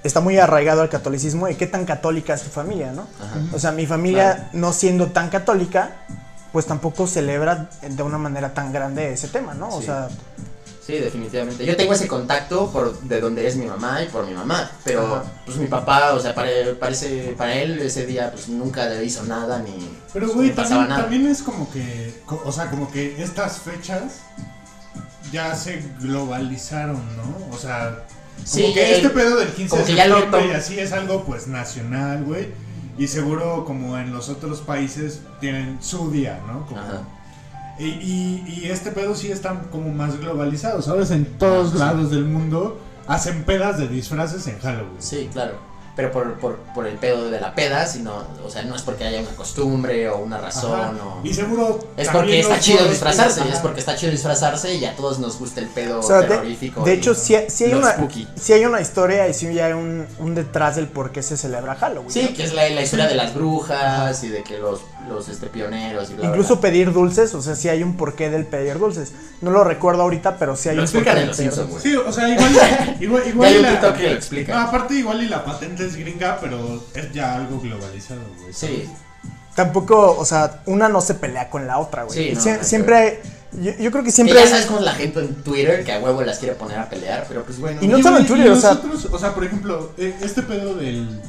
[0.03, 3.07] Está muy arraigado al catolicismo y qué tan católica es tu familia, ¿no?
[3.19, 3.39] Ajá.
[3.53, 4.49] O sea, mi familia, Claro.
[4.53, 5.91] no siendo tan católica,
[6.51, 9.69] pues tampoco celebra de una manera tan grande ese tema, ¿no?
[9.69, 9.85] O Sí.
[9.87, 10.09] sea,
[10.85, 11.63] Sí, definitivamente.
[11.63, 15.05] Yo tengo ese contacto por de donde es mi mamá y por mi mamá, pero
[15.17, 15.23] Ajá.
[15.45, 19.59] pues mi papá, o sea, parece para él ese día pues nunca le hizo nada
[19.59, 21.03] ni Pero güey, también, nada.
[21.03, 24.21] también es como que, o sea, como que estas fechas
[25.31, 27.55] ya se globalizaron, ¿no?
[27.55, 27.99] O sea,
[28.45, 31.47] Sí, como que este pedo del 15 como de septiembre y así es algo pues
[31.47, 32.49] nacional, güey.
[32.97, 36.65] Y seguro como en los otros países tienen su día, ¿no?
[36.65, 37.01] Como- Ajá.
[37.79, 41.09] Y, y, y este pedo sí está como más globalizado, ¿sabes?
[41.11, 44.91] En todos Ah, lados del mundo hacen pedas de disfraces en Halloween.
[44.99, 45.55] Sí, claro.
[45.95, 49.03] Pero por, por, por el pedo de la peda, sino, o sea, no es porque
[49.03, 50.91] haya una costumbre o una razón Ajá.
[51.05, 51.21] o...
[51.25, 51.79] Y seguro.
[51.97, 55.59] Es porque está chido disfrazarse, es porque está chido disfrazarse y a todos nos gusta
[55.59, 56.83] el pedo O sea, terrorífico.
[56.85, 57.95] de y hecho, sí, sí hay una,
[58.35, 61.75] sí hay una historia y sí hay un, un detrás del por qué se celebra
[61.75, 62.09] Halloween.
[62.09, 62.35] Sí, ¿no?
[62.37, 64.79] que es la, la historia de las brujas y de que los,
[65.09, 66.61] los este, pioneros y bla, Incluso bla.
[66.61, 69.11] pedir dulces, o sea, sí hay un porqué del pedir dulces.
[69.41, 71.67] No lo recuerdo ahorita, pero sí hay Lo un explican porqué en del Los pedir
[71.67, 71.69] dulces.
[71.69, 71.83] güey.
[71.83, 72.97] Sí, o sea, igual.
[73.01, 74.53] igual, igual Ya hay y un la- TikTok que lo explica.
[74.55, 78.53] No, aparte, igual y la patente es gringa, pero es ya algo globalizado, güey.
[78.53, 78.89] Sí,
[79.55, 82.17] Tampoco, o sea, una no se pelea con la otra, güey.
[82.29, 83.19] Sí, no, Sie- siempre hay,
[83.61, 85.91] yo, yo creo que que siempre ya sabes cómo es la gente en Twitter que
[85.91, 87.79] a huevo las quiere poner a pelear, pero pues bueno.
[87.81, 90.41] Y no solo en Twitter, y o sea- nosotros, o sea, por ejemplo, eh, este
[90.43, 91.19] pedo del.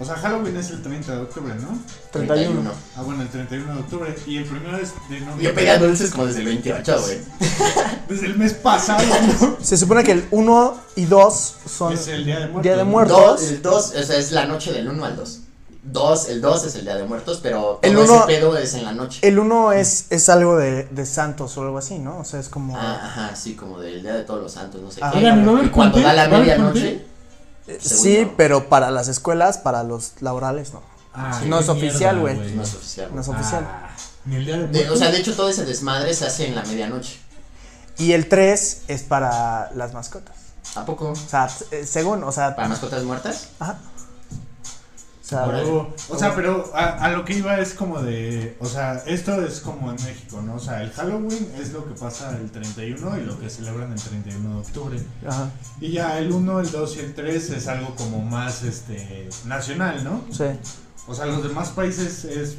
[0.00, 1.76] O sea, Halloween es el 30 de octubre, ¿no?
[2.12, 2.70] 31.
[2.96, 4.14] Ah, bueno, el 31 de octubre.
[4.26, 5.44] Y el primero es de noviembre.
[5.44, 7.18] Yo pedía dulces como desde el 28, güey.
[8.08, 9.04] Desde el mes pasado,
[9.40, 9.56] ¿no?
[9.60, 12.62] Se supone que el 1 y 2 son Es el Día de Muertos.
[12.62, 12.90] Día de ¿no?
[12.90, 13.18] Muertos.
[13.18, 15.40] Dos, el 2, o sea, es la noche del 1 al 2.
[15.82, 18.74] Dos, el 2 es el Día de Muertos, pero El todo uno- ese pedo es
[18.74, 19.20] en la noche.
[19.26, 22.18] El 1 es, es algo de, de santos o algo así, ¿no?
[22.20, 22.76] O sea, es como...
[22.76, 25.10] Ah, ajá, sí, como del Día de Todos los Santos, no sé Ah.
[25.12, 25.18] qué.
[25.18, 27.04] Oigan, ¿va a haber y cuando da la ¿Va a haber medianoche,
[27.80, 30.82] sí, pero para las escuelas, para los laborales, no.
[31.14, 32.54] Ah, No es oficial, mierda, güey.
[32.54, 33.10] no es oficial.
[33.14, 33.66] No es Ah, oficial.
[34.24, 36.62] Ni el Día de o sea, de hecho, todo ese desmadre se hace en la
[36.64, 37.18] medianoche.
[37.96, 40.36] Y el 3 es para las mascotas.
[40.76, 41.10] ¿A poco?
[41.10, 42.54] O sea, eh, según, o sea...
[42.54, 43.48] ¿Para mascotas muertas?
[43.58, 43.78] Ajá.
[45.28, 45.70] O sea, Órale.
[45.70, 48.56] O, o sea, pero a, a lo que iba es como de.
[48.60, 50.54] O sea, esto es como en México, ¿no?
[50.54, 54.00] O sea, el Halloween es lo que pasa el 31 y lo que celebran el
[54.00, 54.98] 31 de octubre.
[55.28, 55.50] ajá,
[55.82, 60.02] Y ya el 1, el 2 y el 3 es algo como más este nacional,
[60.02, 60.22] ¿no?
[60.32, 60.44] sí.
[61.06, 62.56] O sea, los demás países es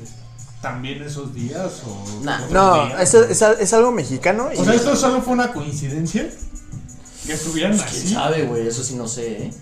[0.62, 2.22] también esos días o.
[2.24, 2.40] Nah.
[2.52, 3.14] No, días?
[3.16, 4.60] es, es, es algo mexicano y...
[4.60, 6.30] O sea, esto solo fue una coincidencia.
[7.26, 8.14] Que estuvieran Pues, ¿Quién así.
[8.14, 8.68] sabe, güey?
[8.68, 9.54] Eso sí no sé, ¿eh?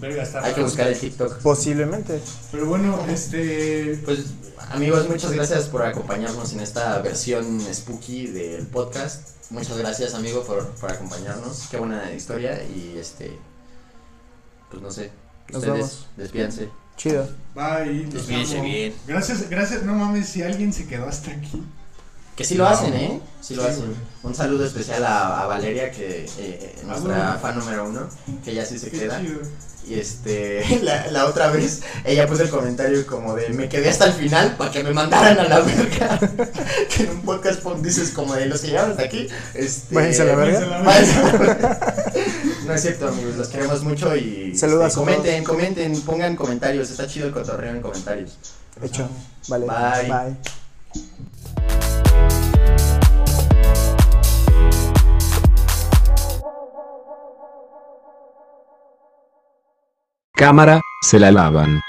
[0.00, 1.38] Verga, está Hay que buscar el TikTok.
[1.38, 2.20] Posiblemente.
[2.52, 4.00] Pero bueno, este.
[4.04, 4.20] Pues,
[4.70, 9.28] amigos, muchas gracias por acompañarnos en esta versión spooky del podcast.
[9.50, 11.68] Muchas gracias, amigo, por, por acompañarnos.
[11.70, 13.38] Qué buena historia y este.
[14.70, 15.10] Pues no sé.
[15.50, 16.68] Nos Ustedes, despídense.
[16.96, 17.28] Chido.
[17.54, 18.06] Bye.
[18.06, 18.94] Despídense bien.
[19.06, 19.82] Gracias, gracias.
[19.84, 21.62] No mames, si alguien se quedó hasta aquí.
[22.36, 23.20] Que sí lo hacen, ¿eh?
[23.40, 23.84] Sí lo Sí, hacen.
[23.86, 23.96] güey.
[24.24, 27.38] Un saludo especial a, a Valeria, que eh, Ah, nuestra bueno.
[27.40, 28.08] fan número uno,
[28.44, 29.20] que ella sí se Qué queda.
[29.20, 29.40] chido.
[29.86, 34.06] Y este, la, la otra vez, ella puso el comentario como de, me quedé hasta
[34.06, 36.18] el final para que me mandaran a la verga.
[36.96, 39.28] que en un podcast dices como de los que llegaron hasta aquí.
[39.54, 40.60] Este, Váyanse a la verga.
[40.60, 42.04] Váyanse a la váyanse a la verga.
[42.66, 46.90] No es cierto, amigos, los queremos mucho y Saludos este, comenten, comenten, pongan comentarios.
[46.90, 48.38] Está chido el cotorreo en comentarios.
[48.82, 49.08] Hecho.
[49.48, 49.66] Vale.
[49.66, 50.08] Bye.
[50.08, 50.54] Bye.
[60.34, 61.80] cámara, se la lavan.